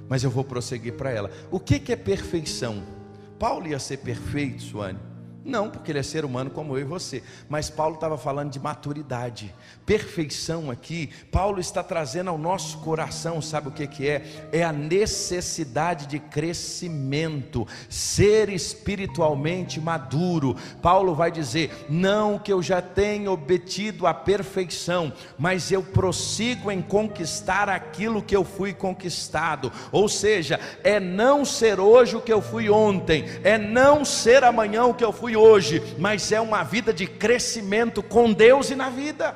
mas 0.09 0.21
eu 0.21 0.29
vou 0.29 0.43
prosseguir 0.43 0.95
para 0.95 1.11
ela. 1.11 1.31
O 1.49 1.61
que, 1.61 1.79
que 1.79 1.93
é 1.93 1.95
perfeição? 1.95 2.96
Paulo 3.37 3.67
ia 3.67 3.79
ser 3.79 3.97
perfeito, 3.97 4.61
Suane? 4.63 4.99
Não, 5.47 5.69
porque 5.69 5.93
ele 5.93 5.99
é 5.99 6.03
ser 6.03 6.25
humano 6.25 6.49
como 6.49 6.77
eu 6.77 6.81
e 6.81 6.83
você. 6.83 7.23
Mas 7.47 7.69
Paulo 7.69 7.95
estava 7.95 8.17
falando 8.17 8.51
de 8.51 8.59
maturidade, 8.59 9.55
perfeição 9.85 10.69
aqui. 10.69 11.09
Paulo 11.31 11.61
está 11.61 11.81
trazendo 11.81 12.29
ao 12.29 12.37
nosso 12.37 12.79
coração, 12.79 13.41
sabe 13.41 13.69
o 13.69 13.71
que, 13.71 13.87
que 13.87 14.09
é? 14.09 14.49
É 14.51 14.61
a 14.61 14.73
necessidade 14.73 16.05
de 16.05 16.19
crescimento, 16.19 17.65
ser 17.87 18.49
espiritualmente 18.49 19.79
maduro. 19.79 20.53
Paulo 20.81 21.15
vai 21.15 21.31
dizer: 21.31 21.71
não 21.87 22.37
que 22.37 22.51
eu 22.51 22.61
já 22.61 22.81
tenha 22.81 23.31
obtido 23.31 24.05
a 24.05 24.13
perfeição, 24.13 25.13
mas 25.39 25.71
eu 25.71 25.81
prossigo 25.81 26.69
em 26.69 26.81
conquistar 26.81 27.69
aquilo 27.69 28.21
que 28.21 28.35
eu 28.35 28.43
fui 28.43 28.73
conquistado. 28.73 29.71
Ou 29.93 30.09
seja, 30.09 30.59
é 30.83 30.99
não 30.99 31.45
ser 31.45 31.79
hoje 31.79 32.17
o 32.17 32.21
que 32.21 32.33
eu 32.33 32.41
fui 32.41 32.69
ontem, 32.69 33.23
é 33.45 33.57
não 33.57 34.03
ser 34.03 34.43
amanhã 34.43 34.83
o 34.83 34.93
que 34.93 35.05
eu 35.05 35.13
fui 35.13 35.36
hoje, 35.37 35.81
mas 35.97 36.31
é 36.31 36.41
uma 36.41 36.63
vida 36.63 36.91
de 36.91 37.07
crescimento 37.07 38.03
com 38.03 38.33
Deus 38.33 38.69
e 38.69 38.75
na 38.75 38.89
vida. 38.89 39.35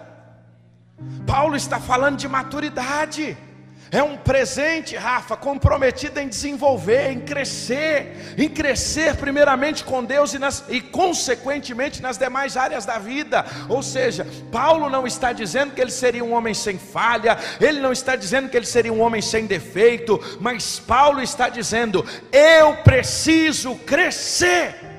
Paulo 1.26 1.56
está 1.56 1.80
falando 1.80 2.18
de 2.18 2.28
maturidade. 2.28 3.38
É 3.94 4.02
um 4.02 4.16
presente, 4.16 4.96
Rafa, 4.96 5.36
comprometido 5.36 6.18
em 6.18 6.30
desenvolver, 6.30 7.12
em 7.12 7.20
crescer, 7.20 8.36
em 8.38 8.48
crescer 8.48 9.18
primeiramente 9.18 9.84
com 9.84 10.02
Deus 10.02 10.34
e, 10.34 10.40
nas, 10.40 10.64
e 10.70 10.80
consequentemente 10.80 12.02
nas 12.02 12.18
demais 12.18 12.56
áreas 12.56 12.86
da 12.86 12.98
vida. 12.98 13.46
Ou 13.68 13.84
seja, 13.84 14.26
Paulo 14.50 14.90
não 14.90 15.06
está 15.06 15.34
dizendo 15.34 15.74
que 15.74 15.82
ele 15.82 15.92
seria 15.92 16.24
um 16.24 16.32
homem 16.32 16.54
sem 16.54 16.78
falha, 16.78 17.38
ele 17.60 17.82
não 17.82 17.92
está 17.92 18.16
dizendo 18.16 18.48
que 18.48 18.56
ele 18.56 18.66
seria 18.66 18.94
um 18.94 19.02
homem 19.02 19.22
sem 19.22 19.46
defeito, 19.46 20.18
mas 20.40 20.80
Paulo 20.80 21.22
está 21.22 21.50
dizendo: 21.50 22.06
eu 22.32 22.78
preciso 22.78 23.76
crescer. 23.76 24.91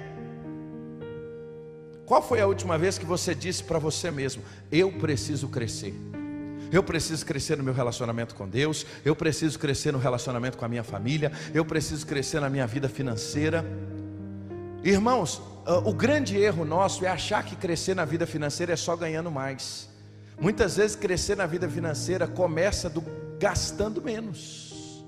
Qual 2.12 2.20
foi 2.20 2.42
a 2.42 2.46
última 2.46 2.76
vez 2.76 2.98
que 2.98 3.06
você 3.06 3.34
disse 3.34 3.64
para 3.64 3.78
você 3.78 4.10
mesmo: 4.10 4.42
Eu 4.70 4.92
preciso 4.92 5.48
crescer? 5.48 5.94
Eu 6.70 6.82
preciso 6.82 7.24
crescer 7.24 7.56
no 7.56 7.64
meu 7.64 7.72
relacionamento 7.72 8.34
com 8.34 8.46
Deus, 8.46 8.84
eu 9.02 9.16
preciso 9.16 9.58
crescer 9.58 9.94
no 9.94 9.98
relacionamento 9.98 10.58
com 10.58 10.64
a 10.66 10.68
minha 10.68 10.84
família, 10.84 11.32
eu 11.54 11.64
preciso 11.64 12.06
crescer 12.06 12.38
na 12.38 12.50
minha 12.50 12.66
vida 12.66 12.86
financeira. 12.86 13.64
Irmãos, 14.84 15.40
ah, 15.64 15.78
o 15.78 15.94
grande 15.94 16.36
erro 16.36 16.66
nosso 16.66 17.02
é 17.02 17.08
achar 17.08 17.42
que 17.46 17.56
crescer 17.56 17.96
na 17.96 18.04
vida 18.04 18.26
financeira 18.26 18.74
é 18.74 18.76
só 18.76 18.94
ganhando 18.94 19.30
mais. 19.30 19.88
Muitas 20.38 20.76
vezes 20.76 20.94
crescer 20.94 21.34
na 21.34 21.46
vida 21.46 21.66
financeira 21.66 22.26
começa 22.26 22.90
do 22.90 23.02
gastando 23.38 24.02
menos. 24.02 25.02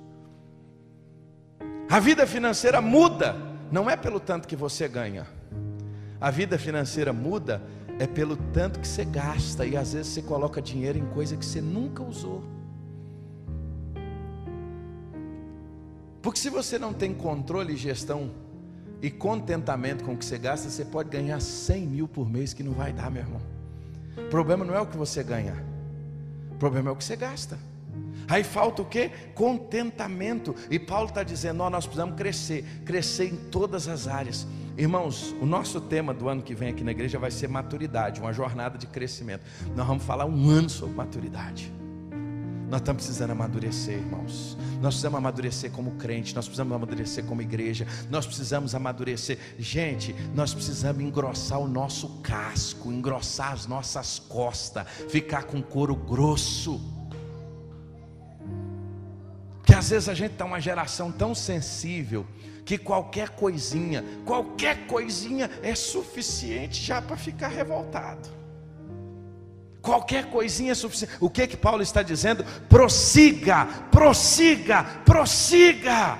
A 1.90 2.00
vida 2.00 2.26
financeira 2.26 2.80
muda, 2.80 3.36
não 3.70 3.90
é 3.90 3.94
pelo 3.94 4.18
tanto 4.18 4.48
que 4.48 4.56
você 4.56 4.88
ganha. 4.88 5.33
A 6.20 6.30
vida 6.30 6.58
financeira 6.58 7.12
muda 7.12 7.62
é 7.98 8.06
pelo 8.06 8.36
tanto 8.36 8.80
que 8.80 8.88
você 8.88 9.04
gasta 9.04 9.64
e 9.66 9.76
às 9.76 9.92
vezes 9.92 10.12
você 10.12 10.22
coloca 10.22 10.60
dinheiro 10.60 10.98
em 10.98 11.06
coisa 11.06 11.36
que 11.36 11.44
você 11.44 11.60
nunca 11.60 12.02
usou. 12.02 12.42
Porque 16.20 16.38
se 16.38 16.48
você 16.48 16.78
não 16.78 16.92
tem 16.92 17.12
controle, 17.12 17.76
gestão 17.76 18.30
e 19.02 19.10
contentamento 19.10 20.02
com 20.04 20.14
o 20.14 20.16
que 20.16 20.24
você 20.24 20.38
gasta, 20.38 20.70
você 20.70 20.84
pode 20.84 21.10
ganhar 21.10 21.38
100 21.38 21.86
mil 21.86 22.08
por 22.08 22.28
mês 22.28 22.54
que 22.54 22.62
não 22.62 22.72
vai 22.72 22.92
dar, 22.92 23.10
meu 23.10 23.22
irmão. 23.22 23.40
O 24.16 24.30
problema 24.30 24.64
não 24.64 24.74
é 24.74 24.80
o 24.80 24.86
que 24.86 24.96
você 24.96 25.22
ganha, 25.22 25.62
o 26.50 26.54
problema 26.54 26.88
é 26.88 26.92
o 26.92 26.96
que 26.96 27.04
você 27.04 27.16
gasta. 27.16 27.58
Aí 28.26 28.42
falta 28.42 28.80
o 28.80 28.84
que? 28.86 29.10
Contentamento. 29.34 30.54
E 30.70 30.78
Paulo 30.78 31.08
está 31.08 31.22
dizendo: 31.22 31.58
nós 31.68 31.84
precisamos 31.84 32.16
crescer, 32.16 32.64
crescer 32.84 33.26
em 33.26 33.36
todas 33.36 33.86
as 33.86 34.08
áreas. 34.08 34.46
Irmãos, 34.76 35.34
o 35.40 35.46
nosso 35.46 35.80
tema 35.80 36.12
do 36.12 36.28
ano 36.28 36.42
que 36.42 36.52
vem 36.52 36.70
aqui 36.70 36.82
na 36.82 36.90
igreja 36.90 37.16
vai 37.16 37.30
ser 37.30 37.48
maturidade, 37.48 38.20
uma 38.20 38.32
jornada 38.32 38.76
de 38.76 38.88
crescimento. 38.88 39.42
Nós 39.76 39.86
vamos 39.86 40.02
falar 40.02 40.24
um 40.24 40.50
ano 40.50 40.68
sobre 40.68 40.96
maturidade. 40.96 41.72
Nós 42.68 42.80
estamos 42.80 43.04
precisando 43.04 43.30
amadurecer, 43.30 43.98
irmãos. 43.98 44.58
Nós 44.82 44.94
precisamos 44.94 45.18
amadurecer 45.18 45.70
como 45.70 45.92
crente, 45.92 46.34
nós 46.34 46.46
precisamos 46.46 46.74
amadurecer 46.74 47.24
como 47.24 47.40
igreja, 47.40 47.86
nós 48.10 48.26
precisamos 48.26 48.74
amadurecer. 48.74 49.38
Gente, 49.60 50.12
nós 50.34 50.52
precisamos 50.52 51.00
engrossar 51.00 51.60
o 51.60 51.68
nosso 51.68 52.20
casco, 52.20 52.90
engrossar 52.90 53.52
as 53.52 53.68
nossas 53.68 54.18
costas, 54.18 54.88
ficar 55.08 55.44
com 55.44 55.62
couro 55.62 55.94
grosso. 55.94 56.80
Que 59.64 59.72
às 59.72 59.88
vezes 59.88 60.08
a 60.08 60.14
gente 60.14 60.32
está 60.32 60.44
uma 60.44 60.60
geração 60.60 61.12
tão 61.12 61.32
sensível 61.32 62.26
que 62.64 62.78
qualquer 62.78 63.30
coisinha, 63.30 64.04
qualquer 64.24 64.86
coisinha 64.86 65.50
é 65.62 65.74
suficiente 65.74 66.82
já 66.82 67.02
para 67.02 67.16
ficar 67.16 67.48
revoltado. 67.48 68.28
Qualquer 69.82 70.30
coisinha 70.30 70.72
é 70.72 70.74
suficiente. 70.74 71.14
O 71.20 71.28
que 71.28 71.46
que 71.46 71.56
Paulo 71.58 71.82
está 71.82 72.02
dizendo? 72.02 72.42
Prossiga, 72.70 73.66
prossiga, 73.90 74.82
prossiga. 75.04 76.18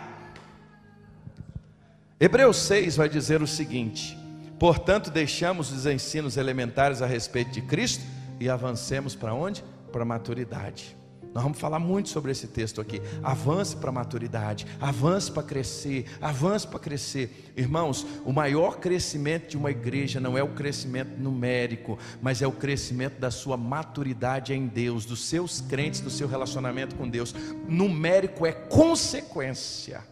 Hebreus 2.21 2.59
6 2.59 2.97
vai 2.97 3.09
dizer 3.09 3.41
o 3.41 3.47
seguinte: 3.47 4.19
Portanto, 4.59 5.11
deixamos 5.11 5.73
os 5.73 5.87
ensinos 5.87 6.37
elementares 6.37 7.01
a 7.01 7.07
respeito 7.07 7.53
de 7.53 7.63
Cristo 7.63 8.05
e 8.39 8.51
avancemos 8.51 9.15
para 9.15 9.33
onde? 9.33 9.65
Para 9.91 10.03
a 10.03 10.07
maturidade. 10.07 10.95
Nós 11.35 11.43
vamos 11.43 11.59
falar 11.59 11.81
muito 11.81 12.11
sobre 12.11 12.31
esse 12.31 12.47
texto 12.47 12.81
aqui. 12.81 13.03
Avance 13.21 13.75
para 13.75 13.91
a 13.91 13.93
maturidade, 13.93 14.69
avance 14.81 15.33
para 15.33 15.43
crescer, 15.43 16.07
avance 16.21 16.65
para 16.65 16.79
crescer. 16.79 17.53
Irmãos, 17.57 18.07
o 18.25 18.33
maior 18.33 18.79
crescimento 18.79 19.49
de 19.49 19.57
uma 19.57 19.73
igreja 19.73 20.21
não 20.21 20.39
é 20.39 20.45
o 20.45 20.55
crescimento 20.55 21.19
numérico, 21.21 21.99
mas 22.23 22.41
é 22.41 22.47
o 22.47 22.53
crescimento 22.53 23.19
da 23.19 23.33
sua 23.33 23.57
maturidade 23.57 24.55
em 24.55 24.69
Deus, 24.69 25.05
dos 25.05 25.25
seus 25.25 25.61
crentes, 25.61 26.01
do 26.01 26.11
seu 26.11 26.29
relacionamento 26.29 26.95
com 26.95 27.09
Deus. 27.09 27.35
Numérico 27.67 28.47
é 28.47 28.53
consequência. 28.53 30.05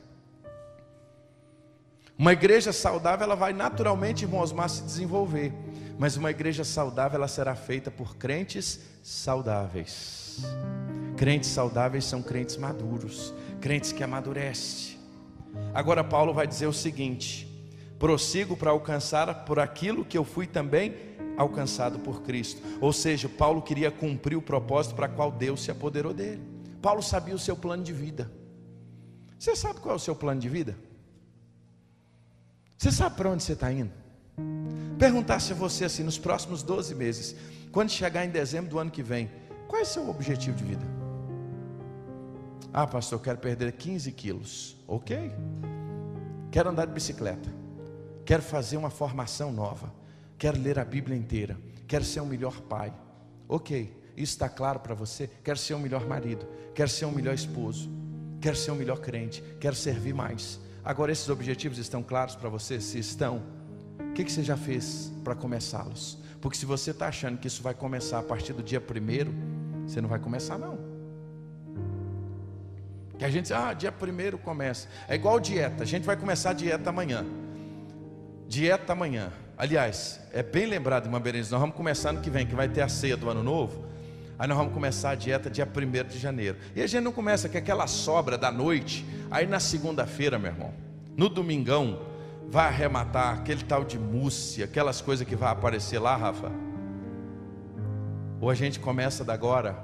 Uma 2.19 2.33
igreja 2.33 2.73
saudável, 2.73 3.25
ela 3.25 3.37
vai 3.37 3.53
naturalmente, 3.53 4.25
irmãos, 4.25 4.51
mas 4.53 4.73
se 4.73 4.83
desenvolver. 4.83 5.53
Mas 6.03 6.17
uma 6.17 6.33
igreja 6.33 6.65
saudável, 6.65 7.17
ela 7.17 7.29
será 7.29 7.55
feita 7.55 7.89
por 7.89 8.17
crentes 8.17 8.81
saudáveis. 9.05 10.41
Crentes 11.17 11.51
saudáveis 11.51 12.05
são 12.05 12.21
crentes 12.21 12.57
maduros, 12.57 13.33
crentes 13.61 13.93
que 13.93 14.03
amadurecem. 14.03 14.99
Agora 15.73 16.03
Paulo 16.03 16.35
vai 16.35 16.45
dizer 16.45 16.67
o 16.67 16.73
seguinte: 16.73 17.47
prossigo 18.01 18.57
para 18.57 18.73
alcançar 18.73 19.45
por 19.45 19.61
aquilo 19.61 20.05
que 20.05 20.19
eu 20.19 20.25
fui 20.25 20.45
também 20.45 20.93
alcançado 21.37 22.01
por 22.01 22.23
Cristo. 22.23 22.61
Ou 22.81 22.93
seja, 22.93 23.29
Paulo 23.29 23.63
queria 23.63 23.93
cumprir 23.93 24.35
o 24.35 24.43
propósito 24.43 24.97
para 24.97 25.07
qual 25.07 25.31
Deus 25.31 25.63
se 25.63 25.71
apoderou 25.71 26.13
dele. 26.13 26.43
Paulo 26.83 27.01
sabia 27.01 27.37
o 27.37 27.39
seu 27.39 27.57
plano 27.57 27.85
de 27.85 27.93
vida. 27.93 28.29
Você 29.39 29.55
sabe 29.55 29.79
qual 29.79 29.93
é 29.93 29.97
o 29.99 30.01
seu 30.01 30.17
plano 30.17 30.41
de 30.41 30.49
vida? 30.49 30.77
Você 32.77 32.91
sabe 32.91 33.15
para 33.15 33.31
onde 33.31 33.45
você 33.45 33.53
está 33.53 33.71
indo? 33.73 34.02
Perguntasse 34.99 35.53
a 35.53 35.57
você 35.57 35.85
assim, 35.85 36.03
nos 36.03 36.19
próximos 36.19 36.63
12 36.63 36.95
meses, 36.95 37.35
quando 37.71 37.91
chegar 37.91 38.25
em 38.25 38.31
dezembro 38.31 38.71
do 38.71 38.79
ano 38.79 38.91
que 38.91 39.03
vem, 39.03 39.31
qual 39.67 39.81
é 39.81 39.83
o 39.83 39.87
seu 39.87 40.09
objetivo 40.09 40.57
de 40.57 40.65
vida? 40.65 41.03
Ah, 42.73 42.87
pastor, 42.87 43.21
quero 43.21 43.39
perder 43.39 43.73
15 43.73 44.13
quilos. 44.13 44.77
Ok. 44.87 45.33
Quero 46.51 46.71
andar 46.71 46.87
de 46.87 46.93
bicicleta. 46.93 47.53
Quero 48.25 48.43
fazer 48.43 48.77
uma 48.77 48.91
formação 48.91 49.53
nova. 49.53 49.93
Quero 50.39 50.59
ler 50.61 50.79
a 50.79 50.85
Bíblia 50.85 51.17
inteira. 51.17 51.59
Quero 51.87 52.05
ser 52.05 52.21
um 52.21 52.27
melhor 52.27 52.61
pai. 52.63 52.93
Ok. 53.49 54.01
Isso 54.17 54.33
está 54.33 54.49
claro 54.49 54.81
para 54.81 54.95
você? 54.95 55.29
Quero 55.43 55.59
ser 55.59 55.75
um 55.75 55.79
melhor 55.79 56.07
marido. 56.07 56.47
Quero 56.75 56.89
ser 56.89 57.05
um 57.05 57.11
melhor 57.13 57.35
esposo. 57.35 57.91
Quero 58.41 58.57
ser 58.57 58.71
um 58.71 58.77
melhor 58.77 59.01
crente. 59.01 59.43
Quero 59.61 59.75
servir 59.77 60.15
mais. 60.15 60.59
Agora, 60.85 61.13
esses 61.13 61.29
objetivos 61.29 61.79
estão 61.79 62.03
claros 62.03 62.35
para 62.35 62.49
você? 62.49 62.81
Se 62.81 62.99
estão, 62.99 63.43
o 63.99 64.13
que, 64.13 64.25
que 64.25 64.33
você 64.33 64.43
já 64.43 64.57
fez 64.57 65.13
para 65.25 65.35
começá-los? 65.35 66.19
Porque 66.41 66.57
se 66.57 66.67
você 66.67 66.91
está 66.91 67.07
achando 67.07 67.39
que 67.39 67.47
isso 67.47 67.63
vai 67.63 67.73
começar 67.73 68.19
a 68.19 68.23
partir 68.23 68.53
do 68.53 68.63
dia 68.63 68.81
primeiro, 68.81 69.33
você 69.87 70.01
não 70.01 70.09
vai 70.09 70.19
começar, 70.19 70.59
não. 70.59 70.79
Que 73.19 73.25
a 73.25 73.31
gente 73.31 73.45
diz, 73.45 73.53
ah, 73.53 73.73
dia 73.73 73.93
primeiro 73.93 74.37
começa. 74.37 74.89
É 75.09 75.15
igual 75.15 75.39
dieta, 75.39 75.85
a 75.85 75.87
gente 75.87 76.05
vai 76.05 76.17
começar 76.17 76.51
a 76.51 76.53
dieta 76.53 76.91
amanhã. 76.91 77.25
Dieta 78.49 78.93
amanhã. 78.93 79.33
Aliás, 79.57 80.21
é 80.33 80.43
bem 80.43 80.67
lembrado, 80.67 81.07
irmã 81.07 81.21
Berenice, 81.21 81.53
nós 81.53 81.61
vamos 81.61 81.77
começar 81.77 82.13
no 82.13 82.21
que 82.21 82.29
vem, 82.29 82.45
que 82.45 82.55
vai 82.55 82.69
ter 82.69 82.81
a 82.83 82.89
ceia 82.89 83.17
do 83.17 83.31
ano 83.31 83.43
novo. 83.43 83.85
Aí 84.39 84.49
nós 84.49 84.59
vamos 84.59 84.75
começar 84.75 85.11
a 85.11 85.15
dieta 85.15 85.49
dia 85.49 85.65
1 85.65 86.09
de 86.09 86.19
janeiro. 86.19 86.59
E 86.75 86.83
a 86.83 86.87
gente 86.89 87.05
não 87.05 87.13
começa 87.13 87.49
com 87.49 87.57
aquela 87.57 87.87
sobra 87.87 88.37
da 88.37 88.51
noite. 88.51 89.07
Aí 89.31 89.47
na 89.47 89.61
segunda-feira, 89.61 90.37
meu 90.37 90.51
irmão, 90.51 90.75
no 91.17 91.29
domingão, 91.29 92.01
vai 92.53 92.67
arrematar 92.67 93.39
aquele 93.39 93.65
tal 93.65 93.83
de 93.83 93.99
mousse, 93.99 94.63
aquelas 94.63 95.01
coisas 95.01 95.27
que 95.27 95.35
vai 95.35 95.51
aparecer 95.51 95.99
lá, 95.99 96.15
Rafa. 96.15 96.53
Ou 98.39 98.51
a 98.51 98.55
gente 98.55 98.79
começa 98.79 99.25
da 99.25 99.33
agora. 99.33 99.75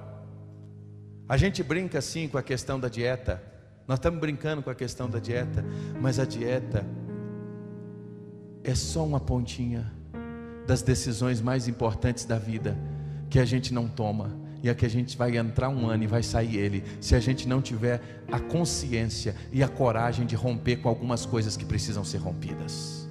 A 1.27 1.39
gente 1.39 1.63
brinca 1.63 1.99
assim 1.99 2.29
com 2.29 2.37
a 2.37 2.43
questão 2.43 2.79
da 2.79 2.91
dieta. 2.91 3.43
Nós 3.87 3.97
estamos 3.97 4.21
brincando 4.21 4.63
com 4.63 4.69
a 4.69 4.75
questão 4.75 5.09
da 5.09 5.19
dieta, 5.19 5.65
mas 5.99 6.19
a 6.19 6.27
dieta 6.27 6.85
é 8.63 8.75
só 8.75 9.03
uma 9.03 9.19
pontinha 9.19 9.91
das 10.67 10.83
decisões 10.83 11.41
mais 11.41 11.69
importantes 11.69 12.27
da 12.27 12.37
vida 12.37 12.77
que 13.31 13.39
a 13.39 13.47
gente 13.47 13.73
não 13.73 13.89
toma 13.89 14.37
e 14.63 14.69
é 14.69 14.75
que 14.75 14.85
a 14.85 14.91
gente 14.91 15.17
vai 15.17 15.37
entrar 15.37 15.69
um 15.69 15.89
ano 15.89 16.03
e 16.05 16.07
vai 16.07 16.23
sair 16.23 16.57
ele, 16.57 16.85
se 17.01 17.15
a 17.15 17.21
gente 17.21 17.47
não 17.47 17.63
tiver 17.63 18.01
a 18.31 18.41
consciência 18.41 19.35
e 19.53 19.63
a 19.63 19.69
coragem 19.69 20.27
de 20.27 20.35
romper 20.35 20.77
com 20.77 20.89
algumas 20.89 21.25
coisas 21.25 21.57
que 21.57 21.65
precisam 21.65 22.05
ser 22.05 22.19
rompidas. 22.19 23.07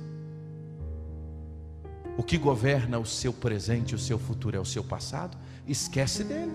O 2.17 2.23
que 2.23 2.37
governa 2.37 2.97
o 2.97 3.05
seu 3.05 3.31
presente 3.31 3.91
e 3.91 3.95
o 3.95 3.99
seu 3.99 4.17
futuro 4.17 4.57
é 4.57 4.59
o 4.59 4.65
seu 4.65 4.83
passado, 4.83 5.37
esquece 5.67 6.23
dele. 6.23 6.51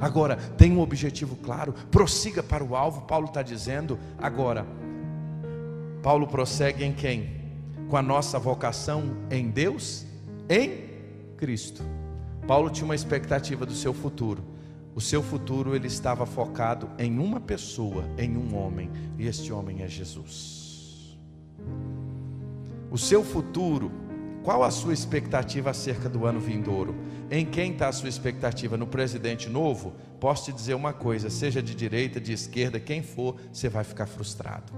Agora, 0.00 0.36
tem 0.36 0.72
um 0.72 0.80
objetivo 0.80 1.36
claro, 1.36 1.72
prossiga 1.90 2.42
para 2.42 2.62
o 2.62 2.76
alvo. 2.76 3.02
Paulo 3.02 3.26
está 3.26 3.42
dizendo, 3.42 3.98
agora, 4.18 4.66
Paulo 6.02 6.26
prossegue 6.26 6.84
em 6.84 6.92
quem? 6.92 7.38
Com 7.88 7.96
a 7.96 8.02
nossa 8.02 8.38
vocação 8.38 9.16
em 9.30 9.48
Deus, 9.48 10.04
em 10.48 10.88
Cristo. 11.36 11.82
Paulo 12.48 12.70
tinha 12.70 12.86
uma 12.86 12.94
expectativa 12.94 13.66
do 13.66 13.74
seu 13.74 13.92
futuro. 13.92 14.42
O 14.94 15.02
seu 15.02 15.22
futuro 15.22 15.76
ele 15.76 15.86
estava 15.86 16.24
focado 16.24 16.88
em 16.98 17.18
uma 17.18 17.38
pessoa, 17.38 18.08
em 18.16 18.38
um 18.38 18.56
homem, 18.56 18.90
e 19.18 19.26
este 19.26 19.52
homem 19.52 19.82
é 19.82 19.86
Jesus. 19.86 21.18
O 22.90 22.96
seu 22.96 23.22
futuro, 23.22 23.92
qual 24.42 24.64
a 24.64 24.70
sua 24.70 24.94
expectativa 24.94 25.68
acerca 25.68 26.08
do 26.08 26.24
ano 26.24 26.40
vindouro? 26.40 26.94
Em 27.30 27.44
quem 27.44 27.72
está 27.72 27.88
a 27.88 27.92
sua 27.92 28.08
expectativa? 28.08 28.78
No 28.78 28.86
presidente 28.86 29.46
novo? 29.50 29.92
Posso 30.18 30.46
te 30.46 30.52
dizer 30.52 30.72
uma 30.72 30.94
coisa: 30.94 31.28
seja 31.28 31.62
de 31.62 31.74
direita, 31.74 32.18
de 32.18 32.32
esquerda, 32.32 32.80
quem 32.80 33.02
for, 33.02 33.36
você 33.52 33.68
vai 33.68 33.84
ficar 33.84 34.06
frustrado. 34.06 34.72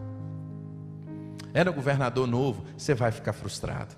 É 1.55 1.62
no 1.62 1.73
governador 1.73 2.27
novo, 2.27 2.64
você 2.77 2.95
vai 2.95 3.12
ficar 3.12 3.33
frustrado. 3.33 3.95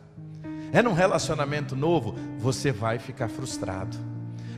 É 0.73 0.81
num 0.81 0.95
relacionamento 0.95 1.77
novo, 1.77 2.15
você 2.39 2.73
vai 2.73 2.99
ficar 2.99 3.29
frustrado. 3.29 3.97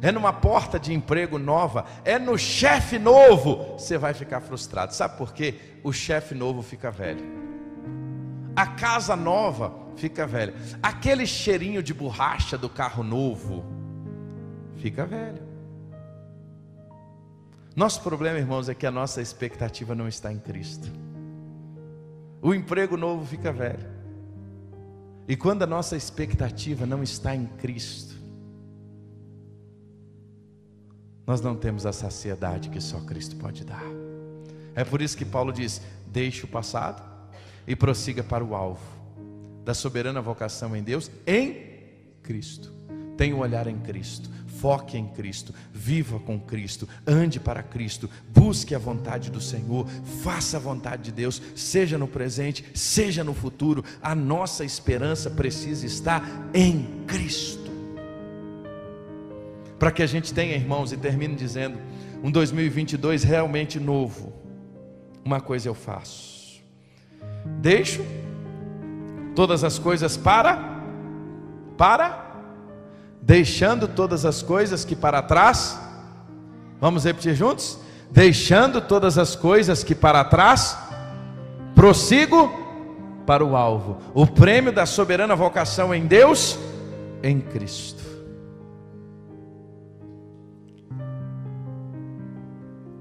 É 0.00 0.12
numa 0.12 0.32
porta 0.32 0.78
de 0.78 0.92
emprego 0.92 1.38
nova, 1.38 1.86
é 2.04 2.18
no 2.18 2.38
chefe 2.38 2.98
novo, 2.98 3.72
você 3.78 3.98
vai 3.98 4.14
ficar 4.14 4.40
frustrado. 4.40 4.94
Sabe 4.94 5.16
por 5.18 5.32
quê? 5.32 5.56
O 5.82 5.92
chefe 5.92 6.34
novo 6.34 6.62
fica 6.62 6.90
velho. 6.90 7.24
A 8.54 8.66
casa 8.66 9.16
nova 9.16 9.74
fica 9.96 10.26
velha. 10.26 10.54
Aquele 10.82 11.26
cheirinho 11.26 11.82
de 11.82 11.92
borracha 11.92 12.56
do 12.56 12.68
carro 12.68 13.02
novo 13.02 13.64
fica 14.76 15.04
velho. 15.04 15.42
Nosso 17.74 18.02
problema, 18.02 18.38
irmãos, 18.38 18.68
é 18.68 18.74
que 18.74 18.86
a 18.86 18.90
nossa 18.90 19.20
expectativa 19.20 19.96
não 19.96 20.06
está 20.06 20.32
em 20.32 20.38
Cristo. 20.38 20.88
O 22.40 22.54
emprego 22.54 22.96
novo 22.96 23.26
fica 23.26 23.50
velho. 23.50 23.93
E 25.26 25.36
quando 25.36 25.62
a 25.62 25.66
nossa 25.66 25.96
expectativa 25.96 26.84
não 26.84 27.02
está 27.02 27.34
em 27.34 27.46
Cristo, 27.46 28.14
nós 31.26 31.40
não 31.40 31.56
temos 31.56 31.86
a 31.86 31.92
saciedade 31.92 32.68
que 32.68 32.80
só 32.80 33.00
Cristo 33.00 33.36
pode 33.36 33.64
dar. 33.64 33.84
É 34.74 34.84
por 34.84 35.00
isso 35.00 35.16
que 35.16 35.24
Paulo 35.24 35.52
diz: 35.52 35.80
deixe 36.06 36.44
o 36.44 36.48
passado 36.48 37.02
e 37.66 37.74
prossiga 37.74 38.22
para 38.22 38.44
o 38.44 38.54
alvo 38.54 38.94
da 39.64 39.72
soberana 39.72 40.20
vocação 40.20 40.76
em 40.76 40.82
Deus, 40.82 41.10
em 41.26 41.74
Cristo. 42.22 42.70
Tenha 43.16 43.34
um 43.34 43.40
olhar 43.40 43.66
em 43.66 43.78
Cristo 43.78 44.30
foque 44.64 44.96
em 44.96 45.06
Cristo, 45.06 45.54
viva 45.74 46.18
com 46.18 46.40
Cristo, 46.40 46.88
ande 47.06 47.38
para 47.38 47.62
Cristo, 47.62 48.08
busque 48.34 48.74
a 48.74 48.78
vontade 48.78 49.30
do 49.30 49.38
Senhor, 49.38 49.86
faça 50.22 50.56
a 50.56 50.60
vontade 50.60 51.02
de 51.02 51.12
Deus, 51.12 51.42
seja 51.54 51.98
no 51.98 52.08
presente, 52.08 52.64
seja 52.72 53.22
no 53.22 53.34
futuro, 53.34 53.84
a 54.00 54.14
nossa 54.14 54.64
esperança 54.64 55.28
precisa 55.28 55.84
estar 55.84 56.26
em 56.54 57.04
Cristo. 57.06 57.70
Para 59.78 59.90
que 59.90 60.02
a 60.02 60.06
gente 60.06 60.32
tenha, 60.32 60.54
irmãos, 60.54 60.92
e 60.92 60.96
termine 60.96 61.34
dizendo, 61.34 61.78
um 62.22 62.30
2022 62.30 63.22
realmente 63.22 63.78
novo, 63.78 64.32
uma 65.22 65.42
coisa 65.42 65.68
eu 65.68 65.74
faço, 65.74 66.62
deixo 67.60 68.00
todas 69.34 69.62
as 69.62 69.78
coisas 69.78 70.16
para, 70.16 70.80
para, 71.76 72.23
deixando 73.24 73.88
todas 73.88 74.26
as 74.26 74.42
coisas 74.42 74.84
que 74.84 74.94
para 74.94 75.22
trás, 75.22 75.80
vamos 76.78 77.04
repetir 77.04 77.34
juntos? 77.34 77.78
Deixando 78.10 78.80
todas 78.82 79.16
as 79.16 79.34
coisas 79.34 79.82
que 79.82 79.94
para 79.94 80.22
trás, 80.24 80.76
prossigo 81.74 82.52
para 83.26 83.42
o 83.42 83.56
alvo, 83.56 83.98
o 84.12 84.26
prêmio 84.26 84.70
da 84.70 84.84
soberana 84.84 85.34
vocação 85.34 85.94
em 85.94 86.06
Deus, 86.06 86.58
em 87.22 87.40
Cristo. 87.40 88.04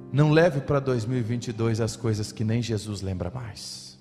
Não 0.09 0.32
leve 0.32 0.61
para 0.61 0.80
2022 0.80 1.82
as 1.82 1.97
coisas 1.97 2.32
que 2.32 2.43
nem 2.43 2.61
Jesus 2.61 3.01
lembra 3.01 3.30
mais. 3.30 3.99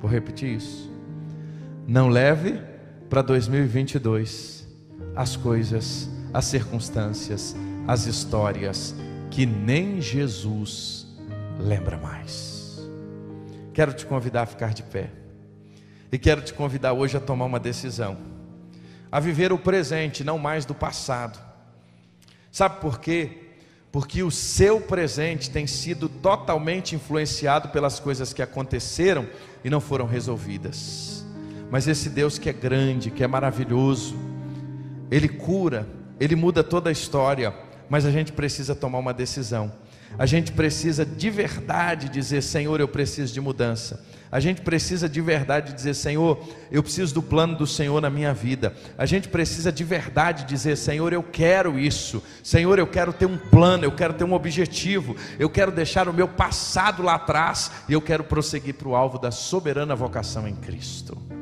Vou 0.00 0.08
repetir 0.08 0.54
isso. 0.56 0.88
Não 1.88 2.08
leve 2.08 2.60
para 3.08 3.22
2022 3.22 4.59
as 5.20 5.36
coisas, 5.36 6.08
as 6.32 6.46
circunstâncias, 6.46 7.54
as 7.86 8.06
histórias 8.06 8.94
que 9.30 9.44
nem 9.44 10.00
Jesus 10.00 11.06
lembra 11.58 11.98
mais. 11.98 12.78
Quero 13.74 13.92
te 13.92 14.06
convidar 14.06 14.42
a 14.44 14.46
ficar 14.46 14.72
de 14.72 14.82
pé. 14.82 15.10
E 16.10 16.18
quero 16.18 16.40
te 16.40 16.54
convidar 16.54 16.94
hoje 16.94 17.18
a 17.18 17.20
tomar 17.20 17.44
uma 17.44 17.60
decisão. 17.60 18.16
A 19.12 19.20
viver 19.20 19.52
o 19.52 19.58
presente, 19.58 20.24
não 20.24 20.38
mais 20.38 20.64
do 20.64 20.74
passado. 20.74 21.38
Sabe 22.50 22.80
por 22.80 22.98
quê? 22.98 23.50
Porque 23.92 24.22
o 24.22 24.30
seu 24.30 24.80
presente 24.80 25.50
tem 25.50 25.66
sido 25.66 26.08
totalmente 26.08 26.94
influenciado 26.94 27.68
pelas 27.68 28.00
coisas 28.00 28.32
que 28.32 28.40
aconteceram 28.40 29.28
e 29.62 29.68
não 29.68 29.82
foram 29.82 30.06
resolvidas. 30.06 31.26
Mas 31.70 31.86
esse 31.86 32.08
Deus 32.08 32.38
que 32.38 32.48
é 32.48 32.54
grande, 32.54 33.10
que 33.10 33.22
é 33.22 33.26
maravilhoso, 33.26 34.29
ele 35.10 35.28
cura, 35.28 35.86
ele 36.18 36.36
muda 36.36 36.62
toda 36.62 36.88
a 36.88 36.92
história, 36.92 37.52
mas 37.88 38.06
a 38.06 38.10
gente 38.10 38.32
precisa 38.32 38.74
tomar 38.74 38.98
uma 38.98 39.12
decisão. 39.12 39.72
A 40.18 40.26
gente 40.26 40.52
precisa 40.52 41.04
de 41.04 41.30
verdade 41.30 42.08
dizer: 42.08 42.42
Senhor, 42.42 42.80
eu 42.80 42.88
preciso 42.88 43.32
de 43.32 43.40
mudança. 43.40 44.04
A 44.32 44.38
gente 44.38 44.60
precisa 44.60 45.08
de 45.08 45.20
verdade 45.20 45.72
dizer: 45.72 45.94
Senhor, 45.94 46.40
eu 46.70 46.82
preciso 46.82 47.14
do 47.14 47.22
plano 47.22 47.56
do 47.56 47.66
Senhor 47.66 48.00
na 48.00 48.10
minha 48.10 48.32
vida. 48.32 48.74
A 48.96 49.06
gente 49.06 49.28
precisa 49.28 49.72
de 49.72 49.82
verdade 49.82 50.44
dizer: 50.44 50.76
Senhor, 50.76 51.12
eu 51.12 51.22
quero 51.22 51.78
isso. 51.78 52.22
Senhor, 52.42 52.78
eu 52.78 52.86
quero 52.86 53.12
ter 53.12 53.26
um 53.26 53.38
plano, 53.38 53.84
eu 53.84 53.92
quero 53.92 54.14
ter 54.14 54.24
um 54.24 54.32
objetivo. 54.32 55.16
Eu 55.38 55.50
quero 55.50 55.72
deixar 55.72 56.08
o 56.08 56.12
meu 56.12 56.28
passado 56.28 57.02
lá 57.02 57.14
atrás 57.14 57.70
e 57.88 57.92
eu 57.92 58.00
quero 58.00 58.24
prosseguir 58.24 58.74
para 58.74 58.88
o 58.88 58.94
alvo 58.94 59.18
da 59.18 59.30
soberana 59.30 59.94
vocação 59.94 60.46
em 60.46 60.54
Cristo. 60.54 61.39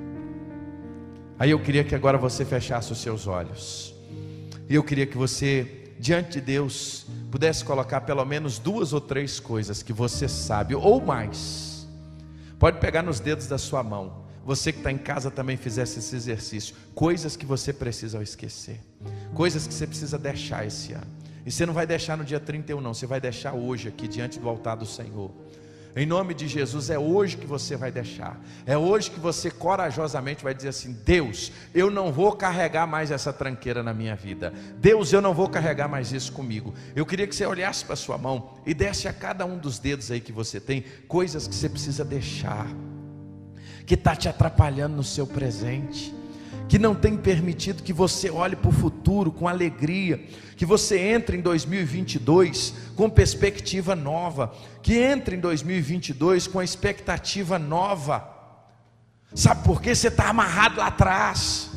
Aí 1.39 1.51
eu 1.51 1.61
queria 1.61 1.85
que 1.85 1.95
agora 1.95 2.19
você 2.19 2.45
fechasse 2.45 2.91
os 2.91 2.99
seus 2.99 3.27
olhos. 3.27 3.95
E 4.69 4.75
eu 4.75 4.83
queria 4.83 5.07
que 5.07 5.17
você, 5.17 5.93
diante 5.99 6.33
de 6.33 6.41
Deus, 6.41 7.07
pudesse 7.31 7.65
colocar 7.65 8.01
pelo 8.01 8.25
menos 8.25 8.59
duas 8.59 8.93
ou 8.93 9.01
três 9.01 9.39
coisas 9.39 9.83
que 9.83 9.93
você 9.93 10.29
sabe, 10.29 10.75
ou 10.75 11.01
mais. 11.01 11.87
Pode 12.59 12.81
pegar 12.81 13.03
nos 13.03 13.21
dedos 13.21 13.47
da 13.47 13.57
sua 13.57 13.85
mão. 13.85 14.27
Você 14.45 14.73
que 14.73 14.79
está 14.79 14.91
em 14.91 14.99
casa 14.99 15.31
também 15.31 15.57
fizesse 15.57 16.01
esse 16.01 16.17
exercício. 16.17 16.75
Coisas 16.95 17.37
que 17.37 17.47
você 17.47 17.73
precisa 17.73 18.21
esquecer. 18.23 18.81
Coisas 19.33 19.67
que 19.67 19.75
você 19.75 19.87
precisa 19.87 20.19
deixar 20.19 20.67
esse 20.67 20.93
ano. 20.93 21.07
E 21.47 21.53
você 21.53 21.65
não 21.65 21.73
vai 21.73 21.87
deixar 21.87 22.17
no 22.17 22.25
dia 22.25 22.41
31, 22.41 22.81
não. 22.81 22.93
Você 22.93 23.07
vai 23.07 23.21
deixar 23.21 23.53
hoje 23.53 23.89
aqui 23.89 24.09
diante 24.09 24.41
do 24.41 24.49
altar 24.49 24.77
do 24.77 24.87
Senhor. 24.87 25.31
Em 25.97 26.07
nome 26.07 26.35
de 26.35 26.47
Jesus, 26.47 26.91
é 26.91 26.99
hoje 26.99 27.37
que 27.37 27.47
você 27.47 27.77
vai 27.77 27.91
deixar. 27.91 28.41
É 28.67 28.77
hoje 28.77 29.11
que 29.11 29.19
você 29.19 29.51
corajosamente 29.51 30.45
vai 30.45 30.55
dizer 30.55 30.69
assim: 30.69 30.97
Deus, 31.05 31.53
eu 31.75 31.91
não 31.91 32.13
vou 32.13 32.33
carregar 32.33 32.87
mais 32.87 33.11
essa 33.11 33.33
tranqueira 33.33 33.83
na 33.83 33.95
minha 33.95 34.15
vida. 34.15 34.53
Deus, 34.77 35.13
eu 35.13 35.21
não 35.21 35.35
vou 35.35 35.49
carregar 35.49 35.89
mais 35.89 36.13
isso 36.13 36.33
comigo. 36.33 36.75
Eu 36.95 37.07
queria 37.07 37.27
que 37.27 37.35
você 37.35 37.47
olhasse 37.47 37.85
para 37.85 37.97
sua 37.97 38.19
mão 38.19 38.55
e 38.67 38.75
desse 38.75 39.09
a 39.09 39.13
cada 39.13 39.45
um 39.47 39.59
dos 39.59 39.79
dedos 39.79 40.11
aí 40.11 40.21
que 40.21 40.33
você 40.33 40.61
tem 40.61 40.85
coisas 41.07 41.49
que 41.49 41.55
você 41.55 41.69
precisa 41.69 42.05
deixar, 42.05 42.67
que 43.87 43.95
está 43.95 44.15
te 44.15 44.29
atrapalhando 44.29 44.97
no 44.97 45.05
seu 45.05 45.27
presente 45.27 46.18
que 46.69 46.79
não 46.79 46.95
tem 46.95 47.17
permitido 47.17 47.83
que 47.83 47.93
você 47.93 48.31
olhe 48.31 48.55
para 48.55 48.69
o 48.69 48.73
futuro 48.73 49.33
com 49.33 49.49
alegria, 49.49 50.23
que 50.57 50.67
você 50.67 50.99
entre 50.99 51.37
em 51.37 51.41
2022 51.41 52.75
com 52.95 53.09
perspectiva 53.09 53.97
nova, 53.97 54.55
que 54.83 54.99
entre 54.99 55.37
em 55.37 55.41
2022 55.41 56.47
com 56.47 56.63
expectativa 56.63 57.59
nova. 57.59 58.37
Sabe 59.35 59.65
por 59.65 59.81
quê? 59.81 59.95
Você 59.95 60.09
está 60.09 60.29
amarrado 60.29 60.79
lá 60.79 60.89
atrás. 60.89 61.71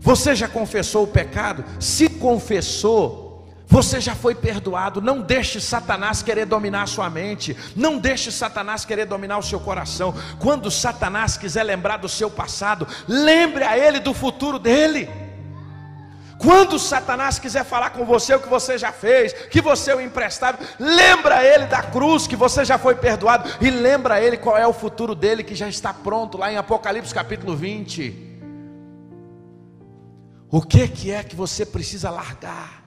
Você 0.00 0.34
já 0.34 0.48
confessou 0.48 1.04
o 1.04 1.08
pecado? 1.08 1.64
Se 1.78 2.08
confessou, 2.08 3.29
você 3.70 4.00
já 4.00 4.16
foi 4.16 4.34
perdoado. 4.34 5.00
Não 5.00 5.22
deixe 5.22 5.60
Satanás 5.60 6.22
querer 6.22 6.44
dominar 6.44 6.82
a 6.82 6.86
sua 6.88 7.08
mente. 7.08 7.56
Não 7.76 7.98
deixe 7.98 8.32
Satanás 8.32 8.84
querer 8.84 9.06
dominar 9.06 9.38
o 9.38 9.42
seu 9.42 9.60
coração. 9.60 10.12
Quando 10.40 10.70
Satanás 10.70 11.36
quiser 11.36 11.62
lembrar 11.62 11.98
do 11.98 12.08
seu 12.08 12.28
passado, 12.28 12.86
lembre 13.06 13.62
a 13.62 13.78
ele 13.78 14.00
do 14.00 14.12
futuro 14.12 14.58
dele. 14.58 15.08
Quando 16.36 16.78
Satanás 16.78 17.38
quiser 17.38 17.64
falar 17.64 17.90
com 17.90 18.04
você 18.04 18.34
o 18.34 18.40
que 18.40 18.48
você 18.48 18.76
já 18.76 18.90
fez, 18.90 19.32
que 19.32 19.60
você 19.60 19.92
é 19.92 19.96
o 19.96 20.00
emprestado, 20.00 20.58
lembra 20.78 21.44
ele 21.44 21.66
da 21.66 21.82
cruz 21.82 22.26
que 22.26 22.34
você 22.34 22.64
já 22.64 22.78
foi 22.78 22.94
perdoado 22.94 23.48
e 23.60 23.70
lembra 23.70 24.20
ele 24.20 24.38
qual 24.38 24.56
é 24.56 24.66
o 24.66 24.72
futuro 24.72 25.14
dele 25.14 25.44
que 25.44 25.54
já 25.54 25.68
está 25.68 25.92
pronto 25.92 26.38
lá 26.38 26.50
em 26.50 26.56
Apocalipse 26.56 27.14
capítulo 27.14 27.54
20. 27.54 28.30
O 30.50 30.62
que 30.62 30.88
que 30.88 31.12
é 31.12 31.22
que 31.22 31.36
você 31.36 31.66
precisa 31.66 32.10
largar? 32.10 32.79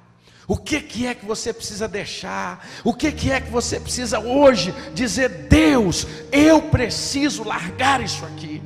O 0.47 0.57
que, 0.57 0.81
que 0.81 1.07
é 1.07 1.13
que 1.13 1.25
você 1.25 1.53
precisa 1.53 1.87
deixar? 1.87 2.67
O 2.83 2.93
que, 2.93 3.11
que 3.11 3.31
é 3.31 3.39
que 3.39 3.49
você 3.49 3.79
precisa 3.79 4.19
hoje 4.19 4.73
dizer: 4.93 5.47
Deus, 5.49 6.05
eu 6.31 6.61
preciso 6.63 7.43
largar 7.43 8.01
isso 8.01 8.25
aqui. 8.25 8.61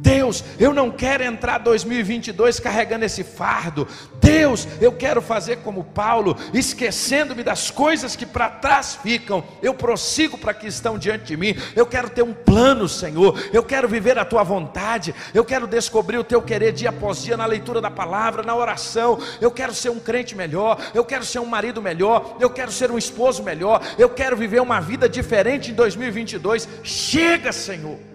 Deus, 0.00 0.44
eu 0.58 0.72
não 0.72 0.90
quero 0.90 1.24
entrar 1.24 1.58
2022 1.58 2.60
carregando 2.60 3.04
esse 3.04 3.24
fardo. 3.24 3.86
Deus, 4.20 4.66
eu 4.80 4.92
quero 4.92 5.20
fazer 5.20 5.56
como 5.56 5.82
Paulo, 5.82 6.36
esquecendo-me 6.54 7.42
das 7.42 7.70
coisas 7.70 8.14
que 8.14 8.24
para 8.24 8.48
trás 8.48 8.98
ficam. 9.02 9.42
Eu 9.60 9.74
prossigo 9.74 10.38
para 10.38 10.54
que 10.54 10.66
estão 10.66 10.98
diante 10.98 11.24
de 11.24 11.36
mim. 11.36 11.56
Eu 11.74 11.84
quero 11.84 12.10
ter 12.10 12.22
um 12.22 12.32
plano, 12.32 12.88
Senhor. 12.88 13.38
Eu 13.52 13.62
quero 13.62 13.88
viver 13.88 14.18
a 14.18 14.24
tua 14.24 14.44
vontade. 14.44 15.14
Eu 15.34 15.44
quero 15.44 15.66
descobrir 15.66 16.18
o 16.18 16.24
teu 16.24 16.40
querer 16.40 16.72
dia 16.72 16.90
após 16.90 17.22
dia 17.22 17.36
na 17.36 17.46
leitura 17.46 17.80
da 17.80 17.90
palavra, 17.90 18.42
na 18.42 18.54
oração. 18.54 19.18
Eu 19.40 19.50
quero 19.50 19.74
ser 19.74 19.90
um 19.90 19.98
crente 19.98 20.36
melhor. 20.36 20.78
Eu 20.94 21.04
quero 21.04 21.24
ser 21.24 21.40
um 21.40 21.46
marido 21.46 21.82
melhor. 21.82 22.36
Eu 22.38 22.50
quero 22.50 22.70
ser 22.70 22.90
um 22.90 22.98
esposo 22.98 23.42
melhor. 23.42 23.82
Eu 23.98 24.10
quero 24.10 24.36
viver 24.36 24.60
uma 24.60 24.80
vida 24.80 25.08
diferente 25.08 25.72
em 25.72 25.74
2022. 25.74 26.68
Chega, 26.84 27.52
Senhor. 27.52 28.07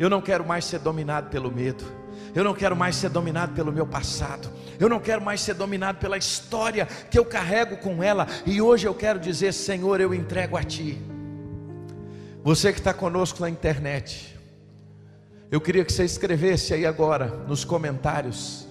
Eu 0.00 0.08
não 0.08 0.22
quero 0.22 0.46
mais 0.46 0.64
ser 0.64 0.78
dominado 0.78 1.28
pelo 1.28 1.52
medo. 1.52 1.84
Eu 2.34 2.42
não 2.42 2.54
quero 2.54 2.74
mais 2.74 2.96
ser 2.96 3.10
dominado 3.10 3.52
pelo 3.52 3.70
meu 3.70 3.86
passado. 3.86 4.48
Eu 4.78 4.88
não 4.88 4.98
quero 4.98 5.20
mais 5.20 5.42
ser 5.42 5.52
dominado 5.52 5.98
pela 5.98 6.16
história 6.16 6.86
que 6.86 7.18
eu 7.18 7.24
carrego 7.26 7.76
com 7.76 8.02
ela. 8.02 8.26
E 8.46 8.62
hoje 8.62 8.88
eu 8.88 8.94
quero 8.94 9.18
dizer: 9.18 9.52
Senhor, 9.52 10.00
eu 10.00 10.14
entrego 10.14 10.56
a 10.56 10.62
Ti. 10.62 10.98
Você 12.42 12.72
que 12.72 12.78
está 12.78 12.94
conosco 12.94 13.42
na 13.42 13.50
internet, 13.50 14.34
eu 15.50 15.60
queria 15.60 15.84
que 15.84 15.92
você 15.92 16.06
escrevesse 16.06 16.72
aí 16.72 16.86
agora 16.86 17.26
nos 17.46 17.62
comentários 17.62 18.69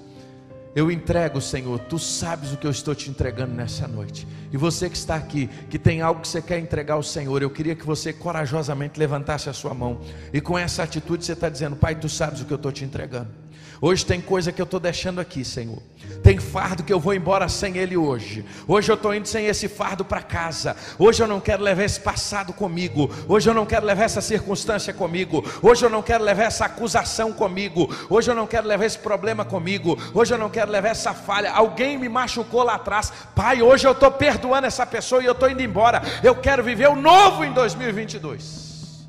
eu 0.76 0.91
entrego, 0.91 1.41
Senhor, 1.41 1.80
tu 1.80 1.97
sabes 1.97 2.53
o 2.53 2.57
que 2.57 2.67
eu 2.67 2.72
estou 2.72 2.93
te 2.93 3.09
entregando 3.09 3.53
nessa 3.53 3.88
noite. 3.88 4.28
E 4.51 4.57
você 4.57 4.89
que 4.89 4.97
está 4.97 5.15
aqui, 5.15 5.49
que 5.70 5.80
tem 5.80 6.01
algo 6.01 6.22
que 6.22 6.28
você 6.28 6.41
quer 6.41 6.59
entregar 6.59 6.93
ao 6.93 7.03
Senhor, 7.03 7.41
eu 7.41 7.49
queria 7.49 7.76
que 7.76 7.86
você 7.86 8.13
corajosamente 8.13 8.99
levantasse 8.99 9.49
a 9.49 9.53
sua 9.53 9.74
mão. 9.74 9.99
E 10.32 10.39
com 10.39 10.57
essa 10.57 10.84
atitude 10.84 11.26
você 11.26 11.34
está 11.34 11.49
dizendo: 11.49 11.76
Pai, 11.76 11.95
tu 11.95 12.07
sabes 12.07 12.41
o 12.41 12.45
que 12.45 12.53
eu 12.53 12.57
estou 12.57 12.72
te 12.72 12.86
entregando. 12.86 13.38
Hoje 13.82 14.05
tem 14.05 14.19
coisa 14.19 14.51
que 14.51 14.61
eu 14.61 14.65
estou 14.65 14.80
deixando 14.80 15.21
aqui, 15.21 15.45
Senhor. 15.45 15.82
Tem 16.21 16.38
fardo 16.38 16.84
que 16.84 16.91
eu 16.91 16.99
vou 16.99 17.13
embora 17.13 17.47
sem 17.47 17.77
ele 17.77 17.95
hoje. 17.95 18.43
Hoje 18.67 18.91
eu 18.91 18.95
estou 18.95 19.15
indo 19.15 19.27
sem 19.27 19.45
esse 19.45 19.69
fardo 19.69 20.03
para 20.03 20.21
casa. 20.21 20.75
Hoje 20.97 21.23
eu 21.23 21.27
não 21.27 21.39
quero 21.39 21.63
levar 21.63 21.84
esse 21.84 21.99
passado 21.99 22.51
comigo. 22.51 23.09
Hoje 23.27 23.49
eu 23.49 23.53
não 23.53 23.65
quero 23.65 23.86
levar 23.86 24.03
essa 24.03 24.19
circunstância 24.19 24.93
comigo. 24.93 25.45
Hoje 25.61 25.86
eu 25.86 25.89
não 25.89 26.01
quero 26.01 26.25
levar 26.25 26.43
essa 26.43 26.65
acusação 26.65 27.32
comigo. 27.32 27.89
Hoje 28.09 28.30
eu 28.30 28.36
não 28.36 28.45
quero 28.45 28.67
levar 28.67 28.86
esse 28.86 28.99
problema 28.99 29.45
comigo. 29.45 29.97
Hoje 30.13 30.34
eu 30.34 30.38
não 30.38 30.49
quero 30.49 30.69
levar 30.69 30.89
essa 30.89 31.13
falha. 31.13 31.51
Alguém 31.51 31.97
me 31.97 32.09
machucou 32.09 32.63
lá 32.63 32.75
atrás. 32.75 33.13
Pai, 33.34 33.61
hoje 33.61 33.88
eu 33.88 33.93
estou 33.93 34.11
perdoando 34.11 34.67
essa 34.67 34.86
pessoa 34.86 35.23
e 35.23 35.25
eu 35.25 35.32
estou 35.32 35.49
indo 35.49 35.61
embora. 35.61 36.01
Eu 36.21 36.36
quero 36.36 36.61
viver 36.61 36.89
o 36.89 36.97
novo 36.97 37.45
em 37.45 37.53
2022. 37.53 39.07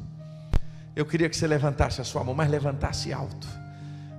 Eu 0.94 1.04
queria 1.04 1.28
que 1.28 1.36
você 1.36 1.48
levantasse 1.48 2.00
a 2.00 2.04
sua 2.04 2.22
mão, 2.22 2.34
mas 2.34 2.48
levantasse 2.48 3.12
alto 3.12 3.60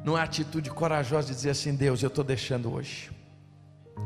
numa 0.04 0.22
atitude 0.22 0.70
corajosa 0.70 1.28
de 1.28 1.36
dizer 1.36 1.52
assim: 1.52 1.76
Deus, 1.76 2.02
eu 2.02 2.08
estou 2.08 2.24
deixando 2.24 2.74
hoje. 2.74 3.10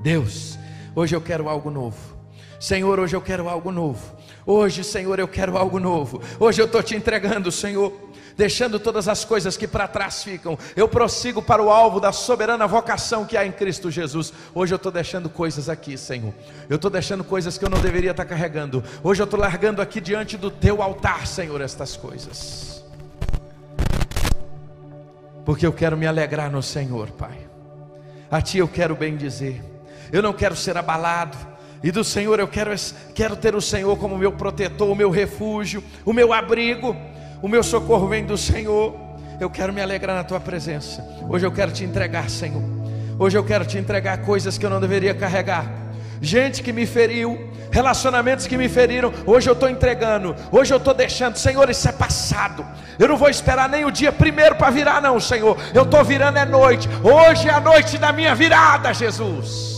Deus, 0.02 0.58
hoje 0.96 1.16
eu 1.16 1.22
quero 1.22 1.48
algo 1.50 1.70
novo. 1.70 2.16
Senhor, 2.60 3.00
hoje 3.00 3.16
eu 3.16 3.22
quero 3.22 3.50
algo 3.50 3.72
novo. 3.72 4.16
Hoje, 4.46 4.84
Senhor, 4.84 5.20
eu 5.20 5.28
quero 5.28 5.58
algo 5.58 5.80
novo. 5.80 6.22
Hoje 6.40 6.62
eu 6.62 6.66
estou 6.66 6.82
te 6.82 6.96
entregando, 6.96 7.52
Senhor. 7.52 7.94
Deixando 8.38 8.80
todas 8.80 9.08
as 9.08 9.24
coisas 9.24 9.56
que 9.56 9.66
para 9.68 9.88
trás 9.88 10.22
ficam, 10.22 10.60
eu 10.76 10.90
prossigo 10.90 11.42
para 11.42 11.64
o 11.64 11.70
alvo 11.70 12.02
da 12.02 12.12
soberana 12.12 12.68
vocação 12.68 13.24
que 13.24 13.38
há 13.38 13.46
em 13.46 13.52
Cristo 13.52 13.90
Jesus. 13.90 14.34
Hoje 14.54 14.74
eu 14.74 14.78
estou 14.78 14.92
deixando 14.92 15.30
coisas 15.30 15.70
aqui, 15.70 15.98
Senhor. 15.98 16.34
Eu 16.70 16.76
estou 16.76 16.92
deixando 16.92 17.24
coisas 17.24 17.58
que 17.58 17.64
eu 17.64 17.70
não 17.70 17.80
deveria 17.80 18.12
estar 18.12 18.26
carregando. 18.26 18.84
Hoje 19.02 19.22
eu 19.22 19.26
estou 19.26 19.40
largando 19.40 19.82
aqui 19.82 20.02
diante 20.02 20.36
do 20.36 20.52
teu 20.52 20.82
altar, 20.82 21.26
Senhor, 21.26 21.62
estas 21.62 21.96
coisas 21.96 22.75
porque 25.46 25.66
eu 25.66 25.72
quero 25.72 25.96
me 25.96 26.08
alegrar 26.08 26.52
no 26.52 26.62
Senhor, 26.62 27.12
Pai. 27.12 27.38
A 28.30 28.42
Ti 28.42 28.58
eu 28.58 28.68
quero 28.68 28.96
bem 28.96 29.16
dizer, 29.16 29.64
eu 30.12 30.22
não 30.22 30.34
quero 30.34 30.56
ser 30.56 30.76
abalado, 30.76 31.38
e 31.84 31.92
do 31.92 32.04
Senhor 32.04 32.40
eu 32.40 32.48
quero, 32.48 32.72
quero 33.14 33.36
ter 33.36 33.56
o 33.56 33.62
Senhor 33.62 33.96
como 33.98 34.18
meu 34.18 34.32
protetor, 34.32 34.90
o 34.90 34.96
meu 34.96 35.12
refúgio, 35.12 35.84
o 36.04 36.12
meu 36.12 36.34
abrigo, 36.34 36.96
o 37.42 37.48
meu 37.48 37.62
socorro 37.62 38.08
vem 38.08 38.26
do 38.26 38.38
Senhor. 38.38 38.96
Eu 39.40 39.50
quero 39.50 39.72
me 39.72 39.82
alegrar 39.82 40.16
na 40.16 40.24
Tua 40.24 40.40
presença. 40.40 41.06
Hoje 41.30 41.46
eu 41.46 41.52
quero 41.52 41.72
te 41.72 41.84
entregar, 41.84 42.30
Senhor. 42.30 42.64
Hoje 43.20 43.38
eu 43.38 43.44
quero 43.44 43.66
te 43.66 43.78
entregar 43.78 44.18
coisas 44.20 44.58
que 44.58 44.66
eu 44.66 44.70
não 44.70 44.82
deveria 44.82 45.14
carregar 45.14 45.85
gente 46.22 46.64
que 46.64 46.72
me 46.72 46.86
feriu, 46.86 47.50
relacionamentos 47.72 48.48
que 48.48 48.58
me 48.58 48.70
feriram, 48.70 49.14
hoje 49.26 49.50
eu 49.50 49.54
estou 49.54 49.70
entregando, 49.70 50.36
hoje 50.52 50.74
eu 50.74 50.78
estou 50.78 50.94
deixando, 50.94 51.38
Senhor, 51.38 51.70
isso 51.70 51.88
é 51.88 51.92
passado. 51.92 52.66
Eu 52.98 53.08
não 53.08 53.18
vou 53.18 53.30
esperar 53.30 53.68
nem 53.68 53.86
o 53.86 53.92
dia 53.92 54.12
primeiro 54.12 54.56
para 54.56 54.70
virar, 54.70 55.02
não, 55.02 55.20
Senhor. 55.20 55.58
Eu 55.74 55.84
estou 55.84 56.04
virando 56.04 56.38
é 56.38 56.46
noite. 56.46 56.88
Hoje 57.04 57.50
é 57.50 57.54
a 57.54 57.60
noite 57.60 57.98
da 57.98 58.12
minha 58.12 58.34
virada, 58.34 58.94
Jesus. 58.94 59.76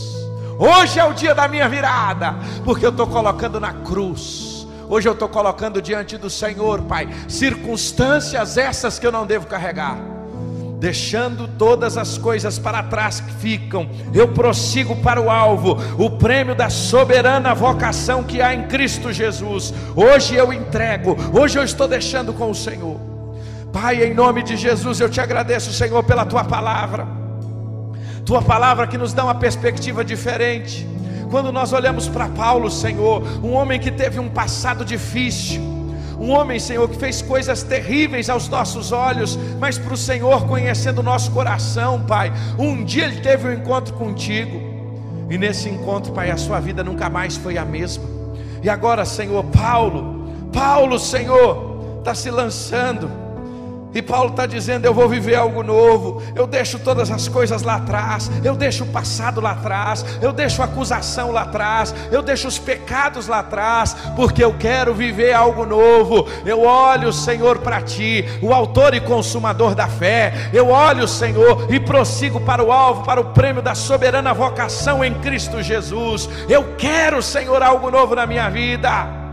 Hoje 0.58 0.98
é 0.98 1.04
o 1.04 1.12
dia 1.12 1.34
da 1.34 1.46
minha 1.46 1.68
virada, 1.68 2.34
porque 2.64 2.84
eu 2.84 2.90
estou 2.90 3.06
colocando 3.06 3.60
na 3.60 3.72
cruz. 3.72 4.66
Hoje 4.88 5.08
eu 5.08 5.12
estou 5.12 5.28
colocando 5.28 5.82
diante 5.82 6.16
do 6.16 6.30
Senhor, 6.30 6.82
Pai, 6.82 7.08
circunstâncias 7.28 8.56
essas 8.56 8.98
que 8.98 9.06
eu 9.06 9.12
não 9.12 9.26
devo 9.26 9.46
carregar 9.46 10.17
deixando 10.78 11.48
todas 11.48 11.96
as 11.96 12.16
coisas 12.16 12.58
para 12.58 12.82
trás 12.84 13.20
que 13.20 13.32
ficam, 13.32 13.88
eu 14.14 14.28
prossigo 14.28 14.96
para 14.96 15.20
o 15.20 15.28
alvo, 15.28 15.76
o 15.98 16.10
prêmio 16.10 16.54
da 16.54 16.70
soberana 16.70 17.54
vocação 17.54 18.22
que 18.22 18.40
há 18.40 18.54
em 18.54 18.68
Cristo 18.68 19.12
Jesus. 19.12 19.74
Hoje 19.96 20.36
eu 20.36 20.52
entrego, 20.52 21.16
hoje 21.32 21.58
eu 21.58 21.64
estou 21.64 21.88
deixando 21.88 22.32
com 22.32 22.50
o 22.50 22.54
Senhor. 22.54 22.96
Pai, 23.72 24.04
em 24.04 24.14
nome 24.14 24.42
de 24.42 24.56
Jesus, 24.56 25.00
eu 25.00 25.10
te 25.10 25.20
agradeço, 25.20 25.72
Senhor, 25.72 26.02
pela 26.04 26.24
tua 26.24 26.44
palavra. 26.44 27.06
Tua 28.24 28.40
palavra 28.40 28.86
que 28.86 28.96
nos 28.96 29.12
dá 29.12 29.24
uma 29.24 29.34
perspectiva 29.34 30.04
diferente. 30.04 30.86
Quando 31.30 31.52
nós 31.52 31.72
olhamos 31.72 32.08
para 32.08 32.28
Paulo, 32.28 32.70
Senhor, 32.70 33.22
um 33.42 33.52
homem 33.52 33.78
que 33.78 33.90
teve 33.90 34.18
um 34.18 34.28
passado 34.28 34.84
difícil, 34.84 35.77
um 36.18 36.30
homem, 36.30 36.58
Senhor, 36.58 36.88
que 36.88 36.96
fez 36.96 37.22
coisas 37.22 37.62
terríveis 37.62 38.28
aos 38.28 38.48
nossos 38.48 38.90
olhos, 38.90 39.38
mas 39.60 39.78
para 39.78 39.94
o 39.94 39.96
Senhor, 39.96 40.46
conhecendo 40.46 40.98
o 40.98 41.02
nosso 41.02 41.30
coração, 41.30 42.04
Pai, 42.04 42.32
um 42.58 42.84
dia 42.84 43.04
ele 43.04 43.20
teve 43.20 43.48
um 43.48 43.52
encontro 43.52 43.94
contigo, 43.94 44.60
e 45.30 45.38
nesse 45.38 45.68
encontro, 45.68 46.12
Pai, 46.12 46.30
a 46.30 46.36
sua 46.36 46.58
vida 46.58 46.82
nunca 46.82 47.08
mais 47.08 47.36
foi 47.36 47.56
a 47.56 47.64
mesma. 47.64 48.04
E 48.62 48.68
agora, 48.68 49.04
Senhor, 49.04 49.44
Paulo, 49.44 50.28
Paulo, 50.52 50.98
Senhor, 50.98 51.98
está 52.00 52.14
se 52.14 52.30
lançando 52.30 53.27
E 53.94 54.02
Paulo 54.02 54.30
está 54.30 54.46
dizendo: 54.46 54.84
Eu 54.84 54.92
vou 54.92 55.08
viver 55.08 55.34
algo 55.34 55.62
novo. 55.62 56.22
Eu 56.34 56.46
deixo 56.46 56.78
todas 56.78 57.10
as 57.10 57.28
coisas 57.28 57.62
lá 57.62 57.76
atrás. 57.76 58.30
Eu 58.44 58.54
deixo 58.54 58.84
o 58.84 58.88
passado 58.88 59.40
lá 59.40 59.52
atrás. 59.52 60.04
Eu 60.20 60.32
deixo 60.32 60.62
a 60.62 60.66
acusação 60.66 61.32
lá 61.32 61.42
atrás. 61.42 61.94
Eu 62.10 62.22
deixo 62.22 62.48
os 62.48 62.58
pecados 62.58 63.26
lá 63.26 63.40
atrás. 63.40 63.94
Porque 64.14 64.42
eu 64.42 64.54
quero 64.54 64.94
viver 64.94 65.32
algo 65.32 65.64
novo. 65.64 66.28
Eu 66.44 66.62
olho, 66.62 67.12
Senhor, 67.12 67.58
para 67.58 67.80
ti, 67.80 68.24
o 68.42 68.52
Autor 68.52 68.94
e 68.94 69.00
Consumador 69.00 69.74
da 69.74 69.88
fé. 69.88 70.50
Eu 70.52 70.68
olho, 70.68 71.08
Senhor, 71.08 71.66
e 71.72 71.80
prossigo 71.80 72.40
para 72.40 72.62
o 72.62 72.70
alvo, 72.70 73.04
para 73.04 73.20
o 73.20 73.32
prêmio 73.32 73.62
da 73.62 73.74
soberana 73.74 74.34
vocação 74.34 75.04
em 75.04 75.14
Cristo 75.14 75.62
Jesus. 75.62 76.28
Eu 76.48 76.74
quero, 76.76 77.22
Senhor, 77.22 77.62
algo 77.62 77.90
novo 77.90 78.14
na 78.14 78.26
minha 78.26 78.48
vida. 78.50 79.27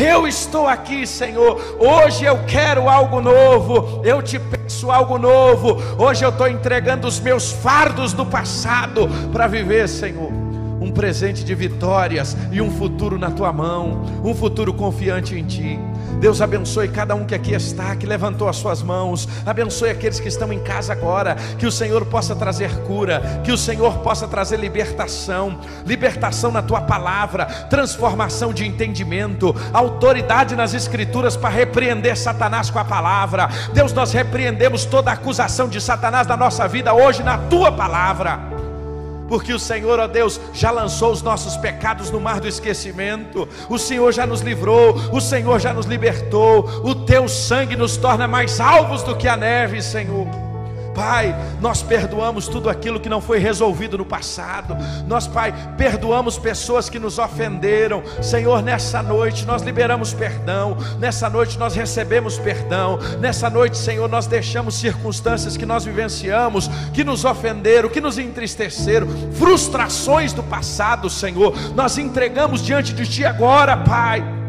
Eu 0.00 0.26
estou 0.26 0.66
aqui, 0.66 1.06
Senhor. 1.06 1.76
Hoje 1.78 2.24
eu 2.24 2.38
quero 2.44 2.88
algo 2.88 3.20
novo. 3.20 4.00
Eu 4.04 4.22
te 4.22 4.38
peço 4.38 4.90
algo 4.90 5.18
novo. 5.18 5.76
Hoje 5.98 6.24
eu 6.24 6.30
estou 6.30 6.48
entregando 6.48 7.06
os 7.06 7.20
meus 7.20 7.52
fardos 7.52 8.12
do 8.12 8.24
passado 8.24 9.08
para 9.32 9.46
viver, 9.46 9.88
Senhor 9.88 10.49
um 10.80 10.90
presente 10.90 11.44
de 11.44 11.54
vitórias 11.54 12.36
e 12.50 12.60
um 12.60 12.70
futuro 12.70 13.18
na 13.18 13.30
tua 13.30 13.52
mão, 13.52 14.02
um 14.24 14.34
futuro 14.34 14.72
confiante 14.72 15.38
em 15.38 15.44
ti. 15.44 15.78
Deus 16.20 16.42
abençoe 16.42 16.88
cada 16.88 17.14
um 17.14 17.24
que 17.24 17.34
aqui 17.34 17.54
está, 17.54 17.96
que 17.96 18.04
levantou 18.04 18.48
as 18.48 18.56
suas 18.56 18.82
mãos. 18.82 19.26
Abençoe 19.46 19.90
aqueles 19.90 20.20
que 20.20 20.28
estão 20.28 20.52
em 20.52 20.58
casa 20.60 20.92
agora. 20.92 21.34
Que 21.58 21.66
o 21.66 21.72
Senhor 21.72 22.04
possa 22.04 22.36
trazer 22.36 22.70
cura, 22.82 23.40
que 23.42 23.50
o 23.50 23.56
Senhor 23.56 23.98
possa 23.98 24.28
trazer 24.28 24.58
libertação, 24.58 25.58
libertação 25.86 26.52
na 26.52 26.60
tua 26.60 26.82
palavra, 26.82 27.46
transformação 27.46 28.52
de 28.52 28.66
entendimento, 28.66 29.54
autoridade 29.72 30.54
nas 30.54 30.74
escrituras 30.74 31.36
para 31.36 31.48
repreender 31.48 32.16
Satanás 32.18 32.68
com 32.68 32.78
a 32.78 32.84
palavra. 32.84 33.48
Deus, 33.72 33.92
nós 33.92 34.12
repreendemos 34.12 34.84
toda 34.84 35.10
acusação 35.10 35.68
de 35.68 35.80
Satanás 35.80 36.26
na 36.26 36.36
nossa 36.36 36.68
vida 36.68 36.92
hoje 36.92 37.22
na 37.22 37.38
tua 37.38 37.72
palavra 37.72 38.59
porque 39.30 39.52
o 39.52 39.60
Senhor, 39.60 40.00
ó 40.00 40.08
Deus, 40.08 40.40
já 40.52 40.72
lançou 40.72 41.12
os 41.12 41.22
nossos 41.22 41.56
pecados 41.56 42.10
no 42.10 42.20
mar 42.20 42.40
do 42.40 42.48
esquecimento, 42.48 43.48
o 43.68 43.78
Senhor 43.78 44.10
já 44.10 44.26
nos 44.26 44.40
livrou, 44.40 44.92
o 45.12 45.20
Senhor 45.20 45.60
já 45.60 45.72
nos 45.72 45.86
libertou, 45.86 46.68
o 46.82 46.96
teu 46.96 47.28
sangue 47.28 47.76
nos 47.76 47.96
torna 47.96 48.26
mais 48.26 48.58
alvos 48.58 49.04
do 49.04 49.16
que 49.16 49.28
a 49.28 49.36
neve, 49.36 49.80
Senhor. 49.80 50.49
Pai, 50.94 51.34
nós 51.60 51.82
perdoamos 51.82 52.48
tudo 52.48 52.68
aquilo 52.68 53.00
que 53.00 53.08
não 53.08 53.20
foi 53.20 53.38
resolvido 53.38 53.96
no 53.96 54.04
passado. 54.04 54.76
Nós, 55.06 55.26
Pai, 55.26 55.54
perdoamos 55.76 56.38
pessoas 56.38 56.88
que 56.88 56.98
nos 56.98 57.18
ofenderam. 57.18 58.02
Senhor, 58.22 58.62
nessa 58.62 59.02
noite 59.02 59.46
nós 59.46 59.62
liberamos 59.62 60.12
perdão. 60.12 60.76
Nessa 60.98 61.28
noite 61.30 61.58
nós 61.58 61.74
recebemos 61.74 62.38
perdão. 62.38 62.98
Nessa 63.20 63.48
noite, 63.48 63.76
Senhor, 63.76 64.08
nós 64.08 64.26
deixamos 64.26 64.74
circunstâncias 64.74 65.56
que 65.56 65.66
nós 65.66 65.84
vivenciamos, 65.84 66.68
que 66.92 67.04
nos 67.04 67.24
ofenderam, 67.24 67.88
que 67.88 68.00
nos 68.00 68.18
entristeceram, 68.18 69.06
frustrações 69.32 70.32
do 70.32 70.42
passado, 70.42 71.08
Senhor. 71.08 71.54
Nós 71.74 71.98
entregamos 71.98 72.64
diante 72.64 72.92
de 72.92 73.06
Ti 73.06 73.24
agora, 73.24 73.76
Pai. 73.76 74.39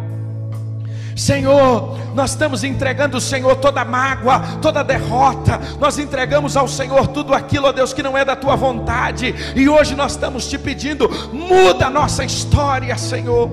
Senhor, 1.22 1.99
nós 2.15 2.32
estamos 2.32 2.63
entregando 2.63 3.15
ao 3.15 3.22
Senhor 3.22 3.55
toda 3.57 3.86
mágoa, 3.86 4.39
toda 4.59 4.84
derrota, 4.84 5.61
nós 5.80 5.99
entregamos 5.99 6.57
ao 6.57 6.67
Senhor 6.67 7.09
tudo 7.09 7.36
aquilo, 7.36 7.67
ó 7.67 7.72
Deus, 7.72 7.93
que 7.93 8.01
não 8.01 8.17
é 8.17 8.26
da 8.26 8.36
tua 8.36 8.55
vontade, 8.55 9.36
e 9.55 9.69
hoje 9.69 9.95
nós 9.95 10.13
estamos 10.13 10.47
te 10.49 10.57
pedindo, 10.57 11.07
muda 11.32 11.86
a 11.86 11.89
nossa 11.91 12.24
história, 12.24 12.97
Senhor. 12.97 13.47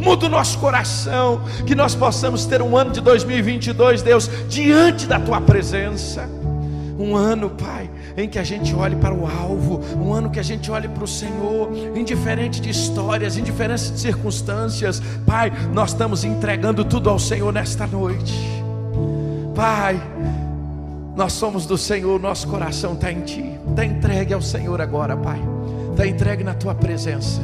Muda 0.00 0.26
o 0.26 0.28
nosso 0.28 0.58
coração, 0.58 1.42
que 1.64 1.76
nós 1.76 1.94
possamos 1.94 2.44
ter 2.44 2.60
um 2.60 2.76
ano 2.76 2.90
de 2.90 3.00
2022, 3.00 4.02
Deus, 4.02 4.28
diante 4.48 5.06
da 5.06 5.20
tua 5.20 5.40
presença. 5.40 6.28
Um 6.98 7.14
ano, 7.14 7.50
Pai, 7.50 7.88
em 8.16 8.28
que 8.28 8.38
a 8.38 8.44
gente 8.44 8.74
olhe 8.74 8.96
para 8.96 9.14
o 9.14 9.26
alvo, 9.26 9.80
um 9.96 10.12
ano 10.12 10.30
que 10.30 10.40
a 10.40 10.42
gente 10.42 10.70
olhe 10.70 10.88
para 10.88 11.04
o 11.04 11.08
Senhor, 11.08 11.70
indiferente 11.96 12.60
de 12.60 12.70
histórias, 12.70 13.36
indiferente 13.36 13.92
de 13.92 14.00
circunstâncias. 14.00 15.02
Pai, 15.26 15.52
nós 15.72 15.90
estamos 15.90 16.24
entregando 16.24 16.84
tudo 16.84 17.10
ao 17.10 17.18
Senhor 17.18 17.52
nesta 17.52 17.86
noite. 17.86 18.34
Pai, 19.54 20.00
nós 21.14 21.34
somos 21.34 21.66
do 21.66 21.76
Senhor, 21.76 22.18
nosso 22.18 22.48
coração 22.48 22.94
está 22.94 23.12
em 23.12 23.20
Ti, 23.20 23.58
está 23.68 23.84
entregue 23.84 24.32
ao 24.32 24.40
Senhor 24.40 24.80
agora, 24.80 25.16
Pai, 25.16 25.40
está 25.90 26.06
entregue 26.06 26.42
na 26.42 26.54
Tua 26.54 26.74
presença, 26.74 27.40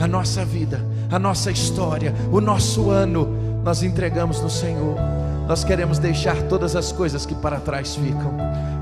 a 0.00 0.06
nossa 0.08 0.44
vida, 0.44 0.84
a 1.10 1.18
nossa 1.18 1.50
história, 1.50 2.12
o 2.32 2.40
nosso 2.40 2.90
ano, 2.90 3.28
nós 3.64 3.82
entregamos 3.82 4.40
no 4.40 4.50
Senhor. 4.50 5.21
Nós 5.46 5.64
queremos 5.64 5.98
deixar 5.98 6.36
todas 6.42 6.76
as 6.76 6.92
coisas 6.92 7.26
que 7.26 7.34
para 7.34 7.58
trás 7.58 7.94
ficam 7.94 8.34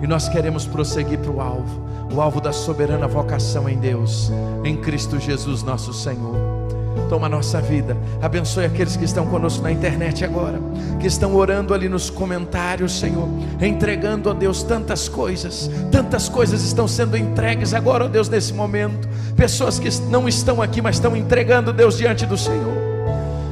e 0.02 0.06
nós 0.06 0.28
queremos 0.28 0.66
prosseguir 0.66 1.18
para 1.18 1.30
o 1.30 1.40
alvo, 1.40 1.80
o 2.14 2.20
alvo 2.20 2.40
da 2.40 2.52
soberana 2.52 3.06
vocação 3.08 3.68
em 3.68 3.78
Deus, 3.78 4.30
em 4.64 4.76
Cristo 4.76 5.18
Jesus, 5.18 5.62
nosso 5.62 5.92
Senhor. 5.92 6.60
Toma 7.08 7.28
nossa 7.28 7.60
vida, 7.60 7.96
abençoe 8.22 8.64
aqueles 8.64 8.96
que 8.96 9.04
estão 9.04 9.26
conosco 9.26 9.62
na 9.62 9.72
internet 9.72 10.24
agora, 10.24 10.60
que 11.00 11.06
estão 11.06 11.34
orando 11.34 11.74
ali 11.74 11.88
nos 11.88 12.08
comentários, 12.08 12.98
Senhor, 12.98 13.28
entregando 13.60 14.30
a 14.30 14.32
Deus 14.32 14.62
tantas 14.62 15.08
coisas, 15.08 15.68
tantas 15.90 16.28
coisas 16.28 16.62
estão 16.62 16.86
sendo 16.86 17.16
entregues 17.16 17.74
agora, 17.74 18.04
ó 18.04 18.08
Deus, 18.08 18.28
nesse 18.28 18.52
momento. 18.52 19.08
Pessoas 19.36 19.78
que 19.78 19.88
não 20.02 20.28
estão 20.28 20.62
aqui, 20.62 20.80
mas 20.80 20.96
estão 20.96 21.16
entregando 21.16 21.72
Deus 21.72 21.96
diante 21.96 22.26
do 22.26 22.36
Senhor. 22.36 22.78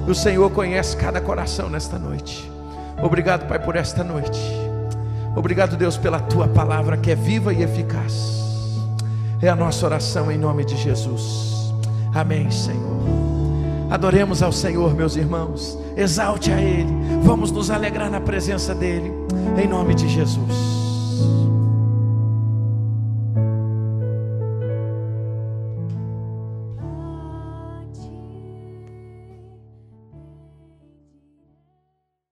O 0.06 0.14
Senhor 0.14 0.50
conhece 0.50 0.96
cada 0.96 1.20
coração 1.20 1.68
nesta 1.68 1.98
noite. 1.98 2.57
Obrigado, 3.02 3.46
Pai, 3.46 3.58
por 3.58 3.76
esta 3.76 4.02
noite. 4.02 4.40
Obrigado, 5.36 5.76
Deus, 5.76 5.96
pela 5.96 6.18
tua 6.20 6.48
palavra 6.48 6.96
que 6.96 7.10
é 7.10 7.14
viva 7.14 7.52
e 7.52 7.62
eficaz. 7.62 8.38
É 9.40 9.48
a 9.48 9.54
nossa 9.54 9.86
oração 9.86 10.32
em 10.32 10.38
nome 10.38 10.64
de 10.64 10.76
Jesus. 10.76 11.72
Amém, 12.12 12.50
Senhor. 12.50 12.98
Adoremos 13.90 14.42
ao 14.42 14.52
Senhor, 14.52 14.94
meus 14.94 15.16
irmãos. 15.16 15.78
Exalte 15.96 16.52
a 16.52 16.60
Ele. 16.60 16.92
Vamos 17.22 17.50
nos 17.50 17.70
alegrar 17.70 18.10
na 18.10 18.20
presença 18.20 18.74
dEle. 18.74 19.12
Em 19.56 19.68
nome 19.68 19.94
de 19.94 20.08
Jesus. 20.08 20.77